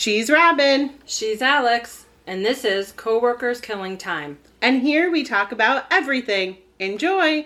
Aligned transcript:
She's 0.00 0.30
Robin, 0.30 0.94
She's 1.04 1.42
Alex, 1.42 2.06
and 2.26 2.42
this 2.42 2.64
is 2.64 2.92
Coworkers 2.92 3.60
Killing 3.60 3.98
Time. 3.98 4.38
and 4.62 4.80
here 4.80 5.10
we 5.10 5.22
talk 5.22 5.52
about 5.52 5.84
everything. 5.90 6.56
Enjoy! 6.78 7.44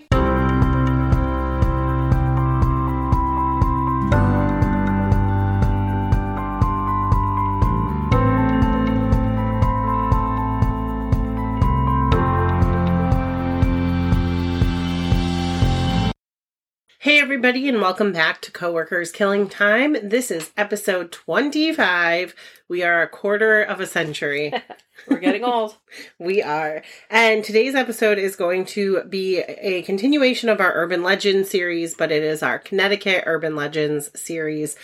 Hey, 17.05 17.21
everybody, 17.21 17.68
and 17.68 17.82
welcome 17.82 18.12
back 18.12 18.41
to 18.41 18.50
Coworkers 18.50 19.12
Killing 19.12 19.46
Time. 19.46 19.95
This 20.03 20.30
is 20.30 20.53
episode 20.57 21.12
25. 21.12 22.34
We 22.66 22.82
are 22.82 23.03
a 23.03 23.09
quarter 23.09 23.61
of 23.61 23.79
a 23.79 23.86
century. 23.86 24.54
We're 25.07 25.18
getting 25.18 25.44
old. 25.44 25.77
We 26.18 26.43
are. 26.43 26.82
And 27.11 27.44
today's 27.44 27.75
episode 27.75 28.17
is 28.17 28.36
going 28.36 28.64
to 28.67 29.04
be 29.04 29.40
a 29.40 29.82
continuation 29.82 30.49
of 30.49 30.61
our 30.61 30.72
Urban 30.72 31.03
Legends 31.03 31.50
series, 31.50 31.94
but 31.94 32.11
it 32.11 32.22
is 32.22 32.42
our 32.42 32.58
Connecticut 32.58 33.25
Urban 33.27 33.55
Legends 33.55 34.11
series 34.19 34.75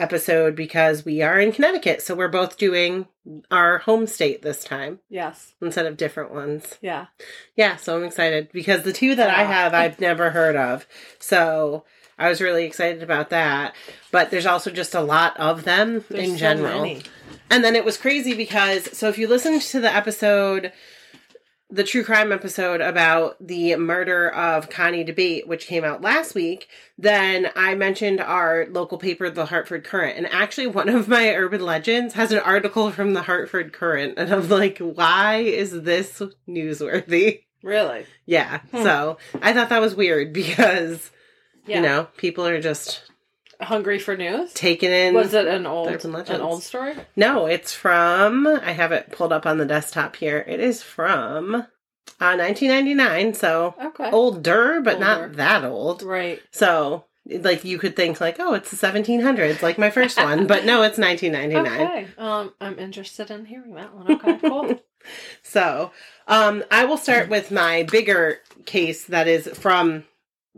episode 0.00 0.54
because 0.56 1.04
we 1.04 1.22
are 1.22 1.38
in 1.38 1.52
Connecticut. 1.52 2.02
So 2.02 2.14
we're 2.14 2.28
both 2.28 2.56
doing 2.58 3.06
our 3.50 3.78
home 3.78 4.06
state 4.06 4.42
this 4.42 4.64
time 4.64 5.00
Yes. 5.08 5.54
instead 5.60 5.86
of 5.86 5.96
different 5.96 6.32
ones. 6.32 6.78
Yeah. 6.80 7.06
Yeah, 7.56 7.76
so 7.76 7.96
I'm 7.96 8.04
excited 8.04 8.48
because 8.52 8.82
the 8.82 8.92
two 8.92 9.14
that 9.14 9.30
I 9.30 9.44
have 9.44 9.74
I've 9.74 10.00
never 10.00 10.30
heard 10.30 10.56
of. 10.56 10.86
So 11.18 11.84
I 12.18 12.28
was 12.28 12.40
really 12.40 12.64
excited 12.64 13.02
about 13.02 13.30
that. 13.30 13.74
But 14.10 14.30
there's 14.30 14.46
also 14.46 14.70
just 14.70 14.94
a 14.94 15.00
lot 15.00 15.36
of 15.38 15.64
them 15.64 16.04
There's 16.08 16.28
in 16.28 16.34
so 16.34 16.38
general. 16.38 16.82
many. 16.82 17.02
And 17.50 17.62
then 17.64 17.76
it 17.76 17.84
was 17.84 17.96
crazy 17.96 18.34
because 18.34 18.96
so 18.96 19.08
if 19.08 19.18
you 19.18 19.28
listened 19.28 19.62
to 19.62 19.80
the 19.80 19.94
episode 19.94 20.72
the 21.70 21.84
true 21.84 22.02
crime 22.02 22.32
episode 22.32 22.80
about 22.80 23.36
the 23.46 23.76
murder 23.76 24.30
of 24.30 24.70
Connie 24.70 25.04
Dabate, 25.04 25.46
which 25.46 25.66
came 25.66 25.84
out 25.84 26.00
last 26.00 26.34
week, 26.34 26.66
then 26.96 27.50
I 27.54 27.74
mentioned 27.74 28.20
our 28.20 28.66
local 28.70 28.96
paper, 28.96 29.28
the 29.28 29.44
Hartford 29.46 29.84
Courant. 29.84 30.16
And 30.16 30.26
actually, 30.28 30.66
one 30.66 30.88
of 30.88 31.08
my 31.08 31.28
urban 31.34 31.60
legends 31.62 32.14
has 32.14 32.32
an 32.32 32.38
article 32.38 32.90
from 32.90 33.12
the 33.12 33.22
Hartford 33.22 33.72
Courant. 33.74 34.14
And 34.16 34.32
I'm 34.32 34.48
like, 34.48 34.78
why 34.78 35.36
is 35.40 35.82
this 35.82 36.22
newsworthy? 36.48 37.42
Really? 37.62 38.06
Yeah. 38.24 38.60
Hmm. 38.70 38.82
So 38.82 39.18
I 39.42 39.52
thought 39.52 39.68
that 39.68 39.80
was 39.80 39.94
weird 39.94 40.32
because, 40.32 41.10
Yeah. 41.66 41.76
you 41.76 41.82
know, 41.82 42.08
people 42.16 42.46
are 42.46 42.60
just 42.60 43.07
Hungry 43.60 43.98
for 43.98 44.16
news? 44.16 44.52
taking 44.52 44.90
in. 44.92 45.14
Was 45.14 45.34
it 45.34 45.46
an 45.46 45.66
old 45.66 45.88
an 45.88 46.40
old 46.40 46.62
story? 46.62 46.94
No, 47.16 47.46
it's 47.46 47.72
from. 47.72 48.46
I 48.46 48.72
have 48.72 48.92
it 48.92 49.10
pulled 49.10 49.32
up 49.32 49.46
on 49.46 49.58
the 49.58 49.66
desktop 49.66 50.16
here. 50.16 50.44
It 50.46 50.60
is 50.60 50.82
from 50.82 51.54
uh, 51.54 52.36
1999, 52.36 53.34
so 53.34 53.74
Okay. 53.82 54.10
older, 54.10 54.80
but 54.80 54.94
Older. 54.94 55.04
not 55.04 55.32
that 55.34 55.64
old. 55.64 56.02
Right. 56.02 56.40
So, 56.52 57.04
like, 57.28 57.64
you 57.64 57.78
could 57.78 57.96
think 57.96 58.20
like, 58.20 58.36
oh, 58.38 58.54
it's 58.54 58.70
the 58.70 58.76
1700s, 58.86 59.60
like 59.62 59.76
my 59.78 59.90
first 59.90 60.16
one, 60.18 60.46
but 60.46 60.64
no, 60.64 60.82
it's 60.82 60.98
1999. 60.98 61.80
Okay. 61.88 62.06
Um, 62.16 62.54
I'm 62.60 62.78
interested 62.78 63.30
in 63.30 63.44
hearing 63.44 63.74
that 63.74 63.94
one. 63.94 64.10
Okay, 64.12 64.38
cool. 64.38 64.80
So, 65.42 65.92
um, 66.26 66.64
I 66.70 66.84
will 66.84 66.96
start 66.98 67.28
with 67.30 67.50
my 67.50 67.84
bigger 67.84 68.40
case 68.66 69.04
that 69.06 69.26
is 69.28 69.46
from 69.48 70.04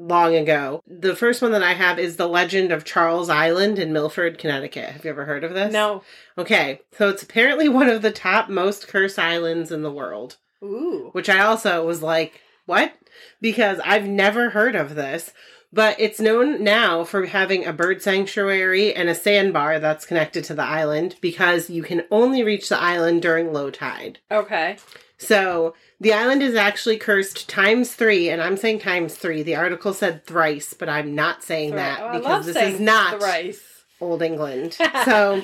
long 0.00 0.34
ago. 0.34 0.82
The 0.86 1.14
first 1.14 1.42
one 1.42 1.52
that 1.52 1.62
I 1.62 1.74
have 1.74 1.98
is 1.98 2.16
the 2.16 2.28
legend 2.28 2.72
of 2.72 2.84
Charles 2.84 3.28
Island 3.28 3.78
in 3.78 3.92
Milford, 3.92 4.38
Connecticut. 4.38 4.90
Have 4.90 5.04
you 5.04 5.10
ever 5.10 5.26
heard 5.26 5.44
of 5.44 5.54
this? 5.54 5.72
no. 5.72 6.02
Okay, 6.38 6.80
so 6.96 7.08
it's 7.08 7.22
apparently 7.22 7.68
one 7.68 7.88
of 7.88 8.02
the 8.02 8.10
top 8.10 8.48
most 8.48 8.88
cursed 8.88 9.18
islands 9.18 9.70
in 9.70 9.82
the 9.82 9.92
world, 9.92 10.38
Ooh. 10.62 11.10
which 11.12 11.28
I 11.28 11.40
also 11.40 11.86
was 11.86 12.02
like, 12.02 12.40
what? 12.66 12.94
Because 13.40 13.78
I've 13.84 14.06
never 14.06 14.50
heard 14.50 14.74
of 14.74 14.94
this. 14.94 15.32
But 15.72 16.00
it's 16.00 16.18
known 16.18 16.64
now 16.64 17.04
for 17.04 17.26
having 17.26 17.64
a 17.64 17.72
bird 17.72 18.02
sanctuary 18.02 18.92
and 18.92 19.08
a 19.08 19.14
sandbar 19.14 19.78
that's 19.78 20.04
connected 20.04 20.42
to 20.44 20.54
the 20.54 20.64
island 20.64 21.14
because 21.20 21.70
you 21.70 21.84
can 21.84 22.02
only 22.10 22.42
reach 22.42 22.68
the 22.68 22.80
island 22.80 23.22
during 23.22 23.52
low 23.52 23.70
tide. 23.70 24.18
Okay. 24.32 24.78
So 25.20 25.74
the 26.00 26.14
island 26.14 26.42
is 26.42 26.54
actually 26.54 26.96
cursed 26.96 27.46
times 27.48 27.94
three, 27.94 28.30
and 28.30 28.40
I'm 28.40 28.56
saying 28.56 28.78
times 28.80 29.14
three. 29.14 29.42
The 29.42 29.54
article 29.54 29.92
said 29.92 30.24
thrice, 30.24 30.72
but 30.74 30.88
I'm 30.88 31.14
not 31.14 31.44
saying 31.44 31.76
that 31.76 32.00
Oh, 32.02 32.18
because 32.18 32.46
this 32.46 32.56
is 32.56 32.80
not 32.80 33.20
thrice. 33.20 33.84
Old 34.00 34.22
England. 34.22 34.78
so, 35.04 35.42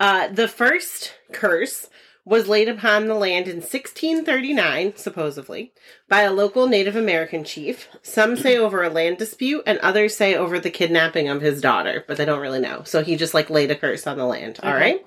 uh, 0.00 0.28
the 0.28 0.48
first 0.48 1.12
curse 1.32 1.90
was 2.24 2.48
laid 2.48 2.68
upon 2.68 3.06
the 3.06 3.14
land 3.14 3.48
in 3.48 3.56
1639, 3.56 4.94
supposedly, 4.96 5.72
by 6.08 6.22
a 6.22 6.32
local 6.32 6.66
Native 6.66 6.96
American 6.96 7.44
chief. 7.44 7.88
Some 8.00 8.36
say 8.36 8.56
over 8.56 8.82
a 8.82 8.88
land 8.88 9.18
dispute, 9.18 9.62
and 9.66 9.78
others 9.80 10.16
say 10.16 10.34
over 10.34 10.58
the 10.58 10.70
kidnapping 10.70 11.28
of 11.28 11.42
his 11.42 11.60
daughter, 11.60 12.02
but 12.08 12.16
they 12.16 12.24
don't 12.24 12.40
really 12.40 12.60
know. 12.60 12.82
So 12.84 13.02
he 13.02 13.16
just 13.16 13.34
like 13.34 13.50
laid 13.50 13.70
a 13.70 13.76
curse 13.76 14.06
on 14.06 14.16
the 14.16 14.24
land. 14.24 14.58
All 14.62 14.70
Okay. 14.72 14.80
right. 14.80 15.06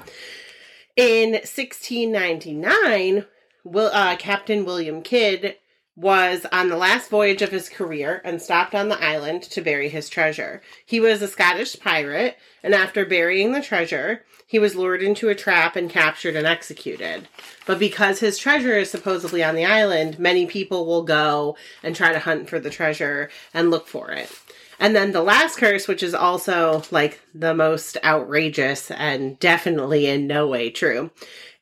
In 0.95 1.31
1699, 1.31 3.25
Will, 3.65 3.89
uh, 3.91 4.15
Captain 4.15 4.63
William 4.63 5.01
Kidd 5.01 5.57
was 5.97 6.45
on 6.53 6.69
the 6.69 6.77
last 6.77 7.09
voyage 7.09 7.41
of 7.41 7.51
his 7.51 7.67
career 7.67 8.21
and 8.23 8.41
stopped 8.41 8.73
on 8.73 8.87
the 8.87 9.03
island 9.03 9.43
to 9.43 9.61
bury 9.61 9.89
his 9.89 10.07
treasure. 10.07 10.61
He 10.85 11.01
was 11.01 11.21
a 11.21 11.27
Scottish 11.27 11.77
pirate, 11.81 12.37
and 12.63 12.73
after 12.73 13.05
burying 13.05 13.51
the 13.51 13.61
treasure, 13.61 14.23
he 14.47 14.57
was 14.57 14.75
lured 14.77 15.03
into 15.03 15.27
a 15.27 15.35
trap 15.35 15.75
and 15.75 15.89
captured 15.89 16.37
and 16.37 16.47
executed. 16.47 17.27
But 17.65 17.77
because 17.77 18.19
his 18.19 18.37
treasure 18.37 18.77
is 18.77 18.89
supposedly 18.89 19.43
on 19.43 19.55
the 19.55 19.65
island, 19.65 20.17
many 20.17 20.45
people 20.45 20.85
will 20.85 21.03
go 21.03 21.57
and 21.83 21.93
try 21.93 22.13
to 22.13 22.19
hunt 22.19 22.49
for 22.49 22.59
the 22.59 22.69
treasure 22.69 23.29
and 23.53 23.69
look 23.69 23.87
for 23.87 24.11
it. 24.11 24.31
And 24.79 24.95
then 24.95 25.11
the 25.11 25.21
last 25.21 25.57
curse, 25.57 25.87
which 25.87 26.03
is 26.03 26.13
also 26.13 26.83
like 26.91 27.21
the 27.33 27.53
most 27.53 27.97
outrageous 28.03 28.91
and 28.91 29.39
definitely 29.39 30.07
in 30.07 30.27
no 30.27 30.47
way 30.47 30.69
true, 30.69 31.11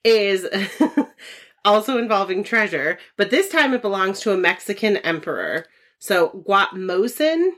is 0.03 0.47
also 1.65 1.97
involving 1.97 2.43
treasure, 2.43 2.97
but 3.17 3.29
this 3.29 3.49
time 3.49 3.73
it 3.73 3.81
belongs 3.81 4.19
to 4.21 4.33
a 4.33 4.37
Mexican 4.37 4.97
emperor. 4.97 5.65
So 5.99 6.43
Guatmosin 6.47 7.51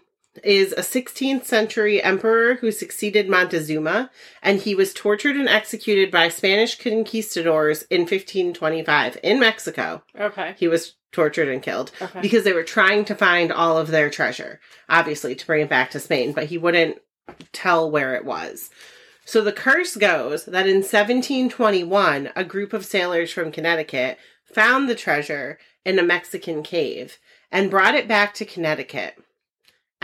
is 0.43 0.71
a 0.73 0.81
16th 0.81 1.45
century 1.45 2.01
emperor 2.01 2.55
who 2.55 2.71
succeeded 2.71 3.29
Montezuma, 3.29 4.09
and 4.41 4.59
he 4.59 4.75
was 4.75 4.93
tortured 4.93 5.35
and 5.35 5.47
executed 5.49 6.11
by 6.11 6.29
Spanish 6.29 6.77
conquistadors 6.77 7.83
in 7.83 8.01
1525 8.01 9.17
in 9.23 9.39
Mexico. 9.39 10.03
Okay. 10.19 10.55
He 10.57 10.67
was 10.67 10.95
tortured 11.11 11.47
and 11.47 11.63
killed 11.63 11.91
Okay. 12.01 12.21
because 12.21 12.43
they 12.43 12.53
were 12.53 12.63
trying 12.63 13.05
to 13.05 13.15
find 13.15 13.51
all 13.51 13.77
of 13.77 13.87
their 13.87 14.09
treasure, 14.09 14.59
obviously, 14.89 15.33
to 15.35 15.45
bring 15.47 15.61
it 15.61 15.69
back 15.69 15.91
to 15.91 15.99
Spain, 15.99 16.33
but 16.33 16.47
he 16.47 16.57
wouldn't 16.57 16.97
tell 17.53 17.89
where 17.89 18.15
it 18.15 18.25
was. 18.25 18.69
So 19.23 19.41
the 19.41 19.51
curse 19.53 19.95
goes 19.95 20.45
that 20.45 20.67
in 20.67 20.77
1721, 20.83 22.31
a 22.35 22.43
group 22.43 22.73
of 22.73 22.85
sailors 22.85 23.31
from 23.31 23.51
Connecticut 23.51 24.17
found 24.43 24.87
the 24.87 24.95
treasure 24.95 25.57
in 25.83 25.97
a 25.97 26.03
Mexican 26.03 26.61
cave 26.63 27.17
and 27.51 27.71
brought 27.71 27.95
it 27.95 28.07
back 28.07 28.33
to 28.35 28.45
Connecticut. 28.45 29.17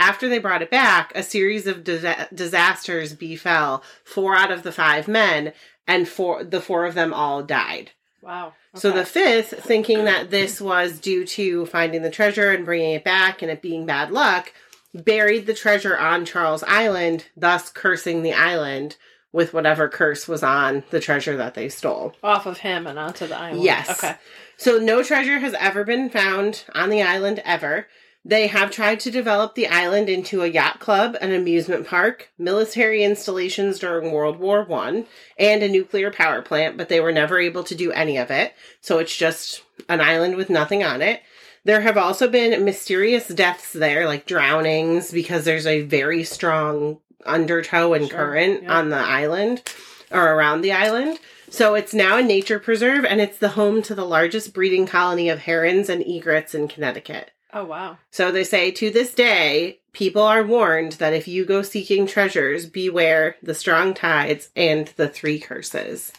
After 0.02 0.28
they 0.28 0.38
brought 0.38 0.62
it 0.62 0.70
back, 0.70 1.12
a 1.14 1.22
series 1.22 1.68
of 1.68 1.84
disa- 1.84 2.28
disasters 2.34 3.14
befell 3.14 3.84
four 4.04 4.34
out 4.34 4.50
of 4.50 4.64
the 4.64 4.72
five 4.72 5.06
men, 5.06 5.52
and 5.86 6.08
four 6.08 6.42
the 6.42 6.60
four 6.60 6.86
of 6.86 6.94
them 6.94 7.14
all 7.14 7.42
died. 7.44 7.92
Wow. 8.20 8.54
So 8.74 8.90
the 8.90 9.04
fifth, 9.04 9.64
thinking 9.64 10.04
that 10.06 10.30
this 10.30 10.60
was 10.60 10.98
due 10.98 11.24
to 11.26 11.66
finding 11.66 12.02
the 12.02 12.10
treasure 12.10 12.50
and 12.50 12.64
bringing 12.64 12.94
it 12.94 13.04
back 13.04 13.42
and 13.42 13.50
it 13.50 13.62
being 13.62 13.86
bad 13.86 14.10
luck, 14.10 14.52
buried 14.92 15.46
the 15.46 15.54
treasure 15.54 15.96
on 15.96 16.24
Charles 16.24 16.64
Island, 16.64 17.26
thus 17.36 17.68
cursing 17.68 18.22
the 18.22 18.32
island 18.32 18.96
with 19.32 19.54
whatever 19.54 19.88
curse 19.88 20.26
was 20.26 20.42
on 20.42 20.82
the 20.90 21.00
treasure 21.00 21.36
that 21.36 21.54
they 21.54 21.68
stole. 21.68 22.14
off 22.22 22.46
of 22.46 22.58
him 22.58 22.86
and 22.86 22.98
onto 22.98 23.26
the 23.26 23.38
island. 23.38 23.62
Yes. 23.62 23.90
Okay. 23.90 24.16
So 24.56 24.78
no 24.78 25.02
treasure 25.02 25.38
has 25.38 25.54
ever 25.54 25.84
been 25.84 26.10
found 26.10 26.64
on 26.74 26.90
the 26.90 27.02
island 27.02 27.40
ever. 27.44 27.86
They 28.24 28.46
have 28.46 28.70
tried 28.70 29.00
to 29.00 29.10
develop 29.10 29.54
the 29.54 29.66
island 29.66 30.08
into 30.08 30.42
a 30.42 30.46
yacht 30.46 30.78
club, 30.78 31.16
an 31.20 31.32
amusement 31.32 31.88
park, 31.88 32.30
military 32.38 33.02
installations 33.02 33.80
during 33.80 34.12
World 34.12 34.38
War 34.38 34.62
One, 34.62 35.06
and 35.36 35.62
a 35.62 35.68
nuclear 35.68 36.12
power 36.12 36.40
plant, 36.40 36.76
but 36.76 36.88
they 36.88 37.00
were 37.00 37.10
never 37.10 37.40
able 37.40 37.64
to 37.64 37.74
do 37.74 37.90
any 37.90 38.16
of 38.16 38.30
it. 38.30 38.54
So 38.80 38.98
it's 38.98 39.16
just 39.16 39.64
an 39.88 40.00
island 40.00 40.36
with 40.36 40.50
nothing 40.50 40.84
on 40.84 41.02
it. 41.02 41.22
There 41.64 41.80
have 41.80 41.96
also 41.96 42.28
been 42.28 42.64
mysterious 42.64 43.28
deaths 43.28 43.72
there, 43.72 44.06
like 44.06 44.26
drownings, 44.26 45.10
because 45.10 45.44
there's 45.44 45.66
a 45.66 45.82
very 45.82 46.22
strong 46.22 46.98
undertow 47.26 47.92
and 47.92 48.08
Sure, 48.08 48.18
current 48.18 48.64
yeah. 48.64 48.78
on 48.78 48.90
the 48.90 48.96
island 48.96 49.62
or 50.10 50.34
around 50.34 50.62
the 50.62 50.72
island. 50.72 51.18
So 51.50 51.74
it's 51.74 51.94
now 51.94 52.18
a 52.18 52.22
nature 52.22 52.58
preserve 52.58 53.04
and 53.04 53.20
it's 53.20 53.38
the 53.38 53.50
home 53.50 53.82
to 53.82 53.94
the 53.94 54.04
largest 54.04 54.54
breeding 54.54 54.86
colony 54.86 55.28
of 55.28 55.40
herons 55.40 55.88
and 55.88 56.02
egrets 56.02 56.54
in 56.54 56.66
Connecticut. 56.68 57.30
Oh 57.52 57.64
wow. 57.64 57.98
So 58.10 58.32
they 58.32 58.44
say 58.44 58.70
to 58.72 58.90
this 58.90 59.12
day, 59.14 59.80
people 59.92 60.22
are 60.22 60.42
warned 60.42 60.92
that 60.92 61.12
if 61.12 61.28
you 61.28 61.44
go 61.44 61.62
seeking 61.62 62.06
treasures, 62.06 62.66
beware 62.66 63.36
the 63.42 63.54
strong 63.54 63.92
tides 63.94 64.48
and 64.56 64.86
the 64.96 65.08
three 65.08 65.38
curses. 65.38 66.12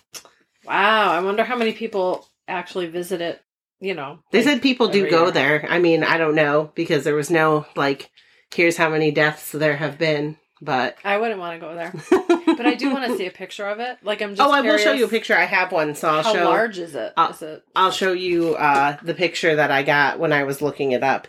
Wow. 0.66 1.12
I 1.12 1.20
wonder 1.22 1.44
how 1.44 1.56
many 1.58 1.74
people 1.74 2.28
actually 2.48 2.88
visit 2.88 3.20
it. 3.22 3.42
You 3.80 3.94
know, 3.96 4.20
They 4.32 4.38
like, 4.40 4.46
said 4.48 4.62
people 4.62 4.88
do 4.88 5.10
go 5.10 5.24
year. 5.24 5.32
there. 5.32 5.68
I 5.70 5.80
mean, 5.80 6.04
I 6.06 6.18
don't 6.18 6.36
know 6.36 6.72
because 6.74 7.04
there 7.04 7.16
was 7.16 7.30
no 7.30 7.66
like, 7.76 8.10
here's 8.56 8.78
how 8.78 8.90
many 8.90 9.12
deaths 9.12 9.52
there 9.52 9.76
have 9.76 9.98
been, 9.98 10.38
but. 10.62 10.96
I 11.04 11.18
wouldn't 11.18 11.40
want 11.42 11.60
to 11.60 11.68
go 11.68 11.76
there, 11.76 11.92
but 12.58 12.66
I 12.66 12.76
do 12.76 12.92
want 12.92 13.06
to 13.12 13.18
see 13.18 13.26
a 13.28 13.32
picture 13.32 13.68
of 13.68 13.80
it. 13.80 13.98
Like 14.04 14.22
I'm 14.22 14.36
just. 14.36 14.42
oh, 14.48 14.52
I 14.52 14.62
will 14.62 14.78
show 14.78 14.94
you 14.94 15.06
a 15.06 15.10
picture. 15.10 15.36
I 15.36 15.46
have 15.46 15.72
one, 15.72 15.96
so 15.96 16.10
I'll 16.10 16.24
show 16.24 16.30
How 16.30 16.34
show. 16.36 16.44
large 16.46 16.78
is 16.80 16.96
it? 16.96 17.14
Uh, 17.18 17.30
Is 17.34 17.42
it? 17.42 17.64
I'll 17.76 17.92
show 17.92 18.14
you 18.14 18.56
uh, 18.56 18.98
the 19.04 19.14
picture 19.14 19.56
that 19.56 19.72
I 19.72 19.84
got 19.84 20.20
when 20.20 20.34
I 20.34 20.44
was 20.44 20.62
looking 20.62 20.92
it 20.92 21.04
up. 21.04 21.28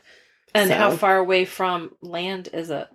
And 0.54 0.68
so- 0.70 0.76
how 0.76 0.90
far 0.96 1.16
away 1.18 1.44
from 1.44 1.92
land 2.00 2.48
is 2.52 2.70
it? 2.70 2.86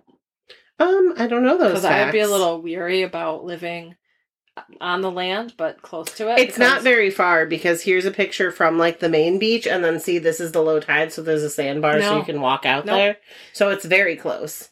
Um, 0.78 1.12
I 1.18 1.26
don't 1.26 1.42
know 1.44 1.58
those. 1.58 1.72
Because 1.72 1.84
I'd 1.84 2.10
be 2.12 2.20
a 2.20 2.28
little 2.28 2.62
weary 2.62 3.02
about 3.02 3.44
living 3.44 3.96
on 4.80 5.02
the 5.02 5.10
land, 5.10 5.52
but 5.58 5.82
close 5.82 6.10
to 6.14 6.30
it. 6.32 6.38
It's 6.38 6.58
not 6.58 6.80
very 6.82 7.10
far 7.10 7.44
because 7.44 7.82
here's 7.82 8.06
a 8.06 8.10
picture 8.10 8.50
from 8.50 8.78
like 8.78 8.98
the 9.00 9.08
main 9.10 9.38
beach, 9.38 9.66
and 9.66 9.84
then 9.84 10.00
see 10.00 10.18
this 10.18 10.40
is 10.40 10.52
the 10.52 10.62
low 10.62 10.80
tide, 10.80 11.12
so 11.12 11.20
there's 11.22 11.42
a 11.42 11.50
sandbar, 11.50 12.00
so 12.00 12.16
you 12.16 12.24
can 12.24 12.40
walk 12.40 12.64
out 12.64 12.86
Nope. 12.86 12.96
there. 12.96 13.16
So 13.52 13.68
it's 13.68 13.84
very 13.84 14.16
close. 14.16 14.69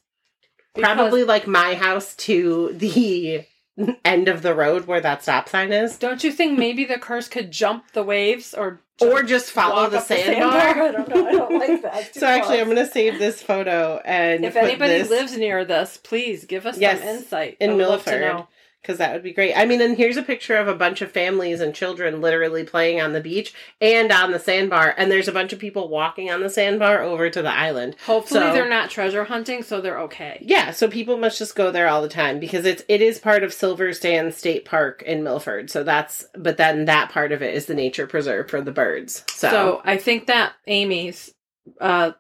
Because- 0.75 0.95
Probably 0.97 1.25
like 1.25 1.47
my 1.47 1.75
house 1.75 2.15
to 2.17 2.73
the 2.75 3.45
end 4.05 4.29
of 4.29 4.43
the 4.43 4.55
road 4.55 4.87
where 4.87 5.01
that 5.01 5.23
stop 5.23 5.49
sign 5.49 5.73
is, 5.73 5.97
Don't 5.99 6.23
you 6.25 6.33
think 6.33 6.59
maybe 6.59 6.85
the 6.85 6.99
curse 6.99 7.29
could 7.29 7.51
jump 7.51 7.93
the 7.93 8.03
waves 8.03 8.55
or 8.55 8.81
or 9.01 9.23
just 9.23 9.53
follow 9.53 9.89
the 9.89 10.01
sandbar. 10.01 10.51
I 10.51 10.73
don't 10.91 11.09
know. 11.09 11.27
I 11.29 11.31
don't 11.31 11.59
like 11.61 11.83
that. 11.83 12.17
So 12.17 12.27
actually, 12.27 12.61
I'm 12.61 12.67
gonna 12.67 12.85
save 12.91 13.21
this 13.21 13.41
photo 13.41 14.01
and 14.05 14.45
If 14.45 14.57
anybody 14.57 14.95
this- 14.95 15.09
lives 15.11 15.37
near 15.37 15.65
this, 15.65 15.99
please 16.03 16.45
give 16.47 16.67
us 16.67 16.79
Yes, 16.79 16.99
some 16.99 17.09
insight. 17.09 17.57
in 17.61 17.71
I 17.81 18.47
would 18.89 18.99
love 18.99 18.99
to 18.99 18.99
Milford. 18.99 18.99
know. 18.99 18.99
because 18.99 18.99
that 18.99 19.13
would 19.13 19.23
be 19.23 19.33
great. 19.33 19.55
I 19.55 19.65
mean, 19.67 19.81
and 19.81 19.97
here's 19.97 20.17
a 20.17 20.23
picture 20.23 20.57
of 20.57 20.69
a 20.69 20.75
bunch 20.75 21.03
of 21.03 21.13
families 21.13 21.61
and 21.61 21.75
children 21.75 22.21
literally 22.21 22.65
playing 22.65 23.01
on 23.01 23.13
the 23.13 23.21
beach 23.21 23.53
and 23.81 24.11
on 24.11 24.33
the 24.33 24.39
sandbar, 24.39 24.95
and 24.97 25.11
there's 25.11 25.29
a 25.29 25.33
bunch 25.33 25.53
of 25.53 25.59
people 25.59 25.89
walking 25.89 26.31
on 26.31 26.41
the 26.41 26.51
sandbar 26.51 27.03
over 27.03 27.31
to 27.31 27.43
the 27.43 27.53
island. 27.53 27.97
Hopefully, 28.07 28.41
So- 28.41 28.53
they're 28.53 28.69
not 28.69 28.91
treasure 28.91 29.25
hunting, 29.25 29.63
so 29.63 29.81
they're 29.81 30.01
okay. 30.01 30.39
Yeah, 30.41 30.71
so 30.71 30.89
people 30.89 31.17
must 31.19 31.39
just 31.39 31.55
go 31.55 31.71
there 31.71 31.89
all 31.89 32.03
the 32.03 32.09
time 32.09 32.41
because 32.41 32.65
it's 32.65 32.83
it 32.89 33.03
is 33.03 33.19
part 33.19 33.43
of 33.43 33.53
Silver 33.53 33.93
Sand 33.93 34.35
State 34.35 34.65
Park 34.65 35.03
in 35.03 35.23
Milford. 35.23 35.71
So 35.71 35.83
that's 35.85 36.27
but 36.37 36.57
then 36.57 36.87
that 36.87 37.11
part 37.11 37.33
of 37.33 37.43
it 37.43 37.55
is 37.55 37.67
the 37.67 37.75
nature 37.75 38.07
preserve 38.07 38.51
for 38.51 38.61
the 38.61 38.73
birds. 38.73 39.25
So, 39.31 39.51
So, 39.51 39.83
I 39.85 39.97
think 39.97 40.27
that 40.27 40.53
Amy's 40.67 41.35
uh, 41.81 42.13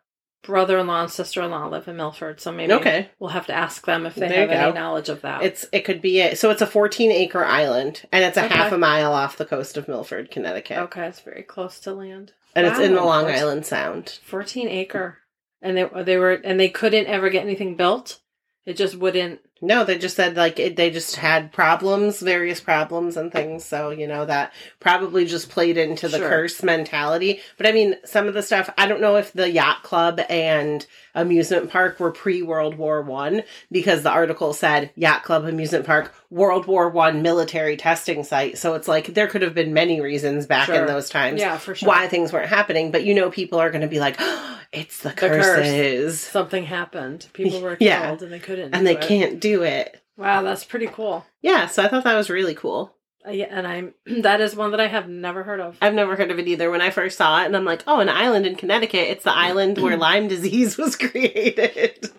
brother-in-law 0.43 1.03
and 1.03 1.11
sister-in-law 1.11 1.67
live 1.69 1.89
in 1.89 1.97
Milford, 1.97 2.41
so 2.41 2.53
maybe 2.53 2.73
okay, 2.73 3.11
we'll 3.19 3.31
have 3.31 3.47
to 3.47 3.53
ask 3.55 3.85
them 3.87 4.07
if 4.07 4.15
they 4.15 4.29
There 4.29 4.49
have 4.49 4.51
any 4.51 4.73
knowledge 4.73 5.09
of 5.09 5.21
that. 5.23 5.43
it's 5.43 5.67
it 5.73 5.85
could 5.85 6.01
be 6.01 6.21
a, 6.21 6.37
so 6.37 6.51
it's 6.51 6.63
a 6.63 6.67
14 6.67 7.11
acre 7.11 7.45
island 7.45 8.03
and 8.13 8.25
it's 8.25 8.37
a 8.37 8.45
Okay. 8.45 8.55
half 8.55 8.73
a 8.73 8.79
mile 8.79 9.13
off 9.13 9.37
the 9.37 9.45
coast 9.45 9.77
of 9.77 9.89
Milford, 9.89 10.31
Connecticut, 10.31 10.79
okay. 10.79 11.07
It's 11.07 11.21
very 11.21 11.43
close 11.43 11.81
to 11.81 11.93
land. 11.93 12.33
and 12.55 12.67
it's 12.67 12.79
in 12.79 12.95
the 12.95 13.03
Long 13.03 13.27
Island 13.27 13.67
Sound. 13.67 14.19
14 14.25 14.69
acre, 14.69 15.19
and 15.61 15.77
they 15.77 15.89
they 16.05 16.17
were 16.17 16.33
and 16.33 16.59
they 16.59 16.69
couldn't 16.71 17.07
ever 17.07 17.29
get 17.31 17.45
anything 17.45 17.77
built. 17.77 18.21
It 18.65 18.77
just 18.77 18.97
wouldn't. 18.97 19.41
No, 19.61 19.85
they 19.85 19.99
just 19.99 20.15
said 20.17 20.37
like 20.37 20.59
it, 20.59 20.77
they 20.77 20.91
just 20.91 21.17
had 21.17 21.53
problems, 21.53 22.21
various 22.21 22.61
problems 22.61 23.17
and 23.17 23.33
things. 23.33 23.65
So 23.65 23.91
you 23.91 24.07
know 24.07 24.25
that 24.27 24.53
probably 24.81 25.25
just 25.25 25.51
played 25.51 25.77
into 25.77 26.09
the 26.09 26.19
Sure. 26.19 26.29
curse 26.29 26.63
mentality. 26.63 27.41
But 27.57 27.67
I 27.67 27.73
mean, 27.73 27.97
some 28.05 28.29
of 28.29 28.35
the 28.35 28.43
stuff 28.43 28.71
I 28.79 28.87
don't 28.87 29.01
know 29.01 29.17
if 29.17 29.33
the 29.33 29.51
yacht 29.51 29.83
club 29.83 30.21
and 30.29 30.87
amusement 31.15 31.71
park 31.71 31.99
were 31.99 32.13
pre 32.13 32.43
World 32.43 32.77
War 32.77 33.03
One 33.03 33.43
because 33.73 34.03
the 34.03 34.11
article 34.11 34.53
said 34.55 34.91
yacht 34.95 35.25
club 35.25 35.45
amusement 35.45 35.87
park 35.87 36.15
World 36.31 36.67
War 36.67 36.89
One 36.91 37.23
military 37.23 37.77
testing 37.77 38.23
site. 38.25 38.59
So 38.59 38.75
it's 38.75 38.87
like 38.87 39.15
there 39.15 39.27
could 39.27 39.43
have 39.43 39.55
been 39.55 39.73
many 39.75 40.01
reasons 40.01 40.47
back 40.47 40.69
in 40.69 40.87
those 40.87 41.09
times 41.09 41.41
Yeah, 41.41 41.57
for 41.59 41.75
sure. 41.75 41.89
why 41.89 42.07
things 42.07 42.33
weren't 42.33 42.49
happening. 42.49 42.91
But 42.93 43.05
you 43.05 43.15
know, 43.15 43.31
people 43.31 43.59
are 43.59 43.71
going 43.71 43.81
to 43.83 43.89
be 43.89 43.99
like, 43.99 44.17
oh, 44.19 44.61
"It's 44.73 45.01
the, 45.01 45.11
curse. 45.11 45.45
curses," 45.45 46.21
Something 46.21 46.65
happened. 46.65 47.27
People 47.33 47.61
were 47.63 47.77
Yeah. 47.81 48.07
killed, 48.09 48.23
and 48.23 48.33
they 48.33 48.39
couldn't. 48.39 48.75
and 48.75 48.87
they 48.87 48.97
it. 48.97 49.01
can't 49.01 49.41
do 49.41 49.48
it. 49.63 50.01
Wow, 50.17 50.43
that's 50.43 50.65
pretty 50.65 50.89
cool. 50.89 51.25
Yeah, 51.43 51.67
so 51.69 51.83
I 51.83 51.89
thought 51.89 52.05
that 52.05 52.17
was 52.17 52.31
really 52.31 52.55
cool. 52.55 52.95
Uh, 53.27 53.31
yeah, 53.31 53.47
and 53.51 53.67
I'm 53.67 53.95
that 54.23 54.41
is 54.41 54.57
one 54.57 54.71
that 54.73 54.81
I 54.81 54.89
have 54.89 55.09
never 55.09 55.43
heard 55.43 55.61
of. 55.61 55.77
I've 55.81 55.95
never 55.95 56.17
heard 56.17 56.31
of 56.31 56.39
it 56.39 56.49
either. 56.49 56.71
When 56.71 56.81
I 56.81 56.91
first 56.91 57.19
saw 57.19 57.43
it, 57.43 57.47
and 57.47 57.57
I'm 57.57 57.65
like, 57.65 57.83
oh, 57.87 58.01
an 58.01 58.09
island 58.09 58.47
in 58.47 58.57
Connecticut. 58.57 59.09
It's 59.09 59.25
the 59.25 59.35
island 59.35 59.79
where 59.79 59.97
Lyme 59.99 60.29
disease 60.29 60.77
was 60.77 60.97
created. 60.97 62.11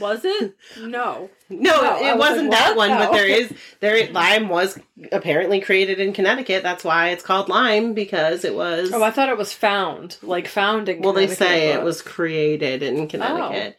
Was 0.00 0.24
it? 0.24 0.56
No. 0.78 1.30
No, 1.48 1.82
No, 1.82 1.96
it, 1.98 2.16
was 2.16 2.30
wasn't 2.30 2.50
like, 2.50 2.58
that 2.58 2.76
one, 2.76 2.90
but 2.90 3.12
there 3.12 3.26
is 3.26 3.52
there. 3.80 4.10
Lyme 4.12 4.48
was 4.48 4.78
apparently 5.10 5.60
created 5.60 5.98
in 5.98 6.12
Connecticut. 6.12 6.62
That's 6.62 6.84
why 6.84 7.08
it's 7.08 7.24
called 7.24 7.48
Lyme 7.48 7.92
because 7.92 8.44
it 8.44 8.54
was. 8.54 8.92
Oh, 8.92 9.02
I 9.02 9.10
thought 9.10 9.28
it 9.28 9.36
was 9.36 9.52
found, 9.52 10.16
like 10.22 10.46
found 10.46 10.88
in. 10.88 11.02
well, 11.02 11.12
they 11.12 11.26
say 11.26 11.72
it 11.72 11.82
was 11.82 12.02
created 12.02 12.82
in 12.84 13.08
Connecticut. 13.08 13.78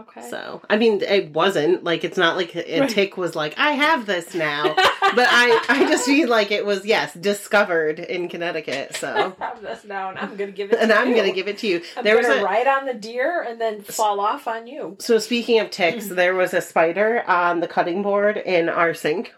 Okay. 0.00 0.28
So, 0.28 0.62
I 0.70 0.76
mean, 0.76 1.00
it 1.02 1.30
wasn't 1.32 1.84
like 1.84 2.04
it's 2.04 2.18
not 2.18 2.36
like 2.36 2.54
a 2.56 2.80
Right. 2.80 2.90
tick 2.90 3.16
was 3.16 3.34
like, 3.36 3.54
I 3.58 3.72
have 3.72 4.06
this 4.06 4.34
now. 4.34 4.74
but 4.74 5.26
I, 5.30 5.64
I 5.68 5.86
just 5.88 6.06
mean 6.08 6.28
like 6.28 6.50
it 6.50 6.64
was 6.66 6.84
yes 6.84 7.14
discovered 7.14 7.98
in 8.00 8.28
Connecticut. 8.28 8.96
So, 8.96 9.34
I 9.40 9.44
have 9.44 9.62
this 9.62 9.84
now, 9.84 10.10
and 10.10 10.18
I'm 10.18 10.36
gonna 10.36 10.52
give 10.52 10.72
it. 10.72 10.78
and 10.80 10.92
I'm 10.92 11.10
you. 11.10 11.16
gonna 11.16 11.32
give 11.32 11.48
it 11.48 11.58
to 11.58 11.66
you. 11.66 11.82
I'm 11.96 12.04
there 12.04 12.16
was 12.16 12.26
a 12.26 12.42
ride 12.42 12.66
on 12.66 12.86
the 12.86 12.94
deer 12.94 13.42
and 13.42 13.60
then 13.60 13.82
fall 13.82 14.20
off 14.20 14.46
on 14.48 14.66
you. 14.66 14.96
So 15.00 15.18
speaking 15.18 15.60
of 15.60 15.70
ticks, 15.70 16.06
there 16.08 16.34
was 16.34 16.54
a 16.54 16.60
spider 16.60 17.22
on 17.26 17.60
the 17.60 17.68
cutting 17.68 18.02
board 18.02 18.36
in 18.36 18.68
our 18.68 18.94
sink, 18.94 19.32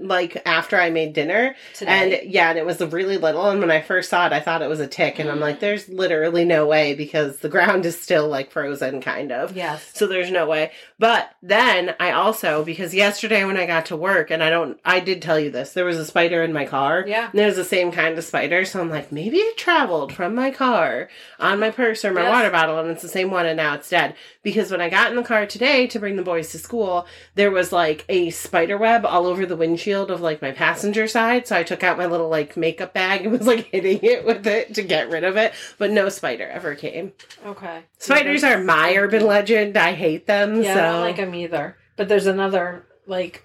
like 0.00 0.42
after 0.46 0.76
I 0.78 0.90
made 0.90 1.12
dinner, 1.12 1.54
Today. 1.74 2.20
and 2.20 2.30
yeah, 2.30 2.50
and 2.50 2.58
it 2.58 2.66
was 2.66 2.80
really 2.80 3.16
little. 3.16 3.48
And 3.48 3.60
when 3.60 3.70
I 3.70 3.80
first 3.80 4.10
saw 4.10 4.26
it, 4.26 4.32
I 4.32 4.40
thought 4.40 4.62
it 4.62 4.68
was 4.68 4.80
a 4.80 4.86
tick, 4.86 5.18
and 5.18 5.30
I'm 5.30 5.38
mm. 5.38 5.42
like, 5.42 5.60
"There's 5.60 5.88
literally 5.88 6.44
no 6.44 6.66
way 6.66 6.94
because 6.94 7.38
the 7.38 7.48
ground 7.48 7.86
is 7.86 8.00
still 8.00 8.28
like 8.28 8.50
frozen, 8.50 9.00
kind 9.00 9.32
of." 9.32 9.56
yes. 9.56 9.92
So 9.94 10.06
there's 10.06 10.30
no 10.30 10.46
way. 10.46 10.72
But 10.98 11.30
then 11.42 11.94
I 12.00 12.12
also 12.12 12.64
because 12.64 12.94
yesterday 12.94 13.44
when 13.44 13.56
I 13.56 13.66
got 13.66 13.86
to 13.86 13.96
work, 13.96 14.30
and 14.30 14.42
I 14.42 14.50
don't, 14.50 14.78
I 14.84 15.00
did 15.00 15.22
tell 15.22 15.38
you 15.38 15.50
this, 15.50 15.72
there 15.72 15.84
was 15.84 15.98
a 15.98 16.04
spider 16.04 16.42
in 16.42 16.52
my 16.52 16.66
car. 16.66 17.04
Yeah. 17.06 17.30
And 17.30 17.40
it 17.40 17.46
was 17.46 17.56
the 17.56 17.64
same 17.64 17.92
kind 17.92 18.16
of 18.16 18.24
spider, 18.24 18.64
so 18.64 18.80
I'm 18.80 18.90
like, 18.90 19.12
maybe 19.12 19.38
it 19.38 19.56
traveled 19.56 20.12
from 20.12 20.34
my 20.34 20.50
car 20.50 21.08
on 21.38 21.60
my 21.60 21.70
purse 21.70 22.04
or 22.04 22.12
my 22.12 22.22
Yes. 22.22 22.32
water 22.32 22.50
bottle, 22.50 22.78
and 22.78 22.90
it's 22.90 23.02
the 23.02 23.08
same 23.08 23.30
one, 23.30 23.46
and 23.46 23.56
now 23.56 23.74
it's 23.74 23.88
dead. 23.88 24.14
Because 24.46 24.70
when 24.70 24.80
I 24.80 24.88
got 24.88 25.10
in 25.10 25.16
the 25.16 25.24
car 25.24 25.44
today 25.44 25.88
to 25.88 25.98
bring 25.98 26.14
the 26.14 26.22
boys 26.22 26.50
to 26.52 26.58
school, 26.60 27.08
there 27.34 27.50
was 27.50 27.72
like 27.72 28.04
a 28.08 28.30
spider 28.30 28.78
web 28.78 29.04
all 29.04 29.26
over 29.26 29.44
the 29.44 29.56
windshield 29.56 30.08
of 30.08 30.20
like 30.20 30.40
my 30.40 30.52
passenger 30.52 31.08
side. 31.08 31.48
So 31.48 31.56
I 31.56 31.64
took 31.64 31.82
out 31.82 31.98
my 31.98 32.06
little 32.06 32.28
like 32.28 32.56
makeup 32.56 32.94
bag 32.94 33.22
and 33.22 33.32
was 33.36 33.48
like 33.48 33.64
hitting 33.72 33.98
it 34.04 34.24
with 34.24 34.46
it 34.46 34.72
to 34.74 34.82
get 34.82 35.10
rid 35.10 35.24
of 35.24 35.36
it, 35.36 35.52
but 35.78 35.90
no 35.90 36.08
spider 36.08 36.46
ever 36.46 36.76
came. 36.76 37.12
Okay. 37.44 37.82
Spiders 37.98 38.44
Yeah, 38.44 38.54
are 38.54 38.62
my 38.62 38.94
urban 38.94 39.26
legend. 39.26 39.76
I 39.76 39.94
hate 39.94 40.28
them. 40.28 40.62
Yeah, 40.62 40.74
so 40.74 40.80
I 40.80 40.92
don't 40.92 41.00
like 41.00 41.16
them 41.16 41.34
either. 41.34 41.76
But 41.96 42.06
there's 42.06 42.26
another 42.28 42.86
like 43.08 43.44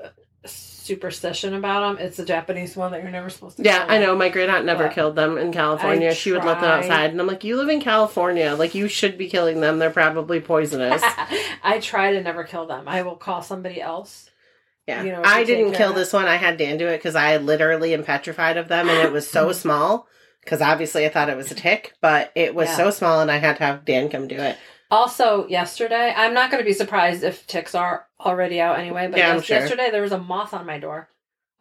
superstition 0.81 1.53
about 1.53 1.95
them. 1.97 2.05
It's 2.05 2.17
the 2.17 2.25
Japanese 2.25 2.75
one 2.75 2.91
that 2.91 3.01
you're 3.01 3.11
never 3.11 3.29
supposed 3.29 3.57
to. 3.57 3.63
Yeah, 3.63 3.85
I 3.87 3.97
them. 3.99 4.07
know. 4.07 4.15
My 4.15 4.29
great 4.29 4.49
aunt 4.49 4.65
never 4.65 4.85
But 4.85 4.93
killed 4.93 5.15
them 5.15 5.37
in 5.37 5.51
California. 5.51 6.09
I 6.09 6.13
She 6.13 6.31
would 6.31 6.43
let 6.43 6.59
them 6.61 6.69
outside, 6.71 7.11
and 7.11 7.19
I'm 7.21 7.27
like, 7.27 7.43
"You 7.43 7.57
live 7.57 7.69
in 7.69 7.81
California. 7.81 8.53
Like, 8.55 8.75
you 8.75 8.87
should 8.87 9.17
be 9.17 9.29
killing 9.29 9.61
them. 9.61 9.79
They're 9.79 9.89
probably 9.89 10.39
poisonous." 10.41 11.01
I 11.63 11.79
try 11.81 12.13
to 12.13 12.21
never 12.21 12.43
kill 12.43 12.65
them. 12.65 12.87
I 12.87 13.03
will 13.03 13.15
call 13.15 13.41
somebody 13.41 13.81
else. 13.81 14.29
Yeah, 14.87 15.03
You 15.03 15.11
know, 15.11 15.21
I 15.23 15.43
didn't 15.43 15.73
kill 15.73 15.93
this 15.93 16.11
one. 16.11 16.25
I 16.27 16.37
had 16.37 16.57
Dan 16.57 16.77
do 16.77 16.87
it 16.87 16.97
because 16.97 17.15
I 17.15 17.37
literally 17.37 17.93
am 17.93 18.03
petrified 18.03 18.57
of 18.57 18.67
them, 18.67 18.89
and 18.89 18.97
it 19.07 19.11
was 19.11 19.29
so 19.29 19.51
small. 19.53 20.07
Because 20.43 20.59
obviously, 20.59 21.05
I 21.05 21.09
thought 21.09 21.29
it 21.29 21.37
was 21.37 21.51
a 21.51 21.55
tick, 21.55 21.93
but 22.01 22.31
it 22.33 22.55
was 22.55 22.67
Yeah. 22.69 22.77
so 22.77 22.89
small, 22.89 23.21
and 23.21 23.29
I 23.29 23.37
had 23.37 23.57
to 23.57 23.63
have 23.63 23.85
Dan 23.85 24.09
come 24.09 24.27
do 24.27 24.37
it. 24.37 24.57
Also, 24.91 25.47
yesterday, 25.47 26.13
I'm 26.15 26.33
not 26.33 26.51
going 26.51 26.61
to 26.61 26.67
be 26.67 26.73
surprised 26.73 27.23
if 27.23 27.47
ticks 27.47 27.73
are 27.73 28.05
already 28.19 28.59
out 28.59 28.77
anyway. 28.77 29.07
But 29.09 29.19
Yeah, 29.19 29.29
I'm 29.29 29.35
yes- 29.37 29.45
sure. 29.45 29.57
yesterday 29.57 29.89
there 29.89 30.01
was 30.01 30.11
a 30.11 30.19
moth 30.19 30.53
on 30.53 30.65
my 30.65 30.77
door. 30.79 31.07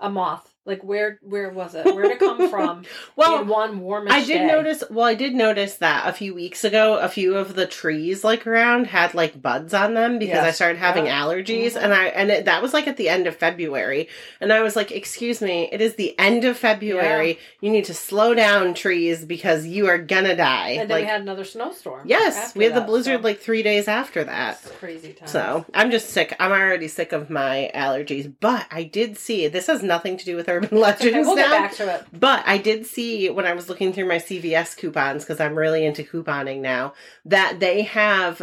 A 0.01 0.11
moth. 0.11 0.50
Like 0.67 0.85
where? 0.85 1.19
Where 1.23 1.49
was 1.51 1.75
it? 1.75 1.87
Where 1.87 2.03
did 2.03 2.13
it 2.13 2.19
come 2.19 2.49
from? 2.51 2.85
Well, 3.17 3.45
one 3.45 3.81
warmish 3.81 4.13
I 4.13 4.21
did 4.25 4.39
day? 4.39 4.47
notice. 4.47 4.83
Well, 4.91 5.05
I 5.05 5.15
did 5.15 5.35
notice 5.35 5.75
that 5.77 6.07
a 6.09 6.13
few 6.13 6.35
weeks 6.35 6.65
ago, 6.65 6.99
a 6.99 7.09
few 7.09 7.37
of 7.37 7.55
the 7.55 7.67
trees 7.67 8.25
like 8.25 8.47
around 8.47 8.87
had 8.87 9.13
like 9.15 9.41
buds 9.43 9.75
on 9.75 9.95
them 9.95 10.19
because 10.19 10.39
I 10.45 10.51
started 10.53 10.79
having 10.79 11.07
Yeah. 11.07 11.21
allergies, 11.23 11.73
Mhm. 11.73 11.83
and 11.83 11.95
I 11.95 12.05
and 12.07 12.31
it, 12.31 12.45
that 12.47 12.63
was 12.63 12.73
like 12.73 12.87
at 12.89 12.97
the 12.97 13.09
end 13.09 13.27
of 13.27 13.37
February, 13.37 14.09
and 14.41 14.53
I 14.53 14.61
was 14.63 14.77
like, 14.77 14.91
"Excuse 14.91 15.41
me, 15.43 15.69
it 15.73 15.81
is 15.81 15.95
the 15.97 16.19
end 16.19 16.45
of 16.45 16.57
February. 16.57 17.39
You 17.61 17.71
need 17.71 17.85
to 17.87 17.95
slow 17.95 18.33
down, 18.35 18.75
trees, 18.75 19.25
because 19.25 19.67
you 19.67 19.87
are 19.89 19.99
gonna 19.99 20.37
die." 20.37 20.71
And 20.71 20.89
then 20.91 20.97
like, 20.99 21.05
we 21.05 21.11
had 21.11 21.21
another 21.23 21.45
snowstorm. 21.45 22.07
yes, 22.07 22.55
we 22.55 22.65
had 22.65 22.75
the 22.75 22.81
blizzard 22.83 23.21
so 23.21 23.25
like 23.25 23.41
three 23.41 23.63
days 23.63 23.89
after 23.89 24.25
that. 24.25 24.61
it's 24.63 24.73
crazy 24.77 25.13
time. 25.15 25.29
So 25.29 25.65
I'm 25.75 25.91
just 25.91 26.11
sick. 26.11 26.35
I'm 26.39 26.53
already 26.53 26.89
sick 26.89 27.13
of 27.13 27.29
my 27.31 27.71
allergies. 27.75 28.33
But 28.41 28.67
I 28.71 28.85
did 28.85 29.19
see 29.19 29.49
this 29.49 29.67
has 29.67 29.83
nothing 29.83 30.17
to 30.19 30.25
do 30.25 30.37
with 30.37 30.49
urban 30.51 30.79
legends 30.81 31.07
Okay, 31.07 31.21
we'll 31.23 31.37
now. 31.37 31.43
get 31.43 31.51
back 31.51 31.75
to 31.77 31.95
it. 31.95 32.05
But 32.13 32.43
I 32.47 32.59
did 32.59 32.85
see 32.87 33.31
when 33.31 33.47
I 33.47 33.55
was 33.55 33.69
looking 33.69 33.93
through 33.93 34.07
my 34.09 34.17
CVS 34.19 34.77
coupons 34.77 35.25
because 35.25 35.41
I'm 35.41 35.55
really 35.57 35.87
into 35.87 36.03
couponing 36.03 36.61
now 36.61 36.93
that 37.25 37.61
they 37.61 37.83
have 37.83 38.43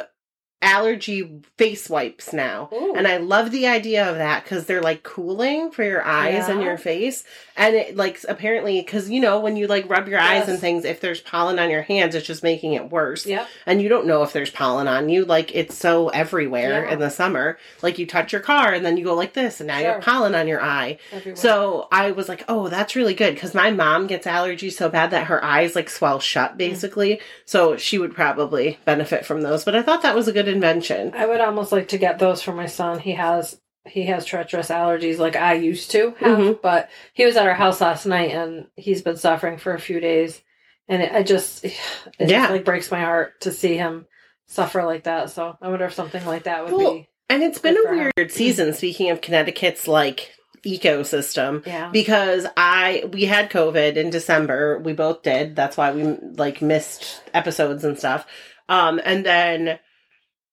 allergy 0.62 1.42
face 1.58 1.88
wipes 1.88 2.34
now. 2.34 2.68
Ooh. 2.74 2.96
And 2.96 3.08
I 3.08 3.18
love 3.18 3.52
the 3.52 3.68
idea 3.68 4.10
of 4.10 4.18
that 4.18 4.44
because 4.44 4.66
they're 4.66 4.82
like 4.82 5.04
cooling 5.04 5.70
for 5.70 5.84
your 5.84 6.04
eyes 6.04 6.50
and 6.50 6.64
your 6.64 6.78
face. 6.78 7.24
And 7.56 7.76
it 7.76 7.96
like 7.96 8.20
apparently, 8.28 8.82
because 8.82 9.10
you 9.10 9.20
know, 9.20 9.40
when 9.40 9.56
you 9.56 9.68
like 9.68 9.88
rub 9.88 10.08
your 10.08 10.20
eyes 10.20 10.48
and 10.48 10.60
things, 10.60 10.84
if 10.84 11.00
there's 11.00 11.22
pollen 11.22 11.60
on 11.60 11.70
your 11.70 11.84
hands, 11.84 12.16
it's 12.16 12.26
just 12.26 12.42
making 12.42 12.74
it 12.74 12.90
worse. 12.90 13.26
Yep. 13.26 13.48
And 13.68 13.82
you 13.82 13.90
don't 13.90 14.08
know 14.08 14.24
if 14.24 14.34
there's 14.34 14.50
pollen 14.50 14.88
on 14.88 15.10
you. 15.10 15.26
Like 15.26 15.56
it's 15.56 15.76
so 15.76 16.10
everywhere 16.10 16.86
Yeah. 16.86 16.94
in 16.94 17.00
the 17.00 17.10
summer. 17.10 17.60
Like 17.84 18.00
you 18.00 18.08
touch 18.08 18.32
your 18.32 18.42
car 18.42 18.74
and 18.74 18.84
then 18.84 18.98
you 18.98 19.04
go 19.04 19.14
like 19.14 19.34
this 19.34 19.60
and 19.60 19.68
now 19.68 19.78
you 19.78 19.86
have 19.86 20.02
pollen 20.02 20.34
on 20.34 20.48
your 20.48 20.62
eye. 20.62 20.98
Everywhere. 21.12 21.36
So 21.36 21.88
I 21.92 22.12
was 22.12 22.28
like, 22.28 22.44
oh, 22.48 22.68
that's 22.68 22.96
really 22.96 23.14
good 23.14 23.36
because 23.36 23.54
my 23.54 23.70
mom 23.70 24.08
gets 24.08 24.26
allergies 24.26 24.74
so 24.74 24.90
bad 24.90 25.12
that 25.12 25.28
her 25.28 25.44
eyes 25.44 25.76
like 25.76 25.90
swell 25.90 26.20
shut 26.20 26.54
mm. 26.54 26.58
basically. 26.58 27.22
So 27.46 27.78
she 27.78 28.00
would 28.00 28.16
probably 28.16 28.80
benefit 28.86 29.24
from 29.24 29.42
those. 29.42 29.64
But 29.64 29.76
I 29.76 29.84
thought 29.84 30.02
that 30.02 30.16
was 30.16 30.28
a 30.28 30.34
good 30.34 30.47
invention. 30.48 31.14
I 31.16 31.26
would 31.26 31.42
almost 31.42 31.72
like 31.72 31.90
to 31.90 31.98
get 31.98 32.20
those 32.20 32.42
for 32.42 32.54
my 32.54 32.66
son. 32.68 33.00
He 33.00 33.14
has 33.14 33.60
he 33.86 34.04
has 34.08 34.26
treacherous 34.26 34.68
allergies 34.70 35.18
like 35.18 35.38
I 35.38 35.54
used 35.54 35.92
to 35.92 36.14
have, 36.20 36.38
Mhm. 36.38 36.62
but 36.62 36.90
he 37.14 37.26
was 37.26 37.38
at 37.38 37.48
our 37.48 37.54
house 37.54 37.80
last 37.80 38.06
night 38.06 38.32
and 38.32 38.68
he's 38.76 39.02
been 39.02 39.16
suffering 39.16 39.58
for 39.58 39.74
a 39.74 39.80
few 39.80 40.02
days, 40.02 40.42
and 40.90 41.02
it, 41.02 41.14
I 41.14 41.24
just 41.24 41.64
it 41.66 41.74
Yeah. 42.20 42.42
just 42.42 42.52
like 42.52 42.66
breaks 42.66 42.92
my 42.92 43.00
heart 43.00 43.40
to 43.42 43.52
see 43.52 43.78
him 43.78 44.06
suffer 44.48 44.84
like 44.84 45.04
that. 45.04 45.30
So 45.30 45.58
I 45.62 45.70
wonder 45.70 45.86
if 45.86 45.94
something 45.94 46.26
like 46.26 46.44
that 46.44 46.66
would 46.66 46.74
Well, 46.74 46.94
be 46.96 47.10
And 47.30 47.44
it's 47.44 47.60
been 47.60 47.78
a 47.78 47.90
weird 48.18 48.32
season, 48.32 48.74
speaking 48.74 49.10
of 49.10 49.22
Connecticut's 49.22 49.88
like 49.88 50.32
ecosystem. 50.66 51.66
yeah. 51.66 51.90
Because 51.92 52.46
I 52.58 53.06
we 53.14 53.26
had 53.26 53.50
COVID 53.50 53.96
in 53.96 54.10
December. 54.10 54.80
We 54.80 54.94
both 54.94 55.24
did. 55.24 55.56
That's 55.56 55.78
why 55.78 55.92
we 55.92 56.04
like 56.38 56.62
missed 56.62 57.22
episodes 57.34 57.84
and 57.84 57.98
stuff. 57.98 58.26
Um 58.70 59.00
and 59.04 59.26
then 59.26 59.80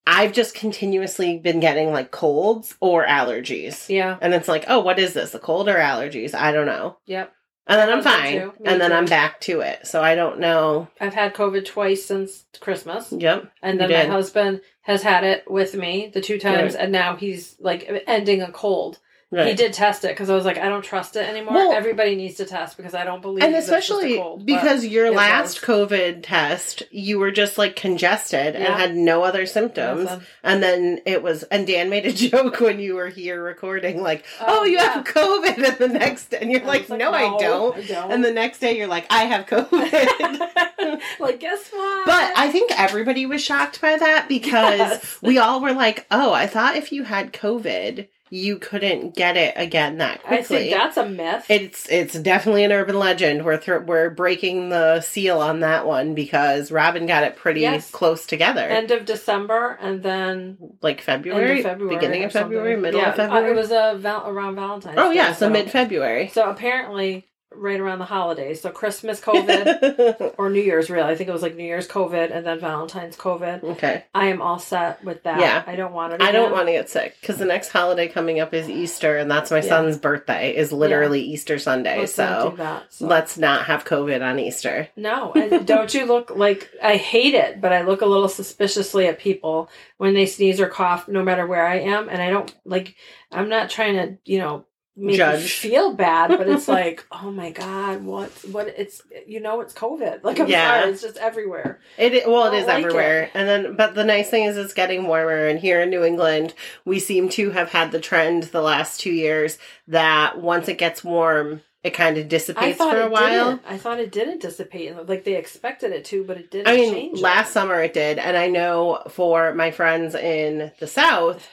I've 0.06 0.32
just 0.32 0.54
continuously 0.54 1.38
been 1.38 1.60
getting 1.60 1.90
like 1.90 2.10
colds 2.10 2.74
or 2.80 3.06
allergies. 3.06 3.88
Yeah. 3.88 4.18
And 4.20 4.34
it's 4.34 4.48
like, 4.48 4.64
oh, 4.68 4.80
what 4.80 4.98
is 4.98 5.14
this? 5.14 5.34
A 5.34 5.38
cold 5.38 5.68
or 5.68 5.76
allergies? 5.76 6.34
I 6.34 6.52
don't 6.52 6.66
know. 6.66 6.98
Yep. 7.06 7.32
And 7.66 7.78
then 7.78 7.90
I'm 7.90 8.02
fine. 8.02 8.40
too. 8.40 8.52
And 8.64 8.80
then 8.80 8.90
too. 8.90 8.96
I'm 8.96 9.06
back 9.06 9.40
to 9.42 9.60
it. 9.60 9.86
So 9.86 10.02
I 10.02 10.14
don't 10.14 10.38
know. 10.38 10.88
I've 11.00 11.14
had 11.14 11.34
COVID 11.34 11.64
twice 11.64 12.04
since 12.04 12.44
Christmas. 12.60 13.10
Yep. 13.10 13.50
And 13.62 13.80
then 13.80 13.90
my 13.90 14.04
husband 14.04 14.60
has 14.82 15.02
had 15.02 15.24
it 15.24 15.50
with 15.50 15.74
me 15.74 16.10
the 16.12 16.20
two 16.20 16.38
times, 16.38 16.74
and 16.74 16.92
now 16.92 17.16
he's 17.16 17.56
like 17.58 17.90
ending 18.06 18.42
a 18.42 18.52
cold. 18.52 18.98
Right. 19.34 19.48
He 19.48 19.54
did 19.54 19.72
test 19.72 20.04
it 20.04 20.08
because 20.08 20.30
I 20.30 20.34
was 20.34 20.44
like, 20.44 20.58
I 20.58 20.68
don't 20.68 20.82
trust 20.84 21.16
it 21.16 21.28
anymore. 21.28 21.54
Well- 21.54 21.72
Everybody 21.72 22.14
needs 22.14 22.36
to 22.36 22.44
test 22.44 22.76
because 22.76 22.94
I 22.94 23.04
don't 23.04 23.20
believe. 23.20 23.42
and 23.42 23.54
it's 23.54 23.66
just 23.68 23.90
a 23.90 23.94
especially 23.94 24.16
cold, 24.18 24.46
because 24.46 24.84
your 24.86 25.10
last 25.10 25.60
was. 25.66 25.88
COVID 25.88 26.20
test, 26.22 26.82
you 26.90 27.18
were 27.18 27.30
just 27.32 27.58
like 27.58 27.74
congested 27.76 28.54
and 28.54 28.64
had 28.74 28.94
no 28.94 29.24
other 29.24 29.44
symptoms. 29.46 30.08
And 30.42 30.62
then 30.62 31.00
it 31.04 31.22
was, 31.22 31.42
and 31.44 31.66
Dan 31.66 31.90
made 31.90 32.06
a 32.06 32.12
joke 32.30 32.60
when 32.60 32.78
you 32.78 32.94
were 32.94 33.08
here 33.08 33.42
recording, 33.42 34.02
like, 34.02 34.24
Oh, 34.40 34.60
oh, 34.60 34.64
you 34.64 34.76
yeah. 34.76 34.92
have 34.94 35.04
COVID. 35.04 35.56
And 35.56 35.76
the 35.78 35.88
next 35.98 36.32
and 36.32 36.50
you're 36.52 36.62
I 36.62 36.66
like, 36.66 36.88
was 36.88 36.98
no, 36.98 37.12
I 37.12 37.36
don't. 37.38 37.76
I 37.76 37.82
don't. 37.82 38.12
And 38.12 38.24
the 38.24 38.32
next 38.32 38.58
day, 38.60 38.76
you're 38.78 38.86
like, 38.86 39.06
I 39.10 39.24
have 39.24 39.46
COVID. 39.46 41.00
like, 41.20 41.40
guess 41.40 41.68
what? 41.70 42.06
But 42.06 42.32
I 42.36 42.50
think 42.50 42.70
everybody 42.78 43.26
was 43.26 43.42
shocked 43.42 43.80
by 43.80 43.96
that 43.96 44.28
because 44.28 44.78
Yes. 44.78 45.18
we 45.22 45.38
all 45.38 45.60
were 45.60 45.72
like, 45.72 46.06
oh, 46.10 46.32
I 46.32 46.46
thought 46.46 46.76
if 46.76 46.92
you 46.92 47.04
had 47.04 47.32
COVID, 47.32 48.08
you 48.34 48.58
couldn't 48.58 49.14
get 49.14 49.36
it 49.36 49.54
again 49.56 49.98
that 49.98 50.20
quickly. 50.24 50.56
I 50.56 50.60
think 50.60 50.74
that's 50.74 50.96
a 50.96 51.08
myth. 51.08 51.46
It's 51.48 51.88
it's 51.88 52.14
definitely 52.18 52.64
an 52.64 52.72
urban 52.72 52.98
legend. 52.98 53.44
We're 53.44 53.58
th- 53.58 53.82
we're 53.86 54.10
breaking 54.10 54.70
the 54.70 55.00
seal 55.02 55.38
on 55.38 55.60
that 55.60 55.86
one 55.86 56.14
because 56.14 56.72
Robin 56.72 57.06
got 57.06 57.22
it 57.22 57.36
pretty 57.36 57.60
Yes. 57.60 57.90
close 57.92 58.26
together, 58.26 58.62
End 58.62 58.90
of 58.90 59.04
December, 59.04 59.78
and 59.80 60.02
then 60.02 60.58
like 60.82 61.00
February, 61.00 61.62
February, 61.62 61.94
beginning 61.94 62.24
of 62.24 62.32
February, 62.32 62.72
something. 62.72 62.82
middle 62.82 63.00
yeah, 63.00 63.10
of 63.10 63.16
February. 63.16 63.48
uh, 63.48 63.52
it 63.52 63.56
was 63.56 63.70
uh, 63.70 63.94
val- 63.98 64.28
around 64.28 64.56
Valentine's. 64.56 64.96
oh 64.98 65.10
Day, 65.10 65.16
yeah, 65.16 65.32
so 65.32 65.48
mid 65.48 65.70
February. 65.70 66.28
So 66.28 66.50
apparently, 66.50 67.26
right 67.56 67.78
around 67.80 67.98
the 67.98 68.04
holidays. 68.04 68.60
So 68.60 68.70
Christmas 68.70 69.20
COVID 69.24 70.34
or 70.38 70.50
New 70.50 70.60
Year's, 70.60 70.90
really. 70.90 71.08
I 71.10 71.14
think 71.14 71.28
it 71.28 71.32
was 71.32 71.42
like 71.42 71.56
New 71.56 71.64
Year's 71.64 71.88
COVID 71.88 72.34
and 72.34 72.46
then 72.46 72.58
Valentine's 72.60 73.16
COVID. 73.16 73.62
okay, 73.64 74.04
I 74.14 74.26
am 74.26 74.40
all 74.42 74.58
set 74.58 75.02
with 75.04 75.22
that. 75.24 75.40
Yeah. 75.40 75.62
I 75.66 75.76
don't 75.76 75.92
want 75.92 76.12
it. 76.14 76.22
I 76.22 76.32
don't 76.32 76.52
want 76.52 76.66
to 76.68 76.72
get 76.72 76.88
sick 76.88 77.16
because 77.20 77.38
the 77.38 77.44
next 77.44 77.70
holiday 77.70 78.08
coming 78.08 78.40
up 78.40 78.52
is 78.54 78.68
Easter, 78.68 79.16
and 79.16 79.30
that's 79.30 79.50
my 79.50 79.58
Yeah. 79.58 79.68
son's 79.68 79.98
birthday. 79.98 80.54
Is 80.56 80.72
literally 80.72 81.22
Easter 81.22 81.58
Sunday, 81.58 82.00
Let's 82.00 82.14
so 82.14 82.54
that. 82.56 82.92
So. 82.92 83.06
let's 83.06 83.38
not 83.38 83.66
have 83.66 83.84
COVID 83.84 84.22
on 84.22 84.38
Easter. 84.38 84.88
No, 84.96 85.32
and 85.32 85.66
don't 85.66 85.92
you 85.94 86.06
look 86.06 86.30
like 86.30 86.70
I 86.82 86.96
hate 86.96 87.34
it, 87.34 87.60
but 87.60 87.72
I 87.72 87.82
look 87.82 88.00
a 88.02 88.06
little 88.06 88.28
suspiciously 88.28 89.06
at 89.06 89.18
people 89.18 89.68
when 89.98 90.14
they 90.14 90.26
sneeze 90.26 90.60
or 90.60 90.68
cough, 90.68 91.08
no 91.08 91.22
matter 91.22 91.46
where 91.46 91.66
I 91.66 91.76
am, 91.80 92.08
and 92.08 92.20
I 92.20 92.30
don't 92.30 92.54
like. 92.64 92.96
I'm 93.32 93.48
not 93.48 93.68
trying 93.70 93.94
to, 93.94 94.18
you 94.30 94.38
know, 94.38 94.64
make 94.96 95.12
you 95.12 95.16
Judge. 95.18 95.52
feel 95.54 95.92
bad, 95.92 96.28
but 96.28 96.48
it's 96.48 96.68
like, 96.78 97.04
oh 97.10 97.30
my 97.30 97.50
god, 97.50 98.04
what, 98.04 98.30
what? 98.52 98.68
It's 98.68 99.02
you 99.26 99.40
know, 99.40 99.60
it's 99.60 99.74
COVID. 99.74 100.22
Like 100.24 100.38
I'm 100.40 100.46
Yeah. 100.48 100.80
sorry, 100.80 100.92
it's 100.92 101.02
just 101.02 101.16
everywhere. 101.18 101.80
It 101.98 102.28
well, 102.28 102.52
it 102.52 102.56
is 102.58 102.66
like 102.66 102.84
everywhere, 102.84 103.22
it. 103.24 103.30
and 103.34 103.48
then 103.48 103.76
but 103.76 103.94
the 103.94 104.04
nice 104.04 104.30
thing 104.30 104.44
is 104.44 104.56
it's 104.56 104.74
getting 104.74 105.06
warmer, 105.06 105.46
and 105.46 105.58
here 105.58 105.80
in 105.80 105.90
New 105.90 106.04
England, 106.04 106.54
we 106.84 106.98
seem 107.00 107.28
to 107.30 107.50
have 107.50 107.70
had 107.70 107.92
the 107.92 108.00
trend 108.00 108.44
the 108.44 108.62
last 108.62 109.00
two 109.00 109.12
years 109.12 109.58
that 109.88 110.40
once 110.40 110.68
it 110.68 110.78
gets 110.78 111.02
warm, 111.04 111.60
it 111.82 111.90
kind 111.90 112.16
of 112.16 112.28
dissipates 112.28 112.78
for 112.78 112.98
a 113.00 113.10
while. 113.10 113.50
didn't. 113.50 113.62
I 113.66 113.76
thought 113.76 114.00
it 114.00 114.10
didn't 114.12 114.40
dissipate, 114.42 114.90
and 114.92 115.08
like 115.08 115.24
they 115.24 115.36
expected 115.36 115.92
it 115.92 116.04
to, 116.06 116.24
but 116.24 116.36
it 116.38 116.50
didn't. 116.50 116.68
I 116.68 116.76
mean, 116.76 116.94
change 116.94 117.20
last 117.20 117.50
it. 117.50 117.52
summer 117.52 117.82
it 117.82 117.92
did, 117.94 118.18
and 118.18 118.36
I 118.36 118.48
know 118.48 119.02
for 119.10 119.52
my 119.54 119.70
friends 119.70 120.14
in 120.14 120.72
the 120.80 120.86
South, 120.86 121.46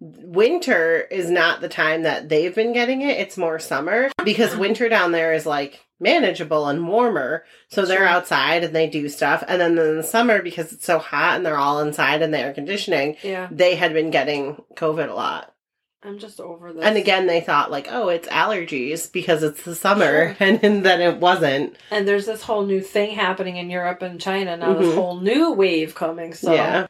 winter 0.00 1.00
is 1.10 1.30
not 1.30 1.60
the 1.60 1.68
time 1.68 2.02
that 2.02 2.28
they've 2.28 2.54
been 2.54 2.72
getting 2.72 3.02
it. 3.02 3.18
It's 3.18 3.36
more 3.36 3.58
summer 3.58 4.10
because 4.24 4.56
winter 4.56 4.88
down 4.88 5.12
there 5.12 5.32
is 5.32 5.46
like 5.46 5.84
manageable 6.00 6.68
and 6.68 6.86
warmer. 6.86 7.44
So 7.68 7.84
they're 7.84 7.98
Sure. 7.98 8.06
outside 8.06 8.62
and 8.64 8.74
they 8.74 8.88
do 8.88 9.08
stuff. 9.08 9.42
And 9.46 9.60
then 9.60 9.76
in 9.78 9.96
the 9.96 10.02
summer, 10.02 10.42
because 10.42 10.72
it's 10.72 10.84
so 10.84 10.98
hot 10.98 11.36
and 11.36 11.44
they're 11.44 11.56
all 11.58 11.80
inside 11.80 12.22
in 12.22 12.30
the 12.30 12.38
air 12.38 12.52
conditioning, 12.52 13.16
Yeah, 13.22 13.48
they 13.50 13.74
had 13.74 13.92
been 13.92 14.10
getting 14.10 14.62
COVID 14.74 15.08
a 15.08 15.14
lot. 15.14 15.52
I'm 16.00 16.20
just 16.20 16.38
over 16.38 16.72
this. 16.72 16.84
And 16.84 16.96
again, 16.96 17.26
they 17.26 17.40
thought 17.40 17.72
like, 17.72 17.88
oh, 17.90 18.08
it's 18.08 18.28
allergies 18.28 19.10
because 19.10 19.42
it's 19.42 19.64
the 19.64 19.74
summer, 19.74 20.36
Sure. 20.36 20.36
and, 20.38 20.60
and 20.62 20.86
then 20.86 21.00
it 21.00 21.16
wasn't. 21.18 21.76
and 21.90 22.06
there's 22.06 22.26
this 22.26 22.44
whole 22.44 22.64
new 22.64 22.80
thing 22.80 23.16
happening 23.16 23.56
in 23.56 23.68
Europe 23.68 24.00
and 24.02 24.20
China 24.20 24.56
now. 24.56 24.74
This 24.74 24.86
Mhm. 24.86 24.94
whole 24.94 25.20
new 25.20 25.50
wave 25.52 25.96
coming. 25.96 26.32
So 26.34 26.54
Yeah. 26.54 26.86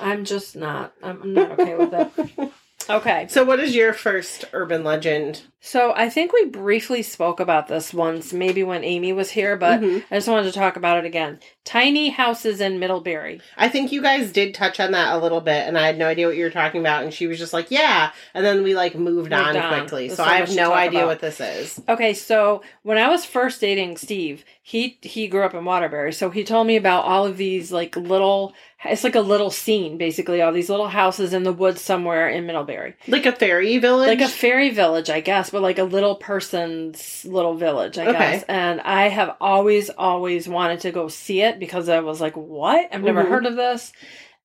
I'm 0.00 0.24
just 0.24 0.56
not. 0.56 0.92
I'm, 1.02 1.22
I'm 1.22 1.34
not 1.34 1.50
okay 1.58 1.74
with 1.74 1.92
it. 1.92 2.52
Okay. 2.88 3.26
So, 3.28 3.42
what 3.42 3.58
is 3.58 3.74
your 3.74 3.92
first 3.92 4.44
urban 4.52 4.84
legend? 4.84 5.42
So 5.58 5.92
I 5.96 6.08
think 6.08 6.32
we 6.32 6.44
briefly 6.44 7.02
spoke 7.02 7.40
about 7.40 7.66
this 7.66 7.92
once, 7.92 8.32
maybe 8.32 8.62
when 8.62 8.84
Amy 8.84 9.12
was 9.12 9.32
here, 9.32 9.56
but 9.56 9.80
Mhm. 9.80 10.04
I 10.08 10.14
just 10.14 10.28
wanted 10.28 10.52
to 10.52 10.56
talk 10.56 10.76
about 10.76 10.98
it 10.98 11.04
again. 11.04 11.40
Tiny 11.64 12.10
houses 12.10 12.60
in 12.60 12.78
Middlebury. 12.78 13.40
I 13.56 13.68
think 13.68 13.90
you 13.90 14.00
guys 14.00 14.30
did 14.30 14.54
touch 14.54 14.78
on 14.78 14.92
that 14.92 15.12
a 15.12 15.18
little 15.18 15.40
bit, 15.40 15.66
and 15.66 15.76
I 15.76 15.84
had 15.86 15.98
no 15.98 16.06
idea 16.06 16.28
what 16.28 16.36
you 16.36 16.44
were 16.44 16.50
talking 16.50 16.80
about. 16.80 17.02
And 17.02 17.12
she 17.12 17.26
was 17.26 17.40
just 17.40 17.52
like, 17.52 17.72
"Yeah," 17.72 18.12
and 18.34 18.46
then 18.46 18.62
we 18.62 18.76
like 18.76 18.94
moved, 18.94 19.30
Moved 19.30 19.32
on, 19.32 19.56
on. 19.56 19.80
quickly. 19.80 20.06
There's 20.06 20.18
So 20.18 20.24
so 20.24 20.30
I 20.30 20.36
have 20.36 20.54
no 20.54 20.72
idea 20.72 21.00
about. 21.00 21.08
what 21.08 21.20
this 21.20 21.40
is. 21.40 21.80
Okay, 21.88 22.14
so 22.14 22.62
when 22.84 22.98
I 22.98 23.08
was 23.08 23.24
first 23.24 23.60
dating 23.60 23.96
Steve, 23.96 24.44
he 24.62 24.98
he 25.02 25.26
grew 25.26 25.42
up 25.42 25.54
in 25.54 25.64
Waterbury, 25.64 26.12
so 26.12 26.30
he 26.30 26.44
told 26.44 26.68
me 26.68 26.76
about 26.76 27.04
all 27.04 27.26
of 27.26 27.36
these 27.36 27.72
like 27.72 27.96
little. 27.96 28.54
It's 28.84 29.04
like 29.04 29.14
a 29.14 29.20
little 29.20 29.50
scene, 29.50 29.96
basically, 29.96 30.42
all 30.42 30.52
these 30.52 30.68
little 30.68 30.88
houses 30.88 31.32
in 31.32 31.44
the 31.44 31.52
woods 31.52 31.80
somewhere 31.80 32.28
in 32.28 32.46
Middlebury, 32.46 32.94
Like 33.08 33.24
a 33.24 33.32
fairy 33.32 33.78
village, 33.78 34.08
like 34.08 34.20
a 34.20 34.28
fairy 34.28 34.68
village, 34.70 35.08
I 35.08 35.20
guess, 35.20 35.50
but 35.50 35.62
like 35.62 35.78
a 35.78 35.84
little 35.84 36.14
person's 36.14 37.24
little 37.24 37.54
village, 37.54 37.96
I 37.96 38.02
Okay. 38.08 38.12
guess. 38.12 38.44
And 38.48 38.80
I 38.82 39.08
have 39.08 39.34
always, 39.40 39.88
always 39.90 40.46
wanted 40.46 40.80
to 40.80 40.92
go 40.92 41.08
see 41.08 41.40
it 41.40 41.58
because 41.58 41.88
I 41.88 42.00
was 42.00 42.20
like, 42.20 42.36
"What? 42.36 42.88
I've 42.92 43.02
never 43.02 43.24
Mhm. 43.24 43.28
heard 43.28 43.46
of 43.46 43.56
this." 43.56 43.92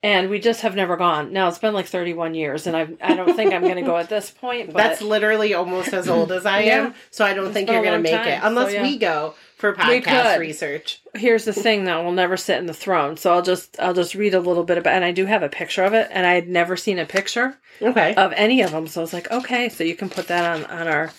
And 0.03 0.31
we 0.31 0.39
just 0.39 0.61
have 0.61 0.75
never 0.75 0.97
gone. 0.97 1.31
Now 1.31 1.47
it's 1.47 1.59
been 1.59 1.75
like 1.75 1.85
31 1.85 2.33
years, 2.33 2.65
and 2.65 2.75
I 2.75 2.87
I 3.01 3.13
don't 3.15 3.35
think 3.35 3.53
I'm 3.53 3.61
going 3.61 3.75
to 3.75 3.81
go 3.83 3.97
at 3.97 4.09
this 4.09 4.31
point. 4.31 4.73
But 4.73 4.77
That's 4.77 5.01
literally 5.01 5.53
almost 5.53 5.93
as 5.93 6.09
old 6.09 6.31
as 6.31 6.45
I 6.47 6.61
am. 6.61 6.95
So 7.11 7.23
I 7.23 7.35
don't 7.35 7.45
It's 7.45 7.53
think 7.53 7.69
you're 7.69 7.83
going 7.83 8.01
to 8.03 8.11
make 8.11 8.13
it 8.13 8.39
time, 8.39 8.41
so 8.41 8.47
unless 8.47 8.73
yeah. 8.73 8.81
we 8.81 8.97
go 8.97 9.35
for 9.57 9.73
podcast 9.75 10.39
research. 10.39 11.01
here's 11.13 11.45
the 11.45 11.53
thing 11.53 11.83
though 11.83 12.01
we'll 12.01 12.11
never 12.13 12.35
sit 12.35 12.57
in 12.57 12.65
the 12.65 12.73
throne 12.73 13.15
so 13.15 13.31
i'll 13.31 13.43
just 13.43 13.79
i'll 13.79 13.93
just 13.93 14.15
read 14.15 14.33
a 14.33 14.39
little 14.39 14.63
bit 14.63 14.79
about 14.79 14.95
and 14.95 15.05
i 15.05 15.11
do 15.11 15.27
have 15.27 15.43
a 15.43 15.49
picture 15.49 15.83
of 15.83 15.93
it 15.93 16.07
and 16.09 16.25
i 16.25 16.33
had 16.33 16.49
never 16.49 16.75
seen 16.75 16.97
a 16.97 17.05
picture 17.05 17.55
Okay. 17.79 18.15
of 18.15 18.33
any 18.35 18.63
of 18.63 18.71
them 18.71 18.87
so 18.87 19.01
i 19.01 19.03
was 19.03 19.13
like 19.13 19.29
okay 19.29 19.69
so 19.69 19.83
you 19.83 19.95
can 19.95 20.09
put 20.09 20.29
that 20.29 20.57
on 20.57 20.65
on 20.65 20.87
our 20.87 21.11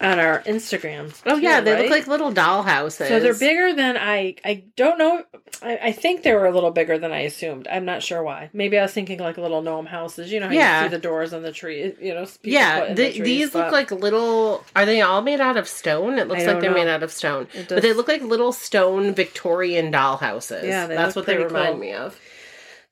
on 0.00 0.18
our 0.18 0.40
Instagram. 0.42 1.14
Oh 1.26 1.36
yeah, 1.36 1.60
they 1.60 1.72
right? 1.74 1.82
look 1.82 1.90
like 1.90 2.06
little 2.06 2.30
doll 2.30 2.62
houses. 2.62 3.08
So 3.08 3.20
they're 3.20 3.34
bigger 3.34 3.74
than 3.74 3.96
I. 3.96 4.36
I 4.44 4.64
don't 4.76 4.98
know. 4.98 5.24
I, 5.62 5.78
I 5.82 5.92
think 5.92 6.22
they 6.22 6.32
were 6.32 6.46
a 6.46 6.52
little 6.52 6.70
bigger 6.70 6.98
than 6.98 7.12
I 7.12 7.20
assumed. 7.20 7.68
I'm 7.70 7.84
not 7.84 8.02
sure 8.02 8.22
why. 8.22 8.48
Maybe 8.52 8.78
I 8.78 8.82
was 8.82 8.92
thinking 8.92 9.18
like 9.18 9.36
little 9.36 9.60
gnome 9.62 9.86
houses. 9.86 10.32
You 10.32 10.40
know 10.40 10.46
how 10.48 10.52
Yeah. 10.54 10.82
you 10.82 10.88
see 10.88 10.96
the 10.96 11.02
doors 11.02 11.34
on 11.34 11.42
the 11.42 11.52
tree. 11.52 11.94
You 12.00 12.14
know, 12.14 12.26
Yeah, 12.42 12.88
the, 12.88 12.94
the 12.94 13.12
trees, 13.12 13.24
these 13.24 13.54
look 13.54 13.72
like 13.72 13.90
little. 13.90 14.64
Are 14.74 14.86
they 14.86 15.02
all 15.02 15.20
made 15.22 15.40
out 15.40 15.56
of 15.56 15.68
stone? 15.68 16.18
It 16.18 16.28
looks 16.28 16.46
like 16.46 16.60
they're 16.60 16.70
know. 16.70 16.76
made 16.76 16.88
out 16.88 17.02
of 17.02 17.12
stone, 17.12 17.48
but 17.68 17.82
they 17.82 17.92
look 17.92 18.08
like 18.08 18.22
little 18.22 18.52
stone 18.52 19.12
Victorian 19.14 19.90
doll 19.90 20.16
houses. 20.16 20.64
Yeah, 20.64 20.86
that's 20.86 21.14
what 21.14 21.26
they 21.26 21.36
remind 21.36 21.72
cool. 21.72 21.80
me 21.80 21.92
of. 21.92 22.18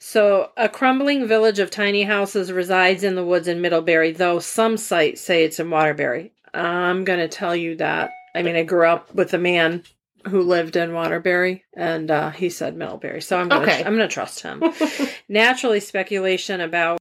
So, 0.01 0.53
a 0.57 0.69
crumbling 0.69 1.27
village 1.27 1.59
of 1.59 1.71
tiny 1.73 2.05
houses 2.05 2.53
resides 2.53 3.03
in 3.03 3.17
the 3.17 3.25
woods 3.25 3.49
in 3.49 3.61
Middlebury, 3.61 4.13
though 4.13 4.39
some 4.39 4.77
sites 4.77 5.21
say 5.21 5.43
it's 5.43 5.59
in 5.59 5.71
Waterbury. 5.71 6.31
I'm 6.59 7.05
going 7.05 7.21
to 7.21 7.29
tell 7.29 7.55
you 7.55 7.77
that. 7.77 8.11
I 8.35 8.43
mean, 8.43 8.57
I 8.57 8.63
grew 8.63 8.87
up 8.87 9.15
with 9.15 9.33
a 9.35 9.39
man 9.39 9.83
who 10.27 10.43
lived 10.43 10.77
in 10.77 10.93
Waterbury, 10.93 11.65
and 11.75 12.11
uh, 12.11 12.31
he 12.31 12.51
said 12.51 12.77
Middlebury, 12.77 13.23
so 13.23 13.39
I'm 13.39 13.49
going 13.49 13.67
to 13.67 13.73
Okay. 13.73 13.85
I'm 13.85 13.97
going 13.97 14.09
to 14.09 14.13
trust 14.13 14.41
him. 14.41 14.63
Naturally, 15.29 15.81
speculation 15.81 16.61
about 16.61 16.99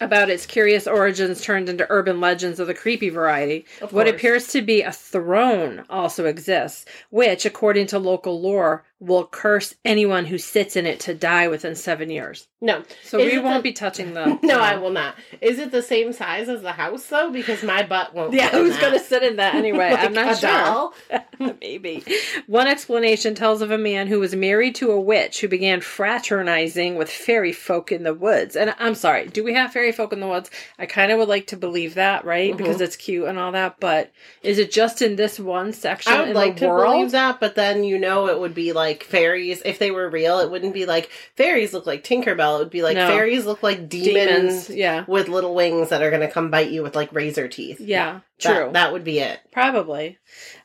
about 0.00 0.30
its 0.30 0.46
curious 0.46 0.86
origins 0.86 1.40
turned 1.40 1.68
into 1.68 1.86
urban 1.88 2.20
legends 2.20 2.60
of 2.60 2.66
the 2.66 2.74
creepy 2.74 3.08
variety. 3.08 3.64
What 3.90 4.08
appears 4.08 4.48
to 4.48 4.62
be 4.62 4.82
a 4.82 4.92
throne 4.92 5.84
also 5.88 6.26
exists, 6.26 6.84
which, 7.10 7.46
according 7.46 7.86
to 7.88 7.98
local 7.98 8.40
lore, 8.40 8.84
will 9.00 9.24
curse 9.26 9.74
anyone 9.84 10.24
who 10.26 10.36
sits 10.38 10.74
in 10.74 10.84
it 10.84 10.98
to 10.98 11.14
die 11.14 11.46
within 11.46 11.74
seven 11.76 12.10
years. 12.10 12.48
No, 12.60 12.82
So 13.04 13.20
Is 13.20 13.32
we 13.32 13.38
won't 13.38 13.58
the- 13.62 13.70
be 13.70 13.72
touching 13.72 14.14
the. 14.14 14.36
no, 14.42 14.58
I 14.58 14.76
will 14.76 14.90
not. 14.90 15.14
Is 15.40 15.60
it 15.60 15.70
the 15.70 15.82
same 15.82 16.12
size 16.12 16.48
as 16.48 16.62
the 16.62 16.72
house 16.72 17.06
though? 17.06 17.30
Because 17.30 17.62
my 17.62 17.84
butt 17.84 18.12
won't. 18.14 18.32
Yeah, 18.34 18.48
who's 18.50 18.76
going 18.78 18.94
to 18.94 18.98
sit 18.98 19.22
in 19.22 19.36
that 19.36 19.54
anyway? 19.62 19.94
I'm 19.96 20.12
not 20.12 20.32
a 20.32 20.36
sure. 20.36 20.50
doll? 20.50 20.94
Maybe. 21.60 22.02
One 22.48 22.66
explanation 22.66 23.36
tells 23.36 23.62
of 23.62 23.70
a 23.70 23.78
man 23.78 24.08
who 24.08 24.18
was 24.18 24.34
married 24.34 24.74
to 24.76 24.90
a 24.90 25.00
witch 25.00 25.40
who 25.40 25.46
began 25.46 25.80
fraternizing 25.80 26.96
with 26.96 27.08
fairy 27.10 27.52
folk 27.52 27.92
in 27.92 28.02
the 28.02 28.14
woods. 28.14 28.56
And 28.56 28.74
I'm 28.80 28.96
sorry, 28.96 29.28
do 29.28 29.44
we 29.44 29.54
have 29.54 29.72
fairy 29.72 29.92
folk 29.92 30.12
in 30.12 30.18
the 30.18 30.26
woods? 30.26 30.50
I 30.80 30.86
kind 30.86 31.12
of 31.12 31.18
would 31.20 31.28
like 31.28 31.46
to 31.48 31.56
believe 31.56 31.94
that, 31.94 32.24
right? 32.24 32.48
Mm-hmm. 32.50 32.56
Because 32.58 32.80
it's 32.80 32.96
cute 32.96 33.28
and 33.28 33.38
all 33.38 33.52
that. 33.52 33.78
But 33.78 34.10
is 34.42 34.58
it 34.58 34.72
just 34.72 35.00
in 35.02 35.14
this 35.14 35.38
one 35.38 35.72
section 35.72 36.12
I 36.12 36.20
would 36.20 36.28
in 36.30 36.34
like 36.34 36.54
the 36.54 36.60
to 36.62 36.68
world? 36.68 36.94
believe 36.94 37.10
that, 37.12 37.38
but 37.38 37.54
then 37.54 37.84
you 37.84 37.98
know 38.00 38.26
it 38.26 38.40
would 38.40 38.54
be 38.54 38.72
like 38.72 38.87
fairies. 38.94 39.62
If 39.64 39.78
they 39.78 39.90
were 39.90 40.08
real, 40.08 40.38
it 40.40 40.50
wouldn't 40.50 40.74
be 40.74 40.86
like 40.86 41.10
fairies 41.36 41.72
look 41.72 41.86
like 41.86 42.02
Tinkerbell. 42.04 42.56
It 42.56 42.58
would 42.60 42.70
be 42.70 42.82
like 42.82 42.96
No. 42.96 43.08
fairies 43.08 43.46
look 43.46 43.62
like 43.62 43.88
demons, 43.88 44.66
Demons, 44.66 44.70
yeah. 44.70 45.04
with 45.06 45.28
little 45.28 45.54
wings 45.54 45.90
that 45.90 46.02
are 46.02 46.10
going 46.10 46.22
to 46.22 46.30
come 46.30 46.50
bite 46.50 46.70
you 46.70 46.82
with 46.82 46.96
like 46.96 47.12
razor 47.12 47.48
teeth. 47.48 47.80
Yeah, 47.80 48.20
That- 48.42 48.54
true. 48.54 48.70
That, 48.72 48.92
would 48.92 49.04
be 49.04 49.18
it. 49.20 49.38
Probably. 49.52 50.18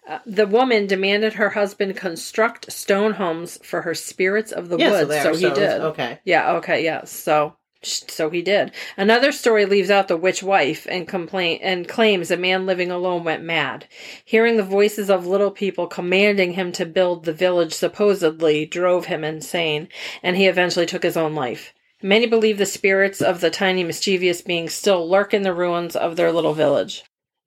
Uh, 0.08 0.20
the 0.26 0.48
woman 0.48 0.88
demanded 0.88 1.34
her 1.34 1.50
husband 1.50 1.96
construct 1.96 2.72
stone 2.72 3.14
homes 3.14 3.60
for 3.64 3.82
her 3.82 3.94
spirits 3.94 4.52
of 4.52 4.70
the 4.70 4.78
Yeah, 4.78 4.92
woods, 4.92 5.10
they 5.10 5.22
so, 5.22 5.32
he 5.32 5.38
stones. 5.38 5.58
did. 5.58 5.82
Okay. 5.82 6.20
Yeah, 6.26 6.54
okay, 6.56 6.84
yes. 6.84 7.12
So 7.12 7.56
so 7.86 8.30
he 8.30 8.42
did. 8.42 8.72
Another 8.98 9.32
story 9.32 9.66
leaves 9.66 9.90
out 9.90 10.08
the 10.08 10.18
witch 10.18 10.42
wife 10.42 10.88
and 10.90 11.08
complain 11.08 11.60
and 11.62 11.88
claims 11.88 12.32
a 12.32 12.38
man 12.38 12.66
living 12.66 12.92
alone 12.92 13.24
went 13.24 13.44
mad. 13.44 13.88
Hearing 14.26 14.58
the 14.58 14.64
voices 14.64 15.10
of 15.10 15.28
little 15.28 15.52
people 15.52 15.88
commanding 15.88 16.54
him 16.54 16.72
to 16.74 16.86
build 16.86 17.26
the 17.26 17.34
village 17.34 17.74
supposedly 17.74 18.66
drove 18.66 19.06
him 19.06 19.24
insane, 19.24 19.90
and 20.22 20.38
he 20.38 20.48
eventually 20.48 20.86
took 20.86 21.04
his 21.04 21.18
own 21.18 21.36
life. 21.36 21.74
Many 22.02 22.26
believe 22.26 22.58
the 22.58 22.66
spirits 22.66 23.22
of 23.22 23.40
the 23.40 23.50
tiny 23.50 23.84
mischievous 23.84 24.42
beings 24.42 24.74
still 24.74 25.10
lurk 25.10 25.34
in 25.34 25.44
the 25.44 25.54
ruins 25.54 25.96
of 25.96 26.16
their 26.16 26.34
little 26.34 26.54
village. 26.54 27.04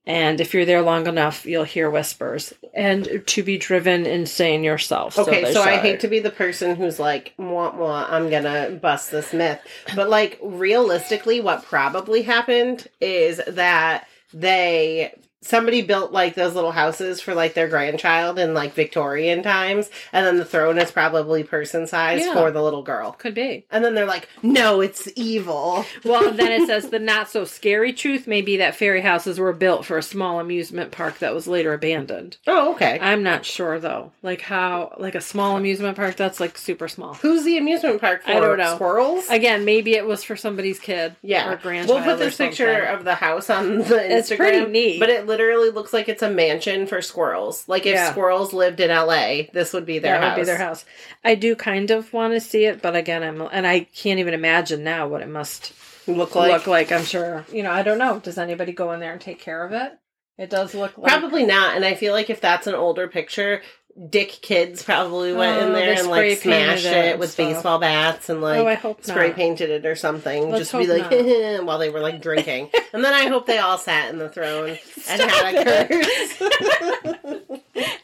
And 0.07 0.41
if 0.41 0.55
you're 0.55 0.65
there 0.65 0.83
long 0.83 1.09
enough, 1.09 1.45
you'll 1.45 1.65
hear 1.65 1.91
whispers 1.91 2.53
and 2.73 3.23
to 3.27 3.43
be 3.43 3.59
driven 3.59 4.07
insane 4.07 4.63
yourself. 4.63 5.19
Okay, 5.19 5.45
they 5.45 5.53
so, 5.53 5.63
I 5.63 5.79
hate 5.79 5.99
to 6.01 6.09
be 6.09 6.21
the 6.21 6.31
person 6.31 6.77
who's 6.77 7.01
like, 7.01 7.35
mwah, 7.39 7.75
mwah, 7.75 8.07
I'm 8.09 8.31
gonna 8.31 8.71
bust 8.81 9.11
this 9.11 9.33
myth. 9.33 9.61
But 9.97 10.09
like, 10.09 10.39
realistically, 10.41 11.41
what 11.41 11.65
probably 11.65 12.23
happened 12.23 12.87
is 13.01 13.41
that 13.49 14.07
they 14.33 15.15
somebody 15.47 15.83
built 15.83 16.13
like 16.13 16.35
those 16.35 16.55
little 16.55 16.73
houses 16.73 17.21
for 17.21 17.35
like 17.35 17.55
their 17.55 17.69
grandchild 17.69 18.39
in 18.39 18.55
like 18.55 18.75
Victorian 18.75 19.43
times, 19.43 19.91
and 20.13 20.27
then 20.27 20.37
the 20.37 20.45
throne 20.45 20.79
is 20.79 20.91
probably 20.91 21.43
person 21.45 21.87
size 21.87 22.21
Yeah. 22.25 22.33
for 22.35 22.51
the 22.51 22.63
little 22.63 22.83
girl. 22.83 23.13
Could 23.13 23.35
be. 23.35 23.65
And 23.71 23.85
then 23.85 23.95
they're 23.95 24.05
like, 24.07 24.29
no, 24.43 24.81
it's 24.81 25.09
evil. 25.17 25.85
Well, 26.05 26.33
then 26.33 26.53
it 26.53 26.67
says 26.67 26.91
the 26.91 26.99
not 26.99 27.29
so 27.31 27.45
scary 27.45 27.93
truth 27.93 28.27
may 28.27 28.43
be 28.43 28.57
that 28.59 28.75
fairy 28.75 29.01
houses 29.01 29.39
were 29.39 29.53
built 29.53 29.85
for 29.85 29.99
a 29.99 30.03
small 30.03 30.41
amusement 30.41 30.91
park 30.93 31.19
that 31.19 31.35
was 31.35 31.47
later 31.47 31.73
abandoned. 31.73 32.37
Oh, 32.47 32.73
okay. 32.75 32.99
I'm 33.01 33.23
not 33.23 33.45
sure 33.45 33.79
though. 33.79 34.13
Like 34.23 34.41
how, 34.41 34.95
like 34.99 35.15
a 35.15 35.21
small 35.21 35.57
amusement 35.57 35.97
park 35.97 36.17
that's 36.17 36.41
like 36.41 36.59
super 36.59 36.89
small. 36.89 37.15
Who's 37.15 37.45
the 37.45 37.59
amusement 37.59 38.01
park 38.01 38.23
for? 38.25 38.31
I 38.31 38.41
don't 38.41 38.59
know. 38.59 38.75
Squirrels? 38.75 39.29
Again, 39.29 39.65
maybe 39.65 39.95
it 39.95 40.07
was 40.07 40.25
for 40.25 40.37
somebody's 40.37 40.79
kid. 40.79 41.15
Yeah, 41.23 41.51
or 41.53 41.57
grandchild. 41.57 42.01
We'll 42.01 42.05
put 42.17 42.19
this 42.19 42.37
picture 42.37 42.81
of 42.83 43.05
the 43.05 43.15
house 43.15 43.51
on 43.51 43.79
the 43.79 43.85
Instagram. 43.85 44.11
It's 44.11 44.29
pretty 44.37 44.71
neat. 44.71 45.01
but 45.01 45.11
it 45.11 45.27
literally 45.37 45.71
looks 45.71 45.93
like 45.93 46.09
it's 46.09 46.23
a 46.23 46.31
mansion 46.31 46.87
for 46.87 47.03
squirrels. 47.03 47.69
Like 47.69 47.85
if 47.87 47.95
Yeah. 47.95 48.11
squirrels 48.11 48.53
lived 48.53 48.81
in 48.81 48.91
LA, 48.91 49.49
this 49.53 49.73
would 49.73 49.85
be 49.85 49.99
their 49.99 50.13
that 50.15 50.23
house. 50.23 50.37
would 50.37 50.43
be 50.43 50.47
their 50.47 50.59
house. 50.59 50.85
I 51.25 51.35
do 51.35 51.55
kind 51.55 51.91
of 51.91 52.13
want 52.13 52.33
to 52.33 52.41
see 52.41 52.65
it, 52.65 52.81
but 52.81 52.97
again, 52.97 53.23
I'm 53.23 53.41
and 53.53 53.67
I 53.67 53.81
can't 53.81 54.19
even 54.21 54.35
imagine 54.35 54.83
now 54.83 55.07
what 55.09 55.23
it 55.23 55.29
must 55.29 55.73
Look 56.09 56.35
like 56.35 56.53
look 56.53 56.67
like. 56.67 56.93
I'm 56.93 57.05
sure 57.05 57.45
you 57.53 57.63
know. 57.63 57.71
I 57.71 57.83
don't 57.83 57.99
know. 57.99 58.19
Does 58.21 58.39
anybody 58.39 58.73
go 58.73 58.93
in 58.93 59.01
there 59.01 59.13
and 59.13 59.21
take 59.21 59.41
care 59.41 59.65
of 59.65 59.73
it? 59.73 59.93
It 60.39 60.51
does 60.51 60.75
look 60.75 60.97
like 60.97 61.11
probably 61.11 61.45
not. 61.45 61.77
And 61.77 61.85
I 61.85 61.95
feel 61.95 62.13
like 62.13 62.31
if 62.31 62.41
that's 62.41 62.67
an 62.67 62.75
older 62.75 63.09
picture, 63.09 63.63
Dick 64.11 64.29
Kids 64.43 64.83
probably 64.83 65.33
went 65.33 65.63
Oh, 65.63 65.67
in 65.69 65.73
there 65.73 65.99
and 65.99 66.09
like 66.09 66.39
smashed 66.39 66.85
it 66.85 66.93
it, 66.93 67.19
with 67.19 67.31
stuff. 67.31 67.49
baseball 67.49 67.79
bats 67.79 68.29
and 68.29 68.43
like 68.43 68.85
oh, 68.85 68.97
spray 69.01 69.29
not. 69.29 69.37
painted 69.37 69.71
it 69.71 69.87
or 69.87 69.95
something. 69.97 70.51
Let's 70.51 70.71
just 70.71 70.73
to 70.73 70.79
be 70.79 70.87
like 70.87 71.11
while 71.67 71.79
they 71.79 71.89
were 71.89 72.01
like 72.01 72.21
drinking. 72.21 72.71
and 72.93 73.03
then 73.03 73.15
I 73.15 73.29
hope 73.29 73.47
they 73.47 73.59
all 73.59 73.79
sat 73.79 74.11
in 74.11 74.19
the 74.19 74.29
throne 74.29 74.77
and 75.09 75.21
had 75.31 75.55
a 75.55 75.89
curse. 75.89 76.43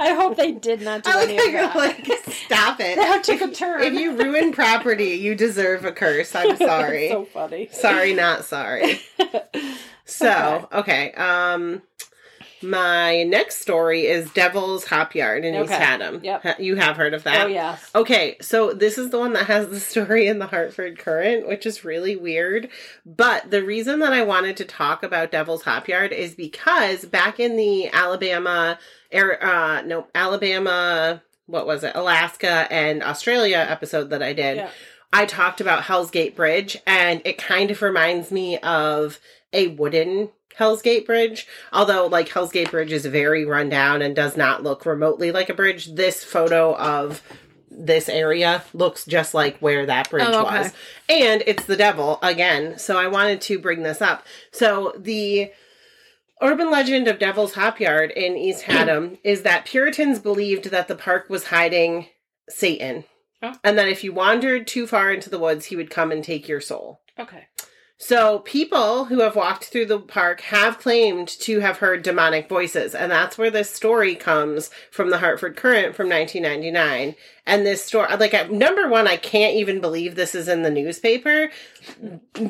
I 0.01 0.15
hope 0.15 0.37
they 0.37 0.53
did 0.53 0.81
not 0.81 1.03
do 1.05 1.11
I 1.11 1.25
any 1.25 1.37
of 1.37 1.53
that. 1.53 1.77
like, 1.77 2.07
stop 2.47 2.81
it. 2.81 2.97
That 2.97 3.23
took 3.25 3.43
a 3.43 3.49
turn. 3.51 3.83
If 3.83 3.93
you 3.93 4.17
ruin 4.17 4.53
property, 4.53 5.11
you 5.17 5.35
deserve 5.35 5.85
a 5.85 5.93
curse. 5.93 6.35
I'm 6.35 6.57
sorry. 6.57 7.11
so 7.11 7.27
funny. 7.27 7.69
sorry, 7.71 8.15
not 8.15 8.45
sorry. 8.45 9.01
So, 10.05 10.69
okay. 10.73 11.13
Um 11.13 11.83
my 12.63 13.23
next 13.25 13.61
story 13.61 14.07
is 14.07 14.31
Devil's 14.33 14.85
Hop 14.87 15.15
Yard 15.15 15.45
in 15.45 15.55
East 15.55 15.65
Okay. 15.73 15.75
Haddam. 15.85 16.21
Yep. 16.23 16.61
You 16.61 16.77
have 16.77 16.97
heard 16.97 17.15
of 17.15 17.25
that? 17.25 17.47
Oh 17.47 17.49
yes. 17.49 17.91
Okay, 17.95 18.37
so 18.41 18.73
this 18.73 18.99
is 18.99 19.11
the 19.11 19.19
one 19.19 19.33
that 19.35 19.47
has 19.47 19.69
the 19.69 19.81
story 19.81 20.27
in 20.27 20.39
the 20.39 20.47
Hartford 20.47 20.99
Courant, 20.99 21.47
which 21.49 21.67
is 21.67 21.85
really 21.85 22.17
weird. 22.17 22.69
But 23.05 23.51
the 23.51 23.63
reason 23.65 23.99
that 24.01 24.13
I 24.13 24.23
wanted 24.23 24.57
to 24.59 24.65
talk 24.65 25.03
about 25.03 25.31
Devil's 25.31 25.63
Hop 25.63 25.89
Yard 25.89 26.13
is 26.13 26.35
because 26.35 27.05
back 27.05 27.41
in 27.41 27.57
the 27.57 27.89
Alabama, 27.93 28.79
air, 29.11 29.45
uh, 29.45 29.83
no, 29.83 30.07
Alabama, 30.15 31.23
what 31.47 31.67
was 31.67 31.85
it, 31.85 31.93
Alaska 31.95 32.67
and 32.71 33.03
Australia 33.03 33.67
episode 33.69 34.11
that 34.11 34.23
I 34.23 34.33
did, 34.33 34.57
Yeah. 34.57 34.71
I 35.15 35.27
talked 35.27 35.61
about 35.61 35.83
Hell's 35.83 36.11
Gate 36.11 36.35
Bridge, 36.35 36.79
and 36.87 37.21
it 37.27 37.37
kind 37.37 37.71
of 37.71 37.83
reminds 37.83 38.31
me 38.31 38.57
of 38.61 39.21
a 39.53 39.67
wooden 39.67 40.31
Hell's 40.57 40.83
Gate 40.83 41.07
Bridge. 41.07 41.47
Although, 41.73 42.07
like, 42.07 42.29
Hell's 42.29 42.53
Gate 42.53 42.71
Bridge 42.71 42.93
is 42.93 43.07
very 43.07 43.45
run 43.45 43.69
down 43.69 44.03
and 44.03 44.15
does 44.17 44.37
not 44.37 44.63
look 44.63 44.85
remotely 44.87 45.33
like 45.33 45.49
a 45.49 45.55
bridge. 45.55 45.95
This 45.95 46.23
photo 46.25 46.77
of 46.77 47.23
this 47.71 48.09
area 48.09 48.63
looks 48.75 49.07
just 49.07 49.33
like 49.33 49.57
where 49.59 49.87
that 49.87 50.11
bridge 50.11 50.27
Oh, 50.29 50.45
okay. 50.47 50.59
was. 50.59 50.73
And 51.09 51.43
it's 51.47 51.65
the 51.65 51.77
devil 51.77 52.19
again. 52.23 52.79
So 52.79 52.99
I 52.99 53.07
wanted 53.09 53.41
to 53.43 53.59
bring 53.59 53.83
this 53.83 54.03
up. 54.03 54.27
So 54.51 54.93
the 54.99 55.51
urban 56.43 56.71
legend 56.71 57.09
of 57.09 57.19
Devil's 57.19 57.55
Hop 57.55 57.81
Yard 57.81 58.11
in 58.11 58.37
East 58.37 58.63
Haddam 58.65 59.17
is 59.25 59.43
that 59.43 59.65
Puritans 59.65 60.19
believed 60.19 60.67
that 60.67 60.87
the 60.89 60.95
park 60.95 61.31
was 61.31 61.47
hiding 61.47 62.09
Satan. 62.49 63.05
Oh. 63.43 63.55
And 63.65 63.79
that 63.79 63.89
if 63.89 64.05
you 64.05 64.13
wandered 64.13 64.67
too 64.67 64.87
far 64.87 65.11
into 65.11 65.31
the 65.31 65.39
woods, 65.39 65.67
he 65.67 65.77
would 65.77 65.91
come 65.91 66.13
and 66.13 66.23
take 66.23 66.47
your 66.47 66.61
soul. 66.61 67.01
Okay. 67.19 67.47
So, 68.05 68.41
people 68.41 69.05
who 69.05 69.21
have 69.21 69.37
walked 69.37 69.67
through 69.67 69.87
the 69.87 70.01
park 70.01 70.41
have 70.41 70.81
claimed 70.81 71.29
to 71.29 71.61
have 71.61 71.79
heard 71.79 72.03
demonic 72.03 72.49
voices, 72.49 72.97
and 72.97 73.13
that's 73.13 73.39
where 73.39 73.49
this 73.49 73.71
story 73.71 74.17
comes 74.17 74.71
from 74.91 75.11
the 75.11 75.19
Hartford 75.19 75.57
Courant 75.57 75.95
from 75.95 76.09
1999. 76.09 77.15
And 77.47 77.65
this 77.65 77.85
story, 77.85 78.09
like, 78.17 78.35
at 78.35 78.51
number 78.51 78.89
one, 78.89 79.07
I 79.07 79.17
can't 79.17 79.55
even 79.55 79.81
believe 79.81 80.17
this 80.17 80.35
is 80.35 80.49
in 80.49 80.63
the 80.63 80.71
newspaper 80.71 81.51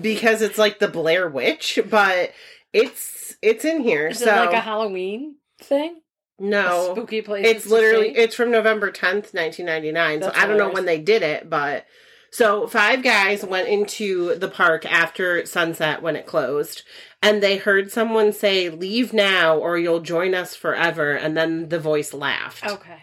because 0.00 0.40
it's 0.40 0.56
like 0.56 0.78
the 0.78 0.88
Blair 0.88 1.28
Witch, 1.28 1.78
but 1.90 2.32
it's 2.72 3.36
it's 3.42 3.66
in 3.66 3.82
here. 3.82 4.08
Is 4.08 4.20
so 4.20 4.34
it 4.34 4.46
like 4.46 4.54
a 4.54 4.60
Halloween 4.60 5.36
thing? 5.58 6.00
A 6.38 6.42
no, 6.42 6.92
spooky 6.92 7.20
place. 7.20 7.46
it's 7.46 7.66
literally 7.66 8.16
it's 8.16 8.34
from 8.34 8.50
November 8.50 8.90
10th, 8.90 9.34
1999. 9.34 10.20
That's 10.20 10.34
so 10.34 10.42
I 10.42 10.46
don't 10.46 10.56
know 10.56 10.70
when 10.70 10.86
they 10.86 10.98
did 10.98 11.22
it, 11.22 11.50
but 11.50 11.84
So, 12.32 12.66
five 12.66 13.02
guys 13.02 13.44
went 13.44 13.68
into 13.68 14.34
the 14.36 14.48
park 14.48 14.86
after 14.86 15.44
sunset 15.44 16.00
when 16.00 16.16
it 16.16 16.24
closed, 16.24 16.82
and 17.20 17.42
they 17.42 17.58
heard 17.58 17.92
someone 17.92 18.32
say, 18.32 18.70
Leave 18.70 19.12
now 19.12 19.58
or 19.58 19.76
you'll 19.76 20.00
join 20.00 20.34
us 20.34 20.56
forever. 20.56 21.12
And 21.12 21.36
then 21.36 21.68
the 21.68 21.78
voice 21.78 22.14
laughed. 22.14 22.64
Okay. 22.66 23.02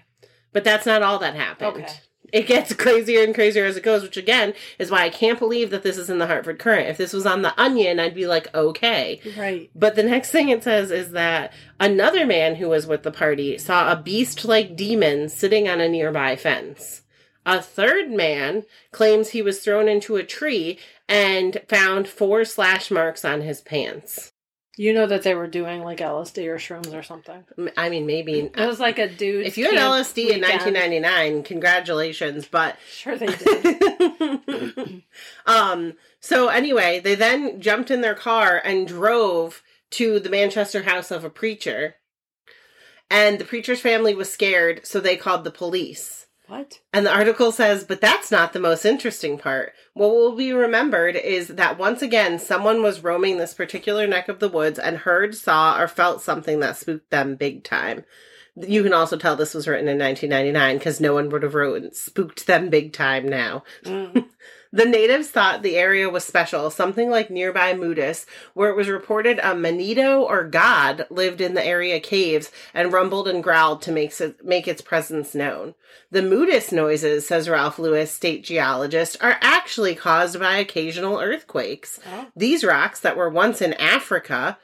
But 0.51 0.63
that's 0.63 0.87
not 0.87 1.03
all 1.03 1.19
that 1.19 1.35
happened. 1.35 1.83
Okay. 1.83 1.93
It 2.33 2.47
gets 2.47 2.73
crazier 2.73 3.23
and 3.23 3.35
crazier 3.35 3.65
as 3.65 3.77
it 3.77 3.83
goes, 3.83 4.01
which 4.01 4.17
again 4.17 4.53
is 4.79 4.89
why 4.89 5.03
I 5.03 5.09
can't 5.09 5.39
believe 5.39 5.69
that 5.69 5.83
this 5.83 5.97
is 5.97 6.09
in 6.09 6.17
the 6.17 6.27
Hartford 6.27 6.59
Courant. 6.59 6.89
If 6.89 6.97
this 6.97 7.13
was 7.13 7.25
on 7.25 7.43
the 7.43 7.59
Onion, 7.59 7.99
I'd 7.99 8.15
be 8.15 8.27
like, 8.27 8.53
okay. 8.55 9.21
Right. 9.37 9.69
But 9.75 9.95
the 9.95 10.03
next 10.03 10.31
thing 10.31 10.49
it 10.49 10.63
says 10.63 10.89
is 10.89 11.11
that 11.11 11.53
another 11.79 12.25
man 12.25 12.55
who 12.55 12.69
was 12.69 12.87
with 12.87 13.03
the 13.03 13.11
party 13.11 13.57
saw 13.59 13.91
a 13.91 13.95
beast 13.95 14.43
like 14.45 14.75
demon 14.75 15.29
sitting 15.29 15.69
on 15.69 15.81
a 15.81 15.87
nearby 15.87 16.35
fence. 16.35 17.03
A 17.49 17.63
third 17.63 18.11
man 18.11 18.65
claims 18.91 19.29
he 19.29 19.41
was 19.41 19.59
thrown 19.59 19.87
into 19.87 20.17
a 20.17 20.23
tree 20.23 20.77
and 21.07 21.59
found 21.67 22.07
four 22.07 22.45
slash 22.45 22.91
marks 22.91 23.25
on 23.25 23.41
his 23.41 23.59
pants. 23.59 24.31
You 24.77 24.93
know 24.93 25.07
that 25.07 25.23
they 25.23 25.33
were 25.33 25.47
doing 25.47 25.81
like 25.81 25.97
LSD 25.97 26.45
or 26.45 26.57
shrooms 26.57 26.93
or 26.93 27.01
something. 27.01 27.43
I 27.75 27.89
mean, 27.89 28.05
maybe. 28.05 28.51
It 28.55 28.55
was 28.55 28.79
like 28.79 28.99
a 28.99 29.09
dude. 29.09 29.47
If 29.47 29.57
you 29.57 29.65
had 29.65 29.73
LSD 29.73 30.29
in 30.29 30.41
1999, 30.41 31.41
congratulations. 31.41 32.47
But 32.47 32.77
Sure 32.87 33.17
they 33.17 33.25
did. 33.25 35.03
um 35.47 35.93
so 36.19 36.49
anyway 36.49 36.99
they 36.99 37.15
then 37.15 37.59
jumped 37.59 37.89
in 37.89 38.01
their 38.01 38.13
car 38.13 38.61
and 38.63 38.87
drove 38.87 39.63
to 39.91 40.19
the 40.19 40.29
manchester 40.29 40.83
house 40.83 41.09
of 41.09 41.23
a 41.23 41.29
preacher 41.29 41.95
and 43.09 43.39
the 43.39 43.45
preacher's 43.45 43.81
family 43.81 44.13
was 44.13 44.31
scared 44.31 44.85
so 44.85 44.99
they 44.99 45.17
called 45.17 45.43
the 45.43 45.51
police 45.51 46.27
what? 46.49 46.79
and 46.91 47.05
the 47.05 47.13
article 47.15 47.51
says 47.51 47.83
but 47.83 48.01
that's 48.01 48.31
not 48.31 48.51
the 48.53 48.59
most 48.59 48.83
interesting 48.85 49.37
part 49.37 49.71
what 49.93 50.09
will 50.09 50.35
be 50.35 50.51
remembered 50.51 51.15
is 51.15 51.47
that 51.47 51.77
once 51.77 52.01
again 52.01 52.37
someone 52.37 52.83
was 52.83 53.03
roaming 53.03 53.37
this 53.37 53.53
particular 53.53 54.05
neck 54.05 54.27
of 54.27 54.39
the 54.39 54.49
woods 54.49 54.77
and 54.77 54.97
heard 54.97 55.33
saw 55.33 55.79
or 55.79 55.87
felt 55.87 56.21
something 56.21 56.59
that 56.59 56.75
spooked 56.75 57.09
them 57.09 57.35
big 57.35 57.63
time 57.63 58.03
you 58.55 58.83
can 58.83 58.93
also 58.93 59.15
tell 59.15 59.37
this 59.37 59.53
was 59.53 59.67
written 59.67 59.87
in 59.87 59.97
1999 59.97 60.77
because 60.77 60.99
no 60.99 61.13
one 61.13 61.29
would 61.29 61.43
have 61.43 61.53
wrote 61.55 61.95
spooked 61.95 62.45
them 62.47 62.69
big 62.69 62.91
time 62.91 63.27
now 63.27 63.63
Mm. 63.85 64.25
the 64.71 64.85
natives 64.85 65.29
thought 65.29 65.63
the 65.63 65.77
area 65.77 66.09
was 66.09 66.23
special, 66.23 66.69
something 66.69 67.09
like 67.09 67.29
nearby 67.29 67.73
Moodus, 67.73 68.25
where 68.53 68.69
it 68.69 68.75
was 68.75 68.87
reported 68.87 69.39
a 69.39 69.55
Manito 69.55 70.21
or 70.21 70.43
god 70.43 71.07
lived 71.09 71.41
in 71.41 71.55
the 71.55 71.65
area 71.65 71.99
caves 71.99 72.51
and 72.73 72.93
rumbled 72.93 73.27
and 73.27 73.43
growled 73.43 73.81
to 73.83 73.91
make, 73.91 74.13
make 74.43 74.67
its 74.67 74.81
presence 74.81 75.33
known. 75.33 75.73
The 76.11 76.21
Moodus 76.21 76.71
noises, 76.71 77.27
says 77.27 77.49
Ralph 77.49 77.79
Lewis, 77.79 78.11
state 78.11 78.43
geologist, 78.43 79.17
are 79.21 79.37
actually 79.41 79.95
caused 79.95 80.39
by 80.39 80.57
occasional 80.57 81.19
earthquakes. 81.19 81.99
Oh. 82.07 82.27
These 82.35 82.63
rocks 82.63 82.99
that 82.99 83.17
were 83.17 83.29
once 83.29 83.61
in 83.61 83.73
Africa, 83.73 84.57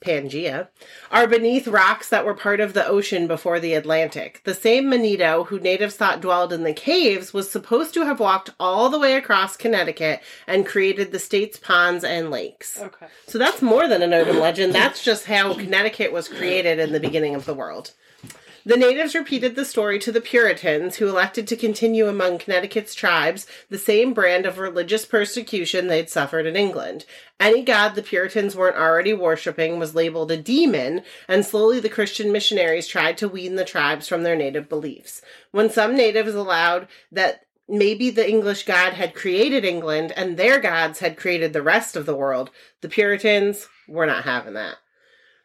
Pangea, 0.00 0.68
are 1.10 1.26
beneath 1.26 1.68
rocks 1.68 2.08
that 2.08 2.24
were 2.24 2.34
part 2.34 2.60
of 2.60 2.72
the 2.72 2.86
ocean 2.86 3.26
before 3.26 3.60
the 3.60 3.74
Atlantic. 3.74 4.40
The 4.44 4.54
same 4.54 4.88
Manito, 4.88 5.44
who 5.44 5.58
natives 5.58 5.96
thought 5.96 6.20
dwelled 6.20 6.52
in 6.52 6.62
the 6.62 6.72
caves, 6.72 7.34
was 7.34 7.50
supposed 7.50 7.92
to 7.94 8.04
have 8.04 8.20
walked 8.20 8.50
all 8.58 8.88
the 8.88 8.98
way 8.98 9.14
across 9.14 9.56
Connecticut 9.56 10.22
and 10.46 10.66
created 10.66 11.12
the 11.12 11.18
state's 11.18 11.58
ponds 11.58 12.04
and 12.04 12.30
lakes. 12.30 12.80
Okay. 12.80 13.06
So 13.26 13.38
that's 13.38 13.60
more 13.60 13.86
than 13.86 14.02
an 14.02 14.14
urban 14.14 14.38
legend. 14.38 14.74
That's 14.74 15.04
just 15.04 15.26
how 15.26 15.54
Connecticut 15.54 16.12
was 16.12 16.28
created 16.28 16.78
in 16.78 16.92
the 16.92 17.00
beginning 17.00 17.34
of 17.34 17.44
the 17.44 17.54
world. 17.54 17.92
The 18.66 18.76
natives 18.76 19.14
repeated 19.14 19.54
the 19.54 19.64
story 19.64 20.00
to 20.00 20.10
the 20.10 20.20
Puritans, 20.20 20.96
who 20.96 21.06
elected 21.06 21.46
to 21.46 21.56
continue 21.56 22.08
among 22.08 22.38
Connecticut's 22.38 22.96
tribes 22.96 23.46
the 23.70 23.78
same 23.78 24.12
brand 24.12 24.44
of 24.44 24.58
religious 24.58 25.04
persecution 25.04 25.86
they'd 25.86 26.10
suffered 26.10 26.46
in 26.46 26.56
England. 26.56 27.04
Any 27.38 27.62
god 27.62 27.94
the 27.94 28.02
Puritans 28.02 28.56
weren't 28.56 28.76
already 28.76 29.14
worshipping 29.14 29.78
was 29.78 29.94
labeled 29.94 30.32
a 30.32 30.36
demon, 30.36 31.02
and 31.28 31.46
slowly 31.46 31.78
the 31.78 31.88
Christian 31.88 32.32
missionaries 32.32 32.88
tried 32.88 33.16
to 33.18 33.28
wean 33.28 33.54
the 33.54 33.64
tribes 33.64 34.08
from 34.08 34.24
their 34.24 34.34
native 34.34 34.68
beliefs. 34.68 35.22
When 35.52 35.70
some 35.70 35.96
natives 35.96 36.34
allowed 36.34 36.88
that 37.12 37.42
maybe 37.68 38.10
the 38.10 38.28
English 38.28 38.64
god 38.64 38.94
had 38.94 39.14
created 39.14 39.64
England 39.64 40.12
and 40.16 40.36
their 40.36 40.58
gods 40.58 40.98
had 40.98 41.16
created 41.16 41.52
the 41.52 41.62
rest 41.62 41.94
of 41.94 42.04
the 42.04 42.16
world, 42.16 42.50
the 42.80 42.88
Puritans 42.88 43.68
were 43.86 44.06
not 44.06 44.24
having 44.24 44.54
that. 44.54 44.78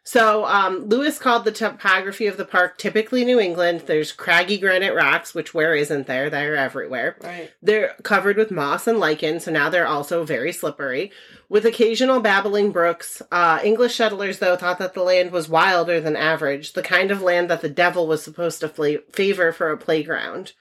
So, 0.04 0.44
um, 0.46 0.88
Lewis 0.88 1.18
called 1.18 1.44
the 1.44 1.52
topography 1.52 2.26
of 2.26 2.36
the 2.36 2.44
park 2.44 2.76
typically 2.76 3.24
New 3.24 3.38
England. 3.38 3.84
There's 3.86 4.10
craggy 4.10 4.58
granite 4.58 4.94
rocks, 4.94 5.32
which 5.32 5.54
where 5.54 5.76
isn't 5.76 6.08
there? 6.08 6.28
They're 6.28 6.56
everywhere. 6.56 7.16
Right. 7.22 7.52
They're 7.62 7.94
covered 8.02 8.36
with 8.36 8.50
moss 8.50 8.88
and 8.88 8.98
lichen, 8.98 9.38
so 9.38 9.52
now 9.52 9.70
they're 9.70 9.86
also 9.86 10.24
very 10.24 10.52
slippery. 10.52 11.12
With 11.48 11.64
occasional 11.64 12.18
babbling 12.18 12.72
brooks, 12.72 13.22
uh, 13.30 13.60
English 13.62 13.94
settlers, 13.94 14.40
though, 14.40 14.56
thought 14.56 14.78
that 14.78 14.94
the 14.94 15.04
land 15.04 15.30
was 15.30 15.48
wilder 15.48 16.00
than 16.00 16.16
average, 16.16 16.72
the 16.72 16.82
kind 16.82 17.12
of 17.12 17.22
land 17.22 17.48
that 17.48 17.60
the 17.60 17.68
devil 17.68 18.08
was 18.08 18.24
supposed 18.24 18.58
to 18.60 18.68
fla- 18.68 19.02
favor 19.12 19.52
for 19.52 19.70
a 19.70 19.78
playground. 19.78 20.52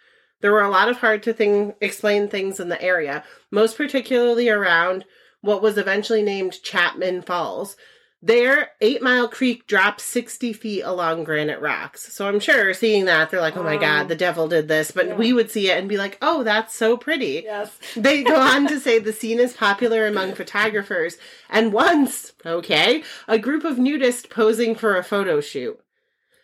There 0.41 0.51
were 0.51 0.61
a 0.61 0.69
lot 0.69 0.89
of 0.89 0.97
hard 0.97 1.23
to 1.23 1.33
thing- 1.33 1.73
explain 1.81 2.27
things 2.27 2.59
in 2.59 2.69
the 2.69 2.81
area, 2.81 3.23
most 3.49 3.75
particularly 3.75 4.49
around 4.49 5.05
what 5.41 5.63
was 5.63 5.79
eventually 5.79 6.21
named 6.21 6.61
Chapman 6.61 7.23
Falls. 7.23 7.75
There, 8.23 8.69
Eight 8.81 9.01
Mile 9.01 9.27
Creek 9.27 9.65
drops 9.65 10.03
60 10.03 10.53
feet 10.53 10.81
along 10.83 11.23
granite 11.23 11.59
rocks. 11.59 12.13
So 12.13 12.27
I'm 12.27 12.39
sure 12.39 12.71
seeing 12.73 13.05
that, 13.05 13.31
they're 13.31 13.41
like, 13.41 13.57
oh 13.57 13.63
my 13.63 13.75
Wow. 13.75 13.81
god, 13.81 14.07
the 14.09 14.13
um, 14.13 14.19
devil 14.19 14.47
did 14.47 14.67
this. 14.67 14.91
But 14.91 15.07
Yeah. 15.07 15.15
we 15.15 15.33
would 15.33 15.49
see 15.49 15.71
it 15.71 15.79
and 15.79 15.89
be 15.89 15.97
like, 15.97 16.19
oh, 16.21 16.43
that's 16.43 16.75
so 16.75 16.97
pretty. 16.97 17.41
Yes. 17.45 17.77
They 17.95 18.23
go 18.23 18.35
on 18.39 18.67
to 18.67 18.79
say 18.79 18.99
the 18.99 19.11
scene 19.13 19.39
is 19.39 19.53
popular 19.53 20.05
among 20.05 20.33
photographers. 20.35 21.17
And 21.49 21.73
once, 21.73 22.33
okay, 22.45 23.03
a 23.27 23.39
group 23.39 23.63
of 23.63 23.77
nudists 23.77 24.29
posing 24.29 24.75
for 24.75 24.95
a 24.97 25.03
photo 25.03 25.41
shoot. 25.41 25.79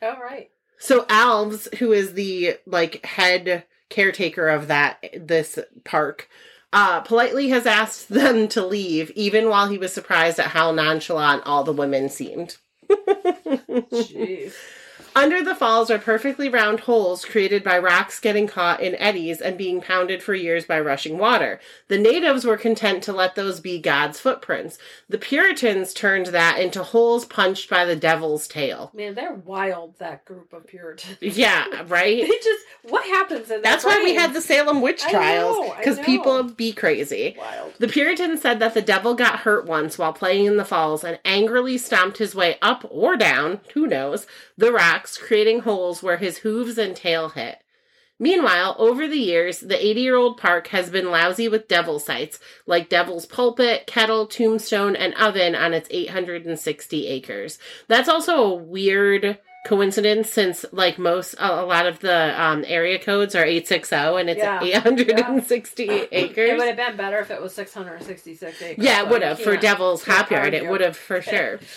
Oh 0.02 0.16
right. 0.20 0.50
So 0.80 1.04
Alves, 1.06 1.74
who 1.76 1.92
is 1.92 2.14
the 2.14 2.58
like 2.66 3.06
head 3.06 3.66
caretaker 3.90 4.50
of 4.50 4.68
that 4.68 5.04
this 5.16 5.58
park, 5.86 6.28
uh, 6.74 7.02
politely 7.02 7.50
has 7.50 7.66
asked 7.66 8.10
them 8.14 8.48
to 8.50 8.66
leave, 8.66 9.12
even 9.12 9.50
while 9.50 9.68
he 9.68 9.78
was 9.78 9.94
surprised 9.94 10.40
at 10.40 10.48
how 10.48 10.72
nonchalant 10.72 11.44
all 11.46 11.64
the 11.64 11.74
women 11.74 12.10
seemed. 12.10 12.58
Jeez. 12.90 14.54
Under 15.18 15.44
the 15.44 15.56
falls 15.56 15.90
are 15.90 15.98
perfectly 15.98 16.48
round 16.48 16.82
holes 16.82 17.26
created 17.26 17.64
by 17.64 17.80
rocks 17.80 18.20
getting 18.20 18.46
caught 18.46 18.82
in 18.82 18.94
eddies 18.98 19.42
and 19.42 19.58
being 19.58 19.82
pounded 19.82 20.22
for 20.22 20.36
years 20.36 20.64
by 20.64 20.80
rushing 20.80 21.18
water. 21.18 21.60
The 21.88 21.98
natives 21.98 22.46
were 22.46 22.56
content 22.56 23.02
to 23.06 23.14
let 23.14 23.34
those 23.34 23.60
be 23.60 23.80
God's 23.80 24.20
footprints. 24.20 24.78
The 25.10 25.18
Puritans 25.18 25.92
turned 25.96 26.28
that 26.28 26.60
into 26.60 26.84
holes 26.84 27.26
punched 27.26 27.68
by 27.68 27.84
the 27.84 27.96
devil's 27.96 28.48
tail. 28.48 28.92
Man, 28.94 29.16
they're 29.16 29.34
wild. 29.34 29.98
That 29.98 30.24
group 30.24 30.54
of 30.54 30.68
Puritans. 30.68 31.18
Yeah, 31.20 31.66
right? 31.88 32.22
They 32.22 32.28
just 32.28 32.66
what 32.84 33.04
happens 33.06 33.50
in 33.50 33.64
That's 33.64 33.84
why 33.84 34.00
we 34.04 34.14
had 34.14 34.34
the 34.34 34.42
Salem 34.42 34.82
witch 34.82 35.02
trials 35.02 35.74
because 35.78 35.98
people 36.00 36.44
be 36.44 36.72
crazy. 36.72 37.36
wild. 37.40 37.74
The 37.80 37.88
Puritans 37.88 38.44
said 38.44 38.60
that 38.60 38.76
the 38.76 38.84
devil 38.84 39.16
got 39.16 39.40
hurt 39.40 39.66
once 39.66 39.98
while 39.98 40.14
playing 40.14 40.46
in 40.46 40.58
the 40.58 40.64
falls 40.64 41.04
and 41.04 41.18
angrily 41.26 41.80
stomped 41.80 42.20
his 42.20 42.36
way 42.36 42.58
up 42.62 42.86
or 42.92 43.18
down, 43.18 43.62
who 43.74 43.88
knows, 43.88 44.28
the 44.58 44.72
rocks, 44.72 45.07
creating 45.16 45.60
holes 45.60 46.02
where 46.02 46.18
his 46.18 46.40
hooves 46.40 46.78
and 46.80 46.96
tail 46.96 47.30
hit. 47.30 47.60
Meanwhile, 48.20 48.76
over 48.80 49.08
the 49.08 49.20
years, 49.20 49.60
the 49.60 49.78
80 49.80 50.02
year 50.02 50.16
old 50.16 50.38
park 50.38 50.68
has 50.70 50.90
been 50.90 51.12
lousy 51.12 51.48
with 51.48 51.68
devil 51.68 52.00
sites, 52.00 52.40
like 52.66 52.90
Devil's 52.90 53.28
Pulpit, 53.28 53.86
Kettle, 53.86 54.26
Tombstone, 54.26 54.96
and 54.96 55.14
Oven 55.14 55.54
on 55.54 55.74
its 55.76 55.88
860 55.92 57.08
acres. 57.08 57.60
That's 57.88 58.10
also 58.10 58.38
a 58.44 58.56
weird 58.56 59.38
coincidence 59.68 60.32
since, 60.32 60.66
like 60.72 60.98
most, 60.98 61.36
a, 61.38 61.64
lot 61.64 61.86
of 61.86 62.00
the 62.00 62.42
um, 62.42 62.64
area 62.68 62.98
codes 62.98 63.36
are 63.36 63.46
860 63.46 63.96
and 63.96 64.30
it's 64.32 64.40
Yeah. 64.40 64.64
860 64.64 65.84
It 65.84 66.10
acres. 66.12 66.50
It 66.50 66.58
would 66.58 66.68
have 66.68 66.78
been 66.78 66.98
better 66.98 67.20
if 67.20 67.30
it 67.30 67.40
was 67.40 67.54
666 67.54 68.62
acres. 68.64 68.84
Yeah, 68.84 69.04
it 69.04 69.10
would 69.10 69.22
have. 69.22 69.40
For 69.40 69.58
Devil's 69.58 70.04
Hop 70.06 70.32
Yard, 70.32 70.56
it 70.56 70.68
would 70.68 70.82
have 70.82 70.98
for 70.98 71.22
sure. 71.22 71.60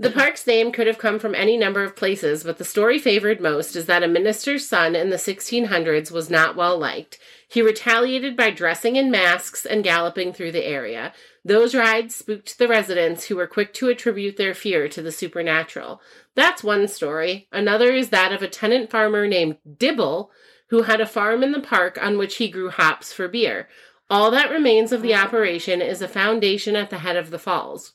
The 0.00 0.10
park's 0.12 0.46
name 0.46 0.70
could 0.70 0.86
have 0.86 0.98
come 0.98 1.18
from 1.18 1.34
any 1.34 1.56
number 1.56 1.82
of 1.82 1.96
places, 1.96 2.44
but 2.44 2.58
the 2.58 2.64
story 2.64 3.00
favored 3.00 3.40
most 3.40 3.74
is 3.74 3.86
that 3.86 4.04
a 4.04 4.08
minister's 4.08 4.64
son 4.64 4.94
in 4.94 5.10
the 5.10 5.16
1600s 5.16 6.12
was 6.12 6.30
not 6.30 6.54
well 6.54 6.78
liked. 6.78 7.18
He 7.48 7.62
retaliated 7.62 8.36
by 8.36 8.50
dressing 8.50 8.94
in 8.94 9.10
masks 9.10 9.66
and 9.66 9.82
galloping 9.82 10.32
through 10.32 10.52
the 10.52 10.64
area. 10.64 11.12
Those 11.44 11.74
rides 11.74 12.14
spooked 12.14 12.58
the 12.58 12.68
residents 12.68 13.24
who 13.24 13.34
were 13.34 13.48
quick 13.48 13.74
to 13.74 13.88
attribute 13.88 14.36
their 14.36 14.54
fear 14.54 14.88
to 14.88 15.02
the 15.02 15.10
supernatural. 15.10 16.00
That's 16.36 16.62
one 16.62 16.86
story. 16.86 17.48
Another 17.50 17.92
is 17.92 18.10
that 18.10 18.32
of 18.32 18.40
a 18.40 18.48
tenant 18.48 18.90
farmer 18.90 19.26
named 19.26 19.56
Dibble 19.78 20.30
who 20.68 20.82
had 20.82 21.00
a 21.00 21.06
farm 21.06 21.42
in 21.42 21.50
the 21.50 21.60
park 21.60 21.98
on 22.00 22.18
which 22.18 22.36
he 22.36 22.48
grew 22.48 22.70
hops 22.70 23.12
for 23.12 23.26
beer. 23.26 23.68
All 24.08 24.30
that 24.30 24.52
remains 24.52 24.92
of 24.92 25.02
the 25.02 25.14
operation 25.16 25.82
is 25.82 26.00
a 26.00 26.06
foundation 26.06 26.76
at 26.76 26.90
the 26.90 26.98
head 26.98 27.16
of 27.16 27.30
the 27.30 27.38
falls. 27.38 27.94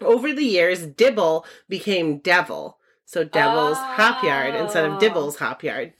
Over 0.00 0.32
the 0.32 0.44
years, 0.44 0.86
Dibble 0.86 1.46
became 1.68 2.18
Devil. 2.18 2.78
So 3.06 3.22
Devil's 3.24 3.78
Hop 3.78 4.24
Yard 4.24 4.54
instead 4.54 4.84
of 4.84 4.94
Oh. 4.94 4.98
Dibble's 5.00 5.36
Hop 5.36 5.62
Yard. 5.62 5.92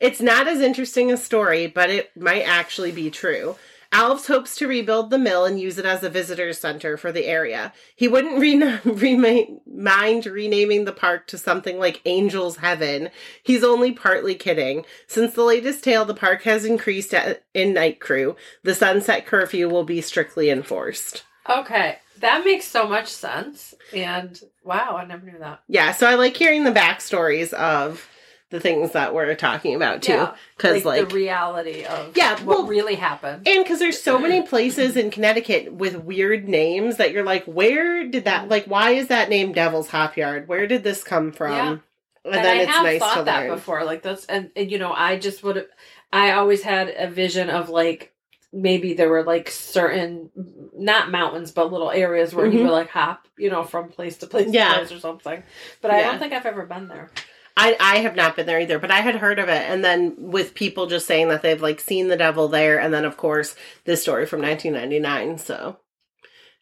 It's 0.00 0.20
not 0.20 0.46
as 0.48 0.60
interesting 0.60 1.10
a 1.12 1.16
story, 1.16 1.66
but 1.66 1.90
it 1.90 2.10
might 2.16 2.42
actually 2.42 2.92
be 2.92 3.10
true. 3.10 3.56
Alves 3.92 4.26
hopes 4.26 4.56
to 4.56 4.66
rebuild 4.66 5.10
the 5.10 5.18
mill 5.18 5.44
and 5.44 5.60
use 5.60 5.78
it 5.78 5.84
as 5.84 6.02
a 6.02 6.10
visitors 6.10 6.58
center 6.58 6.96
for 6.96 7.12
the 7.12 7.26
area. 7.26 7.72
He 7.94 8.08
wouldn't 8.08 8.38
re- 8.40 8.80
re- 8.84 9.58
mind 9.66 10.26
renaming 10.26 10.84
the 10.84 10.92
park 10.92 11.28
to 11.28 11.38
something 11.38 11.78
like 11.78 12.02
Angel's 12.04 12.56
Heaven. 12.56 13.10
He's 13.42 13.62
only 13.62 13.92
partly 13.92 14.34
kidding. 14.34 14.84
Since 15.06 15.34
the 15.34 15.44
latest 15.44 15.84
tale, 15.84 16.04
the 16.04 16.12
park 16.14 16.42
has 16.42 16.64
increased 16.64 17.14
at, 17.14 17.44
in 17.54 17.72
night 17.74 18.00
crew. 18.00 18.34
The 18.64 18.74
sunset 18.74 19.26
curfew 19.26 19.68
will 19.68 19.84
be 19.84 20.00
strictly 20.00 20.50
enforced. 20.50 21.22
Okay, 21.48 21.98
that 22.24 22.44
makes 22.44 22.66
so 22.66 22.88
much 22.88 23.08
sense. 23.08 23.74
And 23.94 24.40
wow, 24.64 24.96
I 24.96 25.04
never 25.04 25.24
knew 25.24 25.38
that. 25.38 25.60
Yeah, 25.68 25.92
so 25.92 26.06
I 26.08 26.14
like 26.16 26.36
hearing 26.36 26.64
the 26.64 26.72
backstories 26.72 27.52
of 27.52 28.08
the 28.50 28.60
things 28.60 28.92
that 28.92 29.14
we're 29.14 29.34
talking 29.34 29.74
about 29.74 30.02
too, 30.02 30.12
Yeah, 30.12 30.34
because 30.56 30.84
like, 30.84 31.00
like, 31.00 31.08
the 31.08 31.14
reality 31.14 31.84
of 31.84 32.16
Yeah, 32.16 32.34
what 32.44 32.58
well- 32.58 32.66
really 32.66 32.94
happened. 32.94 33.48
and 33.48 33.64
because 33.64 33.78
there's 33.78 34.00
so 34.00 34.18
many 34.18 34.42
places 34.46 34.96
in 34.96 35.10
Connecticut 35.10 35.72
with 35.72 35.96
weird 35.96 36.48
names 36.48 36.96
that 36.98 37.10
you're 37.12 37.24
like, 37.24 37.44
where 37.46 38.06
did 38.08 38.24
that? 38.26 38.46
Mm. 38.46 38.50
Like, 38.50 38.66
why 38.66 38.90
is 38.92 39.08
that 39.08 39.28
name 39.28 39.52
Devil's 39.52 39.88
Hop 39.90 40.16
Yard? 40.16 40.46
Where 40.46 40.66
did 40.66 40.84
this 40.84 41.02
come 41.02 41.32
from? 41.32 41.52
Yeah. 41.52 41.70
And, 41.70 42.34
And, 42.36 42.44
then 42.44 42.56
I 42.58 42.60
it's 42.62 42.72
have 42.72 42.84
nice 42.84 43.00
thought 43.00 43.14
to 43.16 43.22
that 43.24 43.40
learn. 43.40 43.54
before. 43.56 43.84
Like 43.84 44.02
that's 44.02 44.24
and, 44.26 44.50
and 44.56 44.70
you 44.70 44.78
know, 44.78 44.92
I 44.94 45.18
just 45.18 45.42
would 45.42 45.56
have. 45.56 45.66
I 46.12 46.32
always 46.32 46.62
had 46.62 46.88
a 46.96 47.06
vision 47.08 47.50
of 47.50 47.68
like 47.68 48.13
maybe 48.54 48.94
there 48.94 49.08
were 49.10 49.24
like 49.24 49.50
certain 49.50 50.30
not 50.76 51.10
mountains 51.10 51.50
but 51.50 51.72
little 51.72 51.90
areas 51.90 52.32
where 52.34 52.46
you 52.46 52.60
Mhm. 52.60 52.64
would 52.64 52.72
like 52.72 52.88
hop, 52.90 53.26
you 53.36 53.50
know, 53.50 53.64
from 53.64 53.88
place 53.88 54.18
to 54.18 54.26
place 54.28 54.48
Yeah. 54.50 54.68
to 54.68 54.74
place 54.78 54.92
or 54.92 55.00
something. 55.00 55.42
But 55.82 55.90
I 55.90 56.02
don't 56.02 56.18
think 56.20 56.32
I've 56.32 56.46
ever 56.46 56.64
been 56.64 56.88
there. 56.88 57.10
I 57.56 57.76
I 57.78 57.96
have 57.98 58.16
not 58.16 58.34
been 58.36 58.46
there 58.46 58.60
either, 58.60 58.78
but 58.78 58.90
I 58.90 59.00
had 59.00 59.16
heard 59.16 59.38
of 59.38 59.48
it, 59.48 59.62
and 59.70 59.84
then 59.84 60.14
with 60.18 60.54
people 60.54 60.86
just 60.86 61.06
saying 61.06 61.28
that 61.28 61.42
they've 61.42 61.60
like 61.62 61.80
seen 61.80 62.08
the 62.08 62.16
devil 62.16 62.48
there, 62.48 62.78
and 62.80 62.92
then 62.94 63.04
of 63.04 63.16
course 63.16 63.54
this 63.84 64.02
story 64.02 64.26
from 64.26 64.40
1999. 64.40 65.38
So 65.38 65.76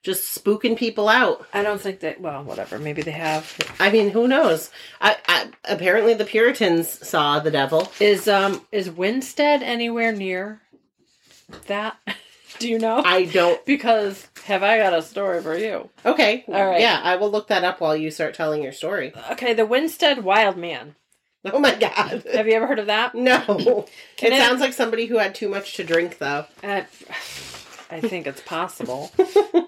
just 0.03 0.43
spooking 0.45 0.77
people 0.77 1.09
out. 1.09 1.47
I 1.55 1.63
don't 1.63 1.81
think 1.81 2.01
that. 2.01 2.21
Well, 2.21 2.43
whatever. 2.45 2.79
Maybe 2.79 3.03
they 3.03 3.13
have. 3.13 3.57
I 3.79 3.91
mean, 3.91 4.11
who 4.11 4.27
knows? 4.29 4.71
I, 5.01 5.17
I 5.29 5.47
apparently 5.65 6.15
the 6.15 6.25
Puritans 6.25 6.89
saw 7.07 7.39
the 7.39 7.51
devil. 7.53 7.91
Is 8.01 8.27
um 8.29 8.61
is 8.73 8.91
Winsted 8.91 9.63
anywhere 9.63 10.13
near 10.13 10.61
that? 11.67 11.97
Do 12.59 12.69
you 12.69 12.79
know? 12.79 13.03
I 13.05 13.25
don't. 13.25 13.65
because 13.67 14.27
have 14.45 14.63
I 14.63 14.79
got 14.79 14.93
a 14.93 15.03
story 15.03 15.43
for 15.43 15.57
you? 15.57 15.89
Okay, 16.05 16.45
All 16.49 16.67
right. 16.67 16.81
Yeah, 16.81 17.01
I 17.03 17.17
will 17.17 17.31
look 17.31 17.49
that 17.49 17.65
up 17.65 17.81
while 17.81 17.97
you 17.97 18.11
start 18.11 18.35
telling 18.35 18.63
your 18.63 18.73
story. 18.73 19.13
Okay, 19.33 19.55
the 19.55 19.67
Winsted 19.67 20.23
Wild 20.23 20.57
Man. 20.57 20.95
Oh 21.45 21.59
my 21.59 21.75
god. 21.75 22.23
Have 22.35 22.47
you 22.47 22.53
ever 22.53 22.69
heard 22.69 22.79
of 22.79 22.87
that? 22.87 23.15
No. 23.17 23.43
it 23.49 23.91
Can 24.17 24.33
I- 24.33 24.39
sounds 24.39 24.61
like 24.61 24.73
somebody 24.73 25.07
who 25.07 25.19
had 25.19 25.35
too 25.35 25.49
much 25.49 25.75
to 25.75 25.83
drink, 25.85 26.19
though. 26.19 26.45
Uh, 26.63 26.83
I 27.93 28.01
think 28.01 28.27
it's 28.27 28.41
possible. 28.41 29.13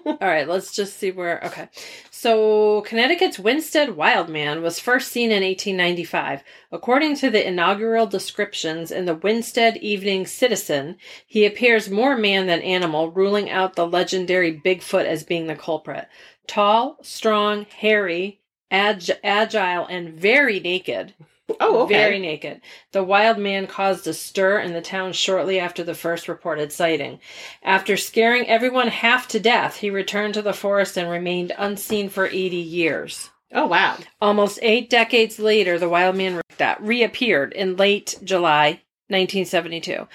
All 0.05 0.17
right, 0.19 0.47
let's 0.47 0.73
just 0.73 0.97
see 0.97 1.11
where. 1.11 1.43
Okay. 1.45 1.69
So, 2.09 2.81
Connecticut's 2.81 3.37
Winsted 3.37 3.95
Wildman 3.95 4.63
was 4.63 4.79
first 4.79 5.11
seen 5.11 5.29
in 5.29 5.43
1895. 5.43 6.43
According 6.71 7.17
to 7.17 7.29
the 7.29 7.47
inaugural 7.47 8.07
descriptions 8.07 8.91
in 8.91 9.05
the 9.05 9.13
Winsted 9.15 9.77
Evening 9.77 10.25
Citizen, 10.25 10.97
he 11.27 11.45
appears 11.45 11.89
more 11.91 12.17
man 12.17 12.47
than 12.47 12.61
animal, 12.61 13.11
ruling 13.11 13.51
out 13.51 13.75
the 13.75 13.85
legendary 13.85 14.59
Bigfoot 14.59 15.05
as 15.05 15.23
being 15.23 15.45
the 15.45 15.55
culprit. 15.55 16.07
Tall, 16.47 16.97
strong, 17.03 17.67
hairy, 17.77 18.39
ag- 18.71 19.19
agile, 19.23 19.85
and 19.85 20.09
very 20.09 20.59
naked. 20.59 21.13
Oh, 21.59 21.83
okay. 21.83 21.93
Very 21.95 22.19
naked. 22.19 22.61
The 22.91 23.03
wild 23.03 23.37
man 23.37 23.67
caused 23.67 24.07
a 24.07 24.13
stir 24.13 24.59
in 24.59 24.73
the 24.73 24.81
town 24.81 25.13
shortly 25.13 25.59
after 25.59 25.83
the 25.83 25.93
first 25.93 26.27
reported 26.27 26.71
sighting. 26.71 27.19
After 27.61 27.97
scaring 27.97 28.47
everyone 28.47 28.87
half 28.87 29.27
to 29.29 29.39
death, 29.39 29.77
he 29.77 29.89
returned 29.89 30.33
to 30.35 30.41
the 30.41 30.53
forest 30.53 30.97
and 30.97 31.09
remained 31.09 31.53
unseen 31.57 32.09
for 32.09 32.25
80 32.25 32.55
years. 32.55 33.29
Oh, 33.51 33.67
wow. 33.67 33.97
Almost 34.19 34.59
eight 34.63 34.89
decades 34.89 35.37
later, 35.37 35.77
the 35.77 35.89
wild 35.89 36.15
man 36.15 36.41
re- 36.59 36.75
reappeared 36.79 37.53
in 37.53 37.77
late 37.77 38.19
July 38.23 38.81
1972. 39.07 40.07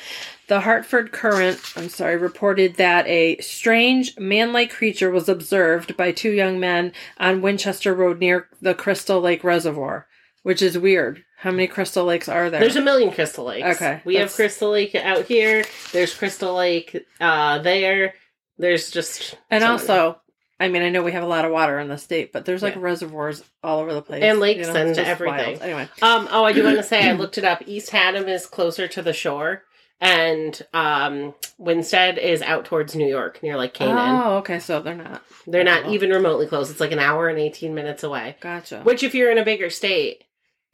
The 0.48 0.60
Hartford 0.60 1.12
Courant, 1.12 1.60
I'm 1.76 1.88
sorry, 1.88 2.16
reported 2.16 2.74
that 2.74 3.06
a 3.06 3.38
strange 3.38 4.18
man-like 4.18 4.72
creature 4.72 5.12
was 5.12 5.28
observed 5.28 5.96
by 5.96 6.10
two 6.10 6.32
young 6.32 6.58
men 6.58 6.92
on 7.18 7.40
Winchester 7.40 7.94
Road 7.94 8.18
near 8.18 8.48
the 8.60 8.74
Crystal 8.74 9.20
Lake 9.20 9.44
Reservoir, 9.44 10.08
which 10.42 10.62
is 10.62 10.78
weird. 10.78 11.24
How 11.38 11.50
many 11.50 11.66
Crystal 11.66 12.04
Lakes 12.04 12.28
are 12.28 12.50
there? 12.50 12.60
There's 12.60 12.76
a 12.76 12.80
million 12.82 13.10
Crystal 13.12 13.44
Lakes. 13.46 13.76
Okay, 13.76 14.00
We 14.04 14.16
have 14.16 14.32
Crystal 14.34 14.70
Lake 14.70 14.94
out 14.94 15.24
here. 15.26 15.64
There's 15.92 16.14
Crystal 16.14 16.54
Lake 16.54 16.96
uh, 17.20 17.58
there. 17.60 18.14
There's 18.58 18.90
just. 18.90 19.36
and 19.50 19.62
so 19.62 19.68
many. 19.68 19.72
also, 19.80 20.20
I 20.58 20.68
mean, 20.68 20.82
I 20.82 20.90
know 20.90 21.02
we 21.02 21.12
have 21.12 21.22
a 21.22 21.26
lot 21.26 21.46
of 21.46 21.50
water 21.52 21.78
in 21.78 21.88
the 21.88 21.96
state, 21.96 22.30
but 22.32 22.44
there's 22.44 22.62
like 22.62 22.74
Yeah. 22.74 22.82
reservoirs 22.82 23.42
all 23.62 23.80
over 23.80 23.94
the 23.94 24.02
place. 24.02 24.22
And 24.22 24.38
lakes 24.38 24.68
it's 24.68 24.76
and 24.76 24.98
everything. 24.98 25.46
wild. 25.58 25.62
Anyway, 25.62 25.88
Um, 26.02 26.28
oh, 26.30 26.44
I 26.44 26.52
do 26.52 26.62
want 26.62 26.76
to 26.76 26.82
say 26.82 27.08
I 27.08 27.12
looked 27.14 27.38
it 27.38 27.44
up. 27.44 27.62
East 27.66 27.88
Haddam 27.90 28.28
is 28.28 28.44
closer 28.44 28.86
to 28.88 29.00
the 29.00 29.14
shore, 29.14 29.62
and 29.98 30.60
um, 30.74 31.34
Winsted 31.58 32.18
is 32.18 32.42
out 32.42 32.66
towards 32.66 32.94
New 32.94 33.06
York, 33.08 33.42
near 33.42 33.56
like 33.56 33.72
Canaan. 33.72 34.20
Oh, 34.22 34.36
okay, 34.38 34.58
so 34.58 34.80
they're 34.82 34.94
not. 34.94 35.22
They're 35.46 35.64
not 35.64 35.86
even 35.88 36.10
remotely 36.10 36.46
close. 36.46 36.70
It's 36.70 36.80
like 36.80 36.92
an 36.92 36.98
hour 36.98 37.28
and 37.28 37.38
18 37.38 37.74
minutes 37.74 38.02
away. 38.04 38.36
Gotcha. 38.40 38.80
Which, 38.82 39.02
if 39.02 39.14
you're 39.14 39.30
in 39.32 39.38
a 39.38 39.44
bigger 39.44 39.70
state 39.70 40.24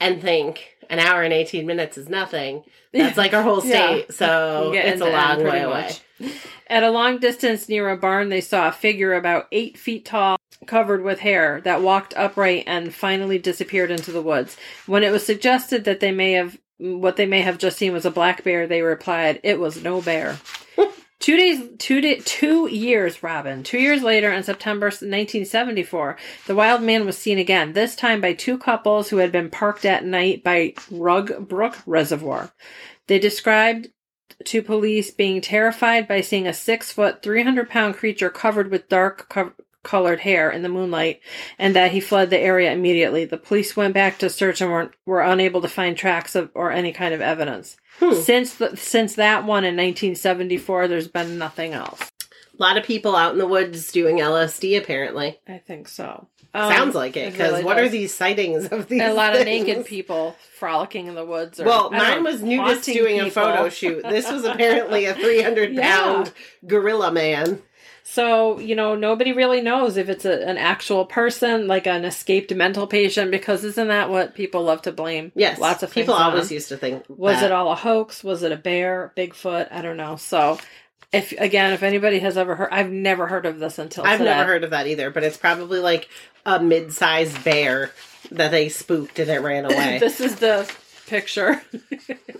and 0.01 0.21
think 0.21 0.77
an 0.91 0.99
hour 0.99 1.23
and 1.23 1.33
18 1.33 1.67
minutes 1.67 1.99
is 1.99 2.09
nothing, 2.09 2.63
that's 2.93 3.17
like 3.17 3.35
our 3.35 3.43
whole 3.43 3.65
Yeah. 3.65 3.87
state. 4.05 4.15
So 4.15 4.73
it's 4.75 4.85
a 4.85 4.89
end 4.89 5.01
to 5.01 5.07
end 5.07 5.13
long 5.13 5.37
way 5.39 5.51
pretty 5.51 5.65
away. 5.65 5.91
At 6.69 6.83
a 6.83 6.91
long 6.91 7.19
distance 7.19 7.69
near 7.69 7.91
a 7.91 7.97
barn, 7.97 8.29
they 8.29 8.41
saw 8.41 8.69
a 8.69 8.73
figure 8.73 9.15
about 9.15 9.47
eight 9.53 9.77
feet 9.79 10.05
tall, 10.05 10.37
covered 10.67 11.03
with 11.03 11.21
hair, 11.21 11.61
that 11.63 11.83
walked 11.83 12.15
upright 12.17 12.65
and 12.67 12.93
finally 12.95 13.39
disappeared 13.39 13.91
into 13.91 14.11
the 14.13 14.23
woods. 14.23 14.57
When 14.87 15.03
it 15.03 15.11
was 15.13 15.25
suggested 15.25 15.85
that 15.85 16.01
they 16.01 16.13
may 16.13 16.33
have 16.33 16.59
what 16.79 17.17
they 17.17 17.25
may 17.27 17.41
have 17.41 17.57
just 17.59 17.79
seen 17.79 17.93
was 17.95 18.05
a 18.05 18.11
black 18.11 18.45
bear, 18.45 18.67
they 18.67 18.83
replied, 18.83 19.41
"It 19.43 19.59
was 19.59 19.83
no 19.83 20.01
bear." 20.03 20.39
Two 21.27 21.37
days, 21.37 21.61
two 21.79 22.01
day, 22.01 22.21
two 22.25 22.69
years, 22.69 23.21
Robin. 23.21 23.65
Two 23.65 23.81
years 23.81 24.05
later, 24.05 24.31
in 24.31 24.45
September 24.45 24.87
1974, 24.87 26.17
the 26.47 26.55
wild 26.55 26.83
man 26.83 27.05
was 27.05 27.19
seen 27.19 27.37
again. 27.37 27.73
This 27.73 27.97
time 27.97 28.21
by 28.21 28.33
two 28.33 28.57
couples 28.57 29.09
who 29.09 29.17
had 29.17 29.33
been 29.33 29.51
parked 29.51 29.85
at 29.85 30.05
night 30.05 30.45
by 30.45 30.75
Rugg 30.89 31.49
Brook 31.49 31.79
Reservoir. 31.85 32.53
They 33.09 33.19
described 33.19 33.89
to 34.45 34.63
police 34.63 35.11
being 35.11 35.41
terrified 35.41 36.07
by 36.07 36.21
seeing 36.21 36.47
a 36.47 36.55
six 36.55 36.93
foot, 36.93 37.25
300 37.25 37.69
pound 37.69 37.97
creature 37.97 38.31
covered 38.31 38.71
with 38.71 38.89
dark 38.89 39.29
colored 39.87 40.21
hair 40.21 40.51
in 40.51 40.63
the 40.63 40.69
moonlight 40.69 41.21
and 41.59 41.75
that 41.77 41.93
he 41.93 42.01
fled 42.01 42.29
the 42.29 42.39
area 42.39 42.73
immediately. 42.73 43.25
The 43.25 43.39
police 43.39 43.77
went 43.77 43.95
back 43.95 44.19
to 44.19 44.29
search 44.29 44.61
and 44.61 44.71
were, 44.71 44.91
were 45.07 45.23
unable 45.23 45.63
to 45.63 45.69
find 45.69 45.97
tracks 45.97 46.35
of 46.35 46.51
or 46.55 46.71
any 46.73 46.93
kind 46.93 47.15
of 47.15 47.21
evidence. 47.23 47.77
Hmm. 48.01 48.13
Since 48.15 48.57
the, 48.57 48.77
since 48.77 49.15
that 49.15 49.45
one 49.45 49.65
in 49.65 49.77
1974, 49.77 50.89
there's 50.89 51.09
been 51.09 51.39
nothing 51.39 51.73
else. 51.73 52.11
A 52.59 52.63
lot 52.63 52.77
of 52.77 52.85
people 52.85 53.15
out 53.17 53.33
in 53.33 53.39
the 53.39 53.47
woods 53.47 53.93
doing 53.93 54.17
LSD, 54.17 54.79
apparently. 54.79 55.39
I 55.47 55.59
think 55.59 55.89
so. 55.89 56.27
Sounds 56.55 56.95
like 56.95 57.19
it, 57.19 57.33
because 57.33 57.53
really 57.53 57.65
what 57.65 57.79
are 57.79 57.89
these 57.89 58.15
sightings 58.15 58.67
of 58.69 58.89
these? 58.89 59.03
a 59.03 59.13
lot 59.13 59.37
of 59.37 59.45
naked 59.45 59.85
people 59.85 60.35
frolicking 60.59 61.07
in 61.07 61.15
the 61.15 61.25
woods. 61.25 61.61
Or, 61.61 61.67
Well, 61.67 61.91
mine 61.91 62.23
know, 62.25 62.31
was 62.31 62.43
nudist 62.43 62.85
doing 62.87 63.21
a 63.21 63.31
photo 63.31 63.69
shoot. 63.69 64.03
This 64.03 64.31
was 64.31 64.45
apparently 64.45 65.05
a 65.05 65.13
300 65.23 65.75
Yeah. 65.75 65.83
pound 65.83 66.33
gorilla 66.67 67.13
man. 67.13 67.61
So, 68.09 68.61
you 68.61 68.77
know, 68.77 68.95
nobody 68.95 69.33
really 69.33 69.61
knows 69.61 69.97
if 69.97 70.09
it's 70.09 70.25
a, 70.25 70.49
an 70.49 70.59
actual 70.59 71.05
person, 71.05 71.67
like 71.67 71.89
an 71.89 72.05
escaped 72.05 72.55
mental 72.55 72.87
patient, 72.87 73.33
because 73.33 73.65
isn't 73.65 73.89
that 73.89 74.11
what 74.11 74.37
people 74.37 74.63
love 74.63 74.83
to 74.83 74.93
blame? 74.93 75.33
Yes, 75.35 75.59
Lots 75.59 75.83
of 75.83 75.91
people 75.93 76.15
things 76.15 76.25
on? 76.25 76.31
always 76.33 76.53
used 76.53 76.69
to 76.69 76.77
think. 76.77 77.05
Was 77.09 77.41
that. 77.41 77.47
it 77.47 77.53
all 77.53 77.73
a 77.73 77.75
hoax? 77.75 78.23
Was 78.23 78.45
it 78.45 78.53
a 78.53 78.57
bear, 78.57 79.13
Bigfoot? 79.17 79.73
I 79.73 79.83
don't 79.83 79.97
know. 79.97 80.15
So, 80.15 80.57
if 81.13 81.33
again, 81.33 81.73
if 81.73 81.83
anybody 81.83 82.21
has 82.21 82.39
ever 82.39 82.55
heard, 82.55 82.69
I've 82.71 82.91
never 82.93 83.27
heard 83.27 83.45
of 83.45 83.59
this 83.59 83.77
until 83.79 84.05
I've 84.05 84.19
today. 84.19 84.31
never 84.31 84.53
heard 84.53 84.63
of 84.65 84.71
that 84.71 84.87
either, 84.87 85.11
but 85.11 85.25
it's 85.25 85.37
probably 85.37 85.81
like 85.81 86.09
a 86.47 86.61
mid-sized 86.61 87.43
bear 87.43 87.91
that 88.31 88.53
they 88.53 88.69
spooked 88.69 89.19
and 89.19 89.29
it 89.29 89.41
ran 89.41 89.65
away. 89.71 89.99
this 89.99 90.21
is 90.21 90.37
the 90.37 90.73
picture. 91.09 91.61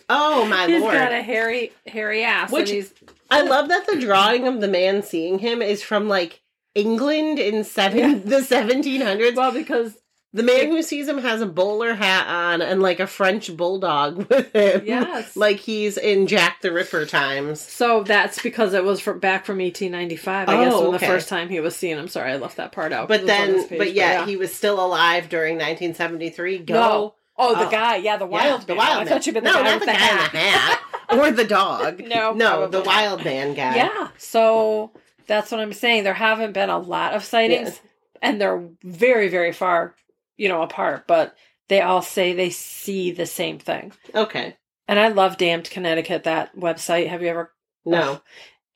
oh 0.09 0.47
my 0.47 0.67
he's 0.69 0.81
lord! 0.81 0.95
got 0.95 1.11
a 1.13 1.23
hairy, 1.23 1.73
hairy 1.89 2.23
ass, 2.23 2.53
Which- 2.53 2.69
and 2.71 2.77
he's 2.77 2.95
I 3.31 3.43
love 3.43 3.69
that 3.69 3.87
the 3.87 4.01
drawing 4.01 4.47
of 4.47 4.61
the 4.61 4.69
man 4.69 5.03
seeing 5.03 5.39
him 5.39 5.63
is 5.63 5.83
from 5.83 6.09
like 6.09 6.43
England 6.75 7.39
in 7.39 7.65
seven 7.65 8.23
the 8.29 8.37
1700s. 8.41 9.35
well 9.37 9.53
because 9.53 9.97
The 10.35 10.43
man 10.43 10.67
who 10.71 10.83
sees 10.83 11.09
him 11.09 11.17
has 11.19 11.41
a 11.41 11.47
bowler 11.47 11.95
hat 11.95 12.27
on 12.29 12.61
and 12.61 12.83
like 12.83 13.01
a 13.01 13.07
French 13.07 13.57
bulldog 13.57 14.27
with 14.29 14.53
him. 14.55 14.83
Yes. 14.85 15.35
like 15.37 15.57
he's 15.57 15.97
in 15.97 16.27
Jack 16.27 16.61
the 16.61 16.71
Ripper 16.73 17.07
times. 17.07 17.61
So 17.61 18.03
that's 18.03 18.43
because 18.43 18.75
it 18.75 18.85
was 18.85 19.01
from 19.01 19.19
back 19.19 19.47
from 19.47 19.59
1895. 19.59 20.49
I 20.49 20.65
guess 20.65 20.73
Oh, 20.75 20.81
when 20.91 20.95
okay. 20.97 21.07
the 21.07 21.13
first 21.13 21.29
time 21.31 21.49
he 21.49 21.59
was 21.61 21.75
seen. 21.75 21.97
I'm 21.97 22.09
sorry, 22.09 22.33
I 22.33 22.37
left 22.37 22.59
that 22.59 22.73
part 22.73 22.93
out. 22.93 23.09
But 23.09 23.21
It 23.21 23.23
was 23.23 23.31
on 23.33 23.37
then, 23.53 23.69
page, 23.69 23.79
but 23.79 23.93
yeah, 23.95 24.27
he 24.27 24.37
was 24.37 24.53
still 24.53 24.85
alive 24.85 25.29
during 25.31 25.55
1973. 25.55 26.59
Go. 26.59 26.75
No. 26.75 27.15
Oh, 27.39 27.55
the 27.55 27.67
Oh. 27.67 27.71
guy, 27.71 27.97
yeah, 27.97 28.17
the 28.19 28.27
Yeah, 28.27 28.31
wild, 28.31 28.63
the 28.63 28.75
man. 28.75 28.77
wild 28.79 29.03
I 29.03 29.05
thought 29.11 29.27
you 29.27 29.33
meant 29.33 29.45
the 29.47 29.53
no, 29.53 29.59
guy 29.59 29.65
not 29.65 29.75
with 29.81 29.81
the 29.81 29.87
the 29.87 29.93
guy 29.93 30.29
the 30.33 30.39
hat. 30.39 30.81
or 31.19 31.31
the 31.31 31.45
dog. 31.45 32.01
No, 32.07 32.33
no, 32.33 32.67
the 32.69 32.79
not. 32.79 32.87
wild 32.87 33.25
man 33.25 33.55
guy. 33.55 33.77
Yeah. 33.77 34.09
So 34.19 34.93
that's 35.27 35.51
what 35.51 35.61
I'm 35.61 35.73
saying. 35.73 36.05
There 36.05 36.15
haven't 36.15 36.53
been 36.53 36.71
a 36.71 36.79
lot 36.79 37.15
of 37.15 37.25
sightings, 37.25 37.69
Yes. 37.71 37.81
and 38.23 38.41
they're 38.41 38.69
very, 38.83 39.29
very 39.29 39.53
far, 39.53 39.95
you 40.37 40.49
know, 40.49 40.63
apart. 40.63 41.07
But 41.07 41.35
they 41.69 41.81
all 41.81 42.03
say 42.03 42.33
they 42.33 42.51
see 42.51 43.11
the 43.11 43.27
same 43.27 43.59
thing. 43.59 43.93
Okay. 44.15 44.57
And 44.89 44.99
I 45.01 45.09
love 45.09 45.37
Damned 45.37 45.69
Connecticut. 45.71 46.25
That 46.25 46.55
website. 46.57 47.09
Have 47.09 47.23
you 47.23 47.29
ever? 47.29 47.53
No. 47.85 48.21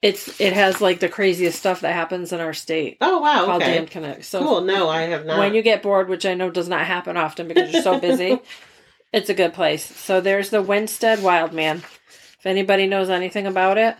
It's 0.01 0.41
it 0.41 0.53
has 0.53 0.81
like 0.81 0.99
the 0.99 1.07
craziest 1.09 1.59
stuff 1.59 1.81
that 1.81 1.93
happens 1.93 2.33
in 2.33 2.39
our 2.39 2.53
state 2.53 2.97
Oh 3.01 3.19
wow. 3.19 3.45
called 3.45 3.61
Okay. 3.61 3.75
Damned 3.75 3.91
Connecticut. 3.91 4.25
So 4.25 4.39
cool. 4.43 4.61
No, 4.61 4.89
I 4.89 5.01
have 5.01 5.25
not. 5.27 5.37
when 5.37 5.53
you 5.53 5.61
get 5.61 5.83
bored, 5.83 6.09
which 6.09 6.25
I 6.25 6.33
know 6.33 6.49
does 6.49 6.67
not 6.67 6.87
happen 6.87 7.17
often 7.17 7.47
because 7.47 7.71
you're 7.71 7.83
so 7.83 7.99
busy, 7.99 8.39
it's 9.13 9.29
a 9.29 9.35
good 9.35 9.53
place. 9.53 9.85
So 9.85 10.19
there's 10.19 10.49
the 10.49 10.61
Winsted 10.63 11.21
Wild 11.21 11.53
Man. 11.53 11.83
If 12.41 12.47
anybody 12.47 12.87
knows 12.87 13.11
anything 13.11 13.45
about 13.45 13.77
it, 13.77 13.95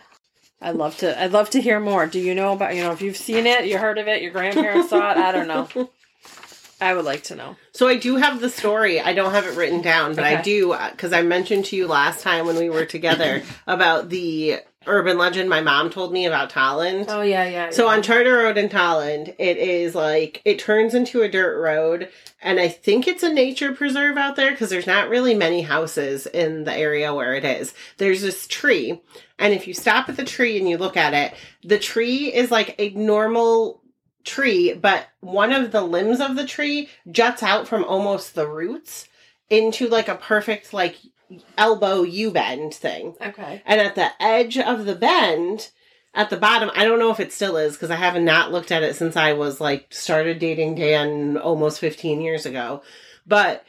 I'd 0.60 0.74
love 0.74 0.96
to. 0.96 1.22
I'd 1.22 1.30
love 1.30 1.50
to 1.50 1.62
hear 1.62 1.78
more. 1.78 2.08
Do 2.08 2.18
you 2.18 2.34
know 2.34 2.52
about? 2.52 2.74
You 2.74 2.82
know, 2.82 2.90
if 2.90 3.00
you've 3.00 3.16
seen 3.16 3.46
it, 3.46 3.66
you 3.66 3.78
heard 3.78 3.98
of 3.98 4.08
it, 4.08 4.20
your 4.20 4.32
grandparents 4.32 4.90
saw 4.90 5.12
it. 5.12 5.16
I 5.16 5.30
don't 5.30 5.46
know. 5.46 5.68
I 6.80 6.92
would 6.94 7.04
like 7.04 7.22
to 7.24 7.36
know. 7.36 7.54
So 7.70 7.86
I 7.86 7.96
do 7.96 8.16
have 8.16 8.40
the 8.40 8.48
story. 8.48 9.00
I 9.00 9.12
don't 9.12 9.30
have 9.30 9.46
it 9.46 9.56
written 9.56 9.80
down, 9.80 10.16
but 10.16 10.24
I 10.24 10.42
do 10.42 10.72
uh, 10.72 10.90
because 10.90 11.12
I 11.12 11.22
mentioned 11.22 11.66
to 11.66 11.76
you 11.76 11.86
last 11.86 12.24
time 12.24 12.44
when 12.44 12.56
we 12.56 12.68
were 12.68 12.84
together 12.84 13.44
about 13.68 14.08
the 14.08 14.58
urban 14.86 15.18
legend 15.18 15.48
my 15.48 15.60
mom 15.60 15.90
told 15.90 16.12
me 16.12 16.26
about 16.26 16.50
Tolland. 16.50 17.06
Oh 17.08 17.22
yeah, 17.22 17.46
yeah. 17.46 17.70
So 17.70 17.88
on 17.88 18.02
Charter 18.02 18.38
Road 18.38 18.56
in 18.56 18.68
Tolland, 18.68 19.34
it 19.38 19.56
is 19.56 19.94
like 19.94 20.42
it 20.44 20.58
turns 20.58 20.94
into 20.94 21.22
a 21.22 21.28
dirt 21.28 21.60
road, 21.60 22.08
and 22.40 22.60
I 22.60 22.68
think 22.68 23.06
it's 23.06 23.22
a 23.22 23.32
nature 23.32 23.72
preserve 23.72 24.16
out 24.16 24.36
there 24.36 24.50
because 24.50 24.70
there's 24.70 24.86
not 24.86 25.08
really 25.08 25.34
many 25.34 25.62
houses 25.62 26.26
in 26.26 26.64
the 26.64 26.74
area 26.74 27.14
where 27.14 27.34
it 27.34 27.44
is. 27.44 27.74
There's 27.98 28.22
this 28.22 28.46
tree, 28.46 29.00
and 29.38 29.52
if 29.52 29.66
you 29.66 29.74
stop 29.74 30.08
at 30.08 30.16
the 30.16 30.24
tree 30.24 30.58
and 30.58 30.68
you 30.68 30.78
look 30.78 30.96
at 30.96 31.14
it, 31.14 31.34
the 31.62 31.78
tree 31.78 32.32
is 32.32 32.50
like 32.50 32.74
a 32.78 32.90
normal 32.90 33.82
tree, 34.24 34.74
but 34.74 35.08
one 35.20 35.52
of 35.52 35.72
the 35.72 35.82
limbs 35.82 36.20
of 36.20 36.36
the 36.36 36.46
tree 36.46 36.88
juts 37.10 37.42
out 37.42 37.66
from 37.66 37.84
almost 37.84 38.34
the 38.34 38.46
roots 38.46 39.08
into 39.50 39.88
like 39.88 40.08
a 40.08 40.14
perfect 40.14 40.72
like 40.72 40.96
elbow 41.56 42.02
U 42.02 42.30
bend 42.30 42.74
thing. 42.74 43.14
okay. 43.20 43.62
And 43.64 43.80
at 43.80 43.94
the 43.94 44.10
edge 44.20 44.58
of 44.58 44.84
the 44.84 44.94
bend, 44.94 45.70
at 46.14 46.30
the 46.30 46.36
bottom, 46.36 46.70
I 46.74 46.84
don't 46.84 46.98
know 46.98 47.10
if 47.10 47.20
it 47.20 47.32
still 47.32 47.56
is 47.56 47.74
because 47.74 47.90
I 47.90 47.96
haven't 47.96 48.26
looked 48.52 48.70
at 48.70 48.82
it 48.82 48.96
since 48.96 49.16
I 49.16 49.32
was 49.32 49.60
like 49.60 49.92
started 49.92 50.38
dating 50.38 50.74
Dan 50.74 51.38
almost 51.38 51.80
15 51.80 52.20
years 52.20 52.44
ago. 52.44 52.82
But 53.26 53.64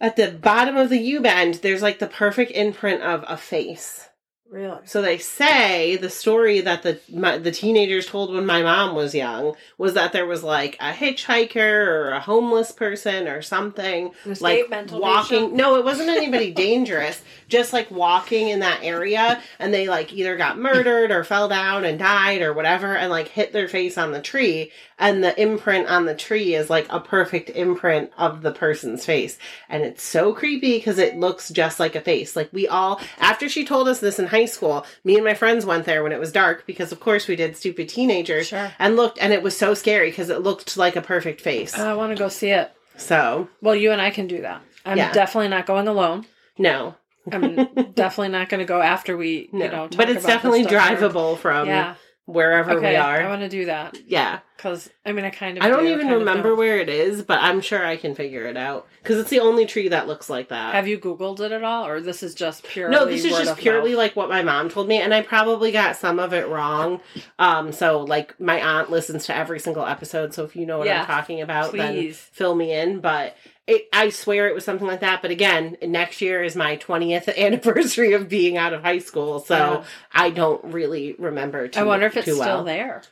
at 0.00 0.16
the 0.16 0.30
bottom 0.30 0.76
of 0.76 0.90
the 0.90 0.98
U 0.98 1.20
bend, 1.20 1.54
there's 1.54 1.82
like 1.82 1.98
the 1.98 2.06
perfect 2.06 2.52
imprint 2.52 3.02
of 3.02 3.24
a 3.26 3.36
face. 3.36 4.09
Really? 4.50 4.78
So 4.84 5.00
they 5.00 5.18
say 5.18 5.94
the 5.94 6.10
story 6.10 6.60
that 6.62 6.82
the 6.82 6.98
my, 7.08 7.38
the 7.38 7.52
teenagers 7.52 8.06
told 8.06 8.34
when 8.34 8.46
my 8.46 8.62
mom 8.62 8.96
was 8.96 9.14
young 9.14 9.54
was 9.78 9.94
that 9.94 10.12
there 10.12 10.26
was 10.26 10.42
like 10.42 10.74
a 10.80 10.90
hitchhiker 10.90 11.56
or 11.56 12.10
a 12.10 12.20
homeless 12.20 12.72
person 12.72 13.28
or 13.28 13.42
something 13.42 14.10
like 14.40 14.68
walking 14.90 15.38
patient? 15.38 15.52
no 15.54 15.76
it 15.76 15.84
wasn't 15.84 16.08
anybody 16.08 16.50
dangerous 16.52 17.22
just 17.46 17.72
like 17.72 17.92
walking 17.92 18.48
in 18.48 18.58
that 18.58 18.80
area 18.82 19.40
and 19.60 19.72
they 19.72 19.88
like 19.88 20.12
either 20.12 20.36
got 20.36 20.58
murdered 20.58 21.12
or 21.12 21.22
fell 21.22 21.48
down 21.48 21.84
and 21.84 22.00
died 22.00 22.42
or 22.42 22.52
whatever 22.52 22.96
and 22.96 23.08
like 23.08 23.28
hit 23.28 23.52
their 23.52 23.68
face 23.68 23.96
on 23.96 24.10
the 24.10 24.20
tree 24.20 24.72
and 24.98 25.22
the 25.22 25.40
imprint 25.40 25.88
on 25.88 26.06
the 26.06 26.14
tree 26.14 26.54
is 26.54 26.68
like 26.68 26.86
a 26.90 26.98
perfect 26.98 27.50
imprint 27.50 28.10
of 28.18 28.42
the 28.42 28.52
person's 28.52 29.04
face 29.04 29.38
and 29.68 29.84
it's 29.84 30.02
so 30.02 30.32
creepy 30.32 30.76
because 30.76 30.98
it 30.98 31.16
looks 31.16 31.50
just 31.50 31.78
like 31.78 31.94
a 31.94 32.00
face 32.00 32.34
like 32.34 32.52
we 32.52 32.66
all 32.66 33.00
after 33.18 33.48
she 33.48 33.64
told 33.64 33.86
us 33.86 34.00
this 34.00 34.18
in 34.18 34.26
high 34.26 34.39
school 34.46 34.84
me 35.04 35.14
and 35.16 35.24
my 35.24 35.34
friends 35.34 35.64
went 35.66 35.84
there 35.84 36.02
when 36.02 36.12
it 36.12 36.20
was 36.20 36.32
dark 36.32 36.66
because 36.66 36.92
of 36.92 37.00
course 37.00 37.26
we 37.28 37.36
did 37.36 37.56
stupid 37.56 37.88
teenagers 37.88 38.48
Sure. 38.48 38.72
and 38.78 38.96
looked 38.96 39.18
and 39.20 39.32
it 39.32 39.42
was 39.42 39.56
so 39.56 39.74
scary 39.74 40.10
because 40.10 40.30
it 40.30 40.42
looked 40.42 40.76
like 40.76 40.96
a 40.96 41.02
perfect 41.02 41.40
face 41.40 41.78
I 41.78 41.94
want 41.94 42.10
to 42.12 42.18
go 42.18 42.28
see 42.28 42.50
it. 42.50 42.70
so 42.96 43.48
Well, 43.62 43.74
you 43.76 43.92
and 43.92 44.00
I 44.00 44.10
can 44.10 44.26
do 44.26 44.42
that. 44.42 44.62
I'm 44.84 44.96
Yeah. 44.98 45.12
definitely 45.12 45.48
not 45.48 45.66
going 45.66 45.88
alone. 45.88 46.26
no 46.58 46.94
I'm 47.30 47.66
definitely 47.94 48.30
not 48.30 48.48
going 48.48 48.60
to 48.60 48.64
go 48.64 48.80
after 48.80 49.16
we, 49.16 49.50
No, 49.52 49.64
you 49.66 49.70
know, 49.70 49.88
but 49.96 50.08
it's 50.08 50.24
definitely 50.24 50.64
drivable 50.64 51.36
from 51.36 51.66
Yeah. 51.68 51.94
Wherever 52.30 52.72
Okay. 52.72 52.90
we 52.90 52.96
are. 52.96 53.20
I 53.22 53.28
want 53.28 53.42
to 53.42 53.48
do 53.48 53.66
that 53.66 53.96
yeah, 54.06 54.40
because 54.56 54.90
I 55.04 55.12
mean, 55.12 55.24
I 55.24 55.30
kind 55.30 55.58
of. 55.58 55.64
I 55.64 55.68
don't 55.68 55.84
do, 55.84 55.92
even 55.92 56.08
remember 56.08 56.54
where 56.54 56.78
it 56.78 56.88
is, 56.88 57.22
but 57.22 57.38
I'm 57.40 57.60
sure 57.60 57.84
I 57.84 57.96
can 57.96 58.14
figure 58.14 58.46
it 58.46 58.56
out 58.56 58.86
because 59.02 59.18
it's 59.18 59.30
the 59.30 59.40
only 59.40 59.66
tree 59.66 59.88
that 59.88 60.06
looks 60.06 60.30
like 60.30 60.48
that. 60.48 60.74
Have 60.74 60.86
you 60.88 60.98
Googled 60.98 61.40
it 61.40 61.52
at 61.52 61.62
all, 61.64 61.86
or 61.86 62.00
this 62.00 62.22
is 62.22 62.34
just 62.34 62.62
purely? 62.64 62.94
no, 62.94 63.04
this 63.06 63.24
is 63.24 63.36
just 63.36 63.58
purely 63.58 63.90
mouth? 63.90 63.98
like 63.98 64.16
what 64.16 64.28
my 64.28 64.42
mom 64.42 64.68
told 64.68 64.88
me, 64.88 64.98
and 65.00 65.12
I 65.12 65.22
probably 65.22 65.72
got 65.72 65.96
some 65.96 66.18
of 66.18 66.32
it 66.32 66.48
wrong. 66.48 67.00
Um, 67.38 67.72
so 67.72 68.00
like 68.00 68.38
my 68.40 68.60
aunt 68.60 68.90
listens 68.90 69.26
to 69.26 69.36
every 69.36 69.60
single 69.60 69.84
episode, 69.86 70.32
so 70.34 70.44
if 70.44 70.54
you 70.56 70.66
know 70.66 70.78
what 70.78 70.86
Yeah. 70.86 71.00
I'm 71.00 71.06
talking 71.06 71.40
about, 71.40 71.72
then 71.72 72.12
fill 72.12 72.54
me 72.54 72.72
in. 72.72 73.00
But 73.00 73.36
it, 73.70 73.88
I 73.92 74.10
swear 74.10 74.48
it 74.48 74.54
was 74.54 74.64
something 74.64 74.86
like 74.86 75.00
that. 75.00 75.22
But 75.22 75.30
again, 75.30 75.76
next 75.82 76.20
year 76.20 76.42
is 76.42 76.56
my 76.56 76.76
20th 76.76 77.34
anniversary 77.38 78.12
of 78.12 78.28
being 78.28 78.56
out 78.56 78.72
of 78.72 78.82
high 78.82 78.98
school, 78.98 79.40
so 79.40 79.54
Yeah. 79.56 79.84
I 80.12 80.30
don't 80.30 80.62
really 80.64 81.14
remember. 81.18 81.68
Too, 81.68 81.80
I 81.80 81.84
wonder 81.84 82.06
if 82.06 82.16
it's 82.16 82.26
still 82.26 82.38
well. 82.38 82.64
there. 82.64 83.02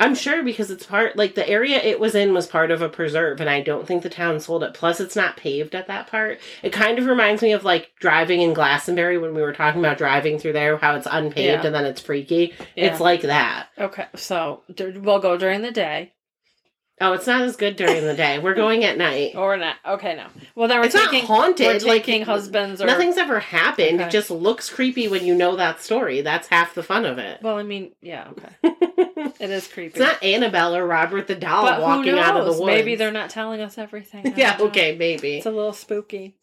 I'm 0.00 0.16
sure 0.16 0.42
because 0.42 0.72
it's 0.72 0.84
part 0.84 1.14
like 1.16 1.36
the 1.36 1.48
area 1.48 1.76
it 1.76 2.00
was 2.00 2.16
in 2.16 2.34
was 2.34 2.48
part 2.48 2.72
of 2.72 2.82
a 2.82 2.88
preserve, 2.88 3.40
and 3.40 3.48
I 3.48 3.60
don't 3.60 3.86
think 3.86 4.02
the 4.02 4.10
town 4.10 4.40
sold 4.40 4.64
it. 4.64 4.74
Plus, 4.74 4.98
it's 4.98 5.14
not 5.14 5.36
paved 5.36 5.76
at 5.76 5.86
that 5.86 6.08
part. 6.08 6.40
It 6.60 6.72
kind 6.72 6.98
of 6.98 7.06
reminds 7.06 7.40
me 7.40 7.52
of 7.52 7.62
like 7.62 7.92
driving 8.00 8.40
in 8.40 8.52
Glastonbury 8.52 9.16
when 9.16 9.32
we 9.32 9.42
were 9.42 9.52
talking 9.52 9.80
about 9.80 9.98
driving 9.98 10.40
through 10.40 10.54
there, 10.54 10.76
how 10.76 10.96
it's 10.96 11.06
unpaved 11.08 11.36
Yeah. 11.62 11.66
and 11.66 11.74
then 11.74 11.84
it's 11.84 12.00
freaky. 12.00 12.52
Yeah. 12.74 12.86
It's 12.90 12.98
like 13.00 13.22
that. 13.22 13.68
Okay, 13.78 14.06
so 14.16 14.62
we'll 14.76 15.20
go 15.20 15.36
during 15.36 15.62
the 15.62 15.70
day 15.70 16.12
Oh, 17.00 17.14
it's 17.14 17.26
not 17.26 17.40
as 17.42 17.56
good 17.56 17.76
during 17.76 18.02
the 18.04 18.14
day. 18.14 18.38
We're 18.38 18.54
going 18.54 18.84
at 18.84 18.96
night. 18.96 19.34
or 19.36 19.56
not. 19.56 19.76
Okay, 19.86 20.14
no. 20.14 20.26
Well, 20.54 20.68
then 20.68 20.78
we're 20.78 20.86
It's 20.86 20.94
not 20.94 21.12
haunted, 21.14 21.66
We're 21.66 21.88
like, 21.88 22.04
taking 22.04 22.22
husbands 22.22 22.80
or 22.80 22.86
Nothing's 22.86 23.16
ever 23.16 23.40
happened. 23.40 24.00
Okay. 24.00 24.04
It 24.06 24.10
just 24.10 24.30
looks 24.30 24.70
creepy 24.70 25.08
when 25.08 25.24
you 25.24 25.34
know 25.34 25.56
that 25.56 25.82
story. 25.82 26.20
That's 26.20 26.48
half 26.48 26.74
the 26.74 26.82
fun 26.82 27.04
of 27.04 27.18
it. 27.18 27.40
Well, 27.42 27.56
I 27.56 27.62
mean, 27.62 27.92
yeah, 28.00 28.28
okay. 28.30 28.48
it's 29.40 29.66
creepy. 29.72 29.98
It 29.98 30.00
is 30.00 30.00
not 30.00 30.22
Annabelle 30.22 30.76
or 30.76 30.86
Robert 30.86 31.26
the 31.26 31.34
doll 31.34 31.64
but 31.64 31.80
walking 31.80 32.18
out 32.18 32.36
of 32.36 32.44
the 32.44 32.52
woods. 32.52 32.66
Maybe 32.66 32.94
they're 32.94 33.10
not 33.10 33.30
telling 33.30 33.60
us 33.60 33.78
everything. 33.78 34.34
Yeah, 34.42 34.56
okay, 34.60 34.96
maybe. 34.96 35.36
It's 35.36 35.46
a 35.46 35.50
little 35.50 35.72
spooky. 35.72 36.36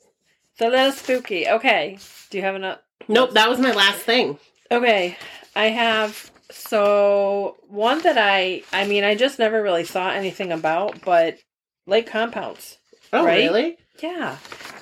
It's 0.53 0.61
a 0.61 0.67
little 0.69 0.91
spooky. 0.91 1.47
Okay. 1.47 1.97
Do 2.29 2.37
you 2.37 2.43
have 2.43 2.55
enough? 2.55 2.79
Nope, 3.07 3.31
that 3.31 3.49
was 3.49 3.59
my 3.59 3.71
last 3.71 3.99
thing. 3.99 4.37
Okay, 4.71 5.17
I 5.55 5.65
have 5.65 6.31
so 6.51 7.57
one 7.67 8.01
that 8.01 8.17
I 8.17 8.63
I 8.73 8.85
mean 8.87 9.03
I 9.03 9.15
just 9.15 9.39
never 9.39 9.61
really 9.61 9.83
thought 9.83 10.15
anything 10.15 10.51
about, 10.51 11.01
but 11.01 11.37
Lake 11.87 12.07
Compounce. 12.07 12.77
Oh, 13.11 13.25
Right? 13.25 13.43
really? 13.49 13.77
Yeah, 14.01 14.37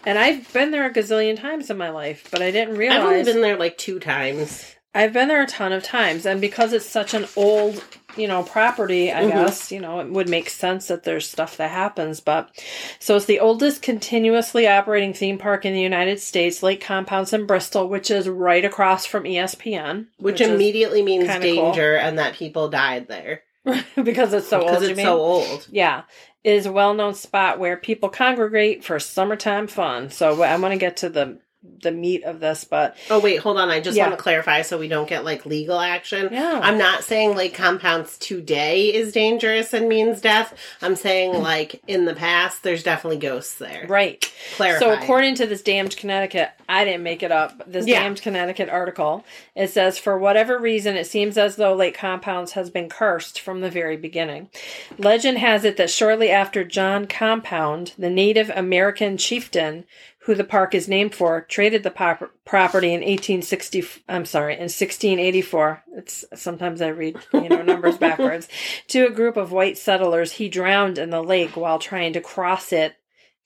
and 0.06 0.19
I've 0.19 0.51
been 0.53 0.71
there 0.71 0.86
a 0.86 0.93
gazillion 0.93 1.39
times 1.39 1.69
in 1.69 1.77
my 1.77 1.89
life, 1.89 2.27
but 2.30 2.41
I 2.41 2.51
didn't 2.51 2.77
realize 2.77 2.99
I've 2.99 3.06
only 3.06 3.23
been 3.23 3.41
there 3.41 3.58
like 3.58 3.77
two 3.77 3.99
times. 3.99 4.75
I've 4.95 5.13
been 5.13 5.28
there 5.28 5.43
a 5.43 5.47
ton 5.47 5.73
of 5.73 5.84
times, 5.84 6.26
and 6.26 6.41
because 6.41 6.73
it's 6.73 6.86
such 6.86 7.13
an 7.13 7.28
old, 7.36 7.84
you 8.15 8.28
know, 8.28 8.41
property, 8.41 9.12
I 9.12 9.26
Mhm. 9.26 9.32
guess, 9.32 9.71
you 9.71 9.80
know, 9.80 10.00
it 10.00 10.10
would 10.10 10.28
make 10.28 10.50
sense 10.50 10.88
that 10.88 11.04
there's 11.04 11.30
stuff 11.30 11.56
that 11.58 11.69
happens. 11.69 12.19
But 12.19 12.50
so 12.97 13.15
it's 13.15 13.26
the 13.26 13.39
oldest 13.39 13.84
continuously 13.84 14.67
operating 14.67 15.13
theme 15.13 15.38
park 15.38 15.65
in 15.65 15.73
the 15.73 15.82
United 15.82 16.19
States, 16.19 16.63
Lake 16.63 16.82
Compounce 16.82 17.32
in 17.32 17.45
Bristol, 17.45 17.88
which 17.88 18.10
is 18.10 18.28
right 18.28 18.65
across 18.65 19.06
from 19.06 19.26
ESPN, 19.26 20.08
Which, 20.17 20.41
is- 20.41 20.47
immediately 20.50 21.04
means 21.04 21.26
kinda 21.28 21.45
cool. 21.54 21.65
danger 21.71 21.95
and 21.95 22.17
that 22.17 22.34
people 22.34 22.67
died 22.69 23.08
there. 23.08 23.43
because 24.02 24.34
it's 24.34 24.47
so 24.47 24.60
because 24.60 24.76
old. 24.78 24.84
you 24.84 24.89
it's 24.91 25.02
so 25.02 25.17
old. 25.19 25.67
Yeah, 25.69 26.04
it 26.43 26.54
is 26.54 26.65
a 26.65 26.71
well-known 26.71 27.13
spot 27.13 27.60
where 27.60 27.76
people 27.78 28.08
congregate 28.10 28.84
for 28.84 28.97
summertime 28.97 29.67
fun. 29.67 30.10
So 30.10 30.41
I 30.41 30.56
want 30.56 30.71
to 30.73 30.78
get 30.80 30.95
to 30.97 31.10
the 31.10 31.38
the 31.82 31.91
meat 31.91 32.23
of 32.23 32.39
this, 32.39 32.63
but 32.63 32.95
Oh 33.10 33.19
wait, 33.19 33.38
hold 33.38 33.58
on. 33.58 33.69
I 33.69 33.80
just 33.80 33.95
Yeah. 33.97 34.08
want 34.08 34.17
to 34.17 34.21
clarify 34.23 34.62
so 34.63 34.77
we 34.77 34.88
don't 34.88 35.08
get 35.08 35.23
like 35.23 35.45
legal 35.45 35.80
action. 35.80 36.30
yeah, 36.32 36.60
I'm 36.63 36.77
not 36.77 37.03
saying 37.03 37.36
Lake 37.36 37.53
Compounce 37.53 38.17
today 38.17 38.93
is 38.93 39.12
dangerous 39.13 39.73
and 39.73 39.88
means 39.88 40.21
death. 40.21 40.53
I'm 40.82 40.95
saying 40.95 41.34
like 41.41 41.82
in 41.88 42.06
the 42.06 42.15
past 42.15 42.63
there's 42.63 42.84
definitely 42.84 43.17
ghosts 43.19 43.56
there. 43.56 43.86
right. 43.88 44.23
Clarify. 44.56 44.80
So, 44.80 44.93
according 44.93 45.36
to 45.36 45.45
this 45.47 45.62
Damned 45.62 45.95
Connecticut, 45.97 46.49
I 46.69 46.86
didn't 46.86 47.03
make 47.03 47.21
it 47.23 47.32
up. 47.32 47.62
This 47.67 47.86
Yeah. 47.88 48.01
Damned 48.01 48.21
Connecticut 48.21 48.69
article, 48.69 49.23
it 49.56 49.69
says 49.69 49.97
for 49.99 50.17
whatever 50.17 50.58
reason, 50.58 50.95
it 50.95 51.06
seems 51.08 51.38
as 51.38 51.56
though 51.58 51.73
Lake 51.75 51.97
Compounce 51.97 52.53
has 52.53 52.69
been 52.69 52.89
cursed 52.89 53.39
from 53.39 53.62
the 53.62 53.69
very 53.69 53.97
beginning. 53.97 54.49
Legend 54.97 55.38
has 55.38 55.63
it 55.63 55.77
that 55.77 55.89
shortly 55.89 56.30
after 56.32 56.63
John 56.63 57.06
Compounce, 57.06 57.91
the 57.97 58.10
Native 58.10 58.49
American 58.56 59.17
chieftain 59.17 59.86
who 60.28 60.36
the 60.36 60.44
park 60.44 60.76
is 60.76 60.90
named 60.90 61.16
for, 61.16 61.40
traded 61.44 61.84
the 61.84 61.90
pop- 61.90 62.32
property 62.44 62.90
in 62.90 63.00
1860. 63.00 63.86
I'm 64.10 64.26
sorry, 64.26 64.56
in 64.56 64.63
1684. 64.63 65.84
It's 65.94 66.26
sometimes 66.36 66.82
I 66.82 66.90
read 66.90 67.18
you 67.32 67.48
know 67.48 67.62
numbers 67.62 67.98
backwards 67.98 68.50
to 68.90 69.08
a 69.08 69.10
group 69.10 69.38
of 69.38 69.54
white 69.54 69.78
settlers. 69.78 70.34
He 70.34 70.49
drowned 70.49 70.97
in 70.97 71.12
the 71.12 71.24
lake 71.24 71.56
while 71.56 71.80
trying 71.80 72.12
to 72.12 72.20
cross 72.20 72.74
it 72.74 72.97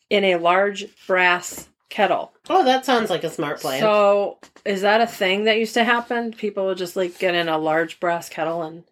in 0.10 0.24
a 0.24 0.38
large 0.38 0.88
brass 1.06 1.70
kettle. 1.90 2.34
Oh, 2.50 2.66
that 2.66 2.84
sounds 2.84 3.12
like 3.12 3.24
a 3.24 3.30
smart 3.30 3.60
plan. 3.60 3.80
So, 3.80 4.40
is 4.66 4.82
that 4.82 5.02
a 5.02 5.08
thing 5.08 5.44
that 5.44 5.60
used 5.60 5.76
to 5.76 5.84
happen? 5.84 6.34
People 6.34 6.66
would 6.66 6.80
just 6.80 6.96
like 6.96 7.20
get 7.20 7.36
in 7.36 7.48
a 7.48 7.60
large 7.60 8.00
brass 8.00 8.28
kettle 8.28 8.64
and 8.64 8.86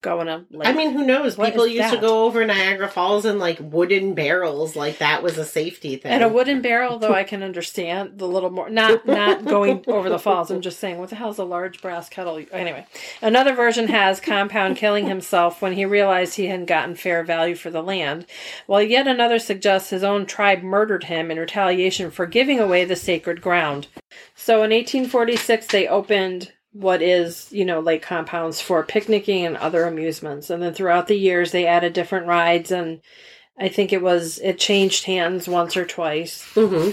go 0.00 0.20
up. 0.20 0.46
Like, 0.50 0.68
I 0.68 0.72
mean, 0.72 0.92
who 0.92 1.04
knows? 1.04 1.36
People 1.36 1.66
used 1.66 1.92
to 1.92 2.00
go 2.00 2.24
over 2.24 2.44
Niagara 2.44 2.88
Falls 2.88 3.24
in 3.24 3.38
like 3.38 3.58
wooden 3.60 4.14
barrels, 4.14 4.76
like 4.76 4.98
that 4.98 5.22
was 5.22 5.38
a 5.38 5.44
safety 5.44 5.96
thing. 5.96 6.12
and 6.12 6.22
a 6.22 6.28
wooden 6.28 6.62
barrel, 6.62 6.98
though 6.98 7.12
I 7.14 7.24
can 7.24 7.42
understand 7.42 8.18
the 8.18 8.28
little 8.28 8.50
more. 8.50 8.70
Not 8.70 9.06
not 9.06 9.44
going 9.44 9.84
over 9.88 10.08
the 10.08 10.18
falls. 10.18 10.50
I'm 10.50 10.60
just 10.60 10.78
saying, 10.78 10.98
what 10.98 11.10
the 11.10 11.16
hell 11.16 11.30
is 11.30 11.38
a 11.38 11.44
large 11.44 11.82
brass 11.82 12.08
kettle? 12.08 12.42
Anyway, 12.52 12.86
another 13.22 13.54
version 13.54 13.88
has 13.88 14.20
Compounce 14.20 14.78
killing 14.78 15.06
himself 15.06 15.60
when 15.60 15.72
he 15.72 15.84
realized 15.84 16.34
he 16.36 16.46
hadn't 16.46 16.66
gotten 16.66 16.94
fair 16.94 17.24
value 17.24 17.54
for 17.54 17.70
the 17.70 17.82
land, 17.82 18.26
while 18.66 18.82
yet 18.82 19.08
another 19.08 19.38
suggests 19.38 19.90
his 19.90 20.04
own 20.04 20.26
tribe 20.26 20.62
murdered 20.62 21.04
him 21.04 21.30
in 21.30 21.38
retaliation 21.38 22.10
for 22.10 22.26
giving 22.26 22.60
away 22.60 22.84
the 22.84 22.96
sacred 22.96 23.40
ground. 23.40 23.88
So 24.34 24.56
in 24.56 24.70
1846, 24.70 25.66
they 25.66 25.88
opened 25.88 26.52
what 26.72 27.02
is, 27.02 27.50
you 27.50 27.64
know, 27.64 27.80
Lake 27.80 28.02
Compounce 28.02 28.60
for 28.60 28.82
picnicking 28.82 29.44
and 29.46 29.56
other 29.56 29.84
amusements. 29.84 30.50
And 30.50 30.62
then 30.62 30.74
throughout 30.74 31.08
the 31.08 31.18
years, 31.18 31.50
they 31.50 31.66
added 31.66 31.92
different 31.92 32.26
rides 32.26 32.70
and 32.70 33.00
I 33.60 33.68
think 33.68 33.92
it 33.92 34.02
was, 34.02 34.38
it 34.38 34.58
changed 34.58 35.04
hands 35.04 35.48
once 35.48 35.76
or 35.76 35.84
twice. 35.84 36.44
hmm 36.54 36.90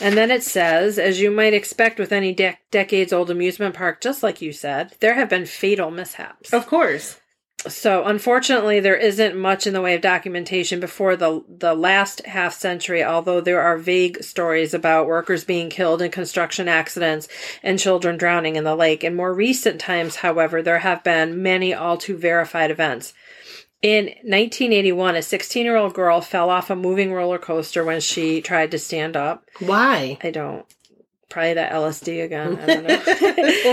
And 0.00 0.16
then 0.16 0.30
it 0.30 0.44
says, 0.44 0.98
as 0.98 1.20
you 1.20 1.30
might 1.30 1.54
expect 1.54 1.98
with 1.98 2.12
any 2.12 2.34
dec 2.34 2.56
decades 2.70 3.12
old 3.12 3.30
amusement 3.30 3.74
park, 3.74 4.00
just 4.00 4.22
like 4.22 4.40
you 4.40 4.52
said, 4.52 4.92
there 5.00 5.14
have 5.14 5.28
been 5.28 5.46
fatal 5.46 5.90
mishaps. 5.90 6.52
Of 6.52 6.66
course. 6.66 7.18
So, 7.66 8.04
unfortunately, 8.04 8.80
there 8.80 8.96
isn't 8.96 9.36
much 9.36 9.66
in 9.66 9.72
the 9.72 9.80
way 9.80 9.94
of 9.94 10.02
documentation 10.02 10.80
before 10.80 11.16
the 11.16 11.42
the 11.48 11.74
last 11.74 12.24
half 12.26 12.52
century. 12.54 13.02
Although 13.02 13.40
there 13.40 13.62
are 13.62 13.78
vague 13.78 14.22
stories 14.22 14.74
about 14.74 15.06
workers 15.06 15.44
being 15.44 15.70
killed 15.70 16.02
in 16.02 16.10
construction 16.10 16.68
accidents 16.68 17.26
and 17.62 17.78
children 17.78 18.18
drowning 18.18 18.56
in 18.56 18.64
the 18.64 18.76
lake. 18.76 19.02
In 19.02 19.16
more 19.16 19.32
recent 19.32 19.80
times, 19.80 20.16
however, 20.16 20.62
there 20.62 20.80
have 20.80 21.02
been 21.02 21.42
many 21.42 21.72
all 21.72 21.96
too 21.96 22.16
verified 22.16 22.70
events. 22.70 23.14
In 23.80 24.06
1981, 24.22 25.16
a 25.16 25.22
16 25.22 25.64
year 25.64 25.76
old 25.76 25.94
girl 25.94 26.20
fell 26.20 26.50
off 26.50 26.70
a 26.70 26.76
moving 26.76 27.12
roller 27.12 27.38
coaster 27.38 27.84
when 27.84 28.00
she 28.00 28.40
tried 28.40 28.70
to 28.70 28.78
stand 28.78 29.16
up. 29.16 29.44
Why? 29.58 30.18
I 30.22 30.30
don't. 30.30 30.66
Probably 31.34 31.54
that 31.54 31.72
LSD 31.72 32.22
again. 32.22 32.60
I 32.60 32.66
don't 32.66 32.84
know. 32.84 32.94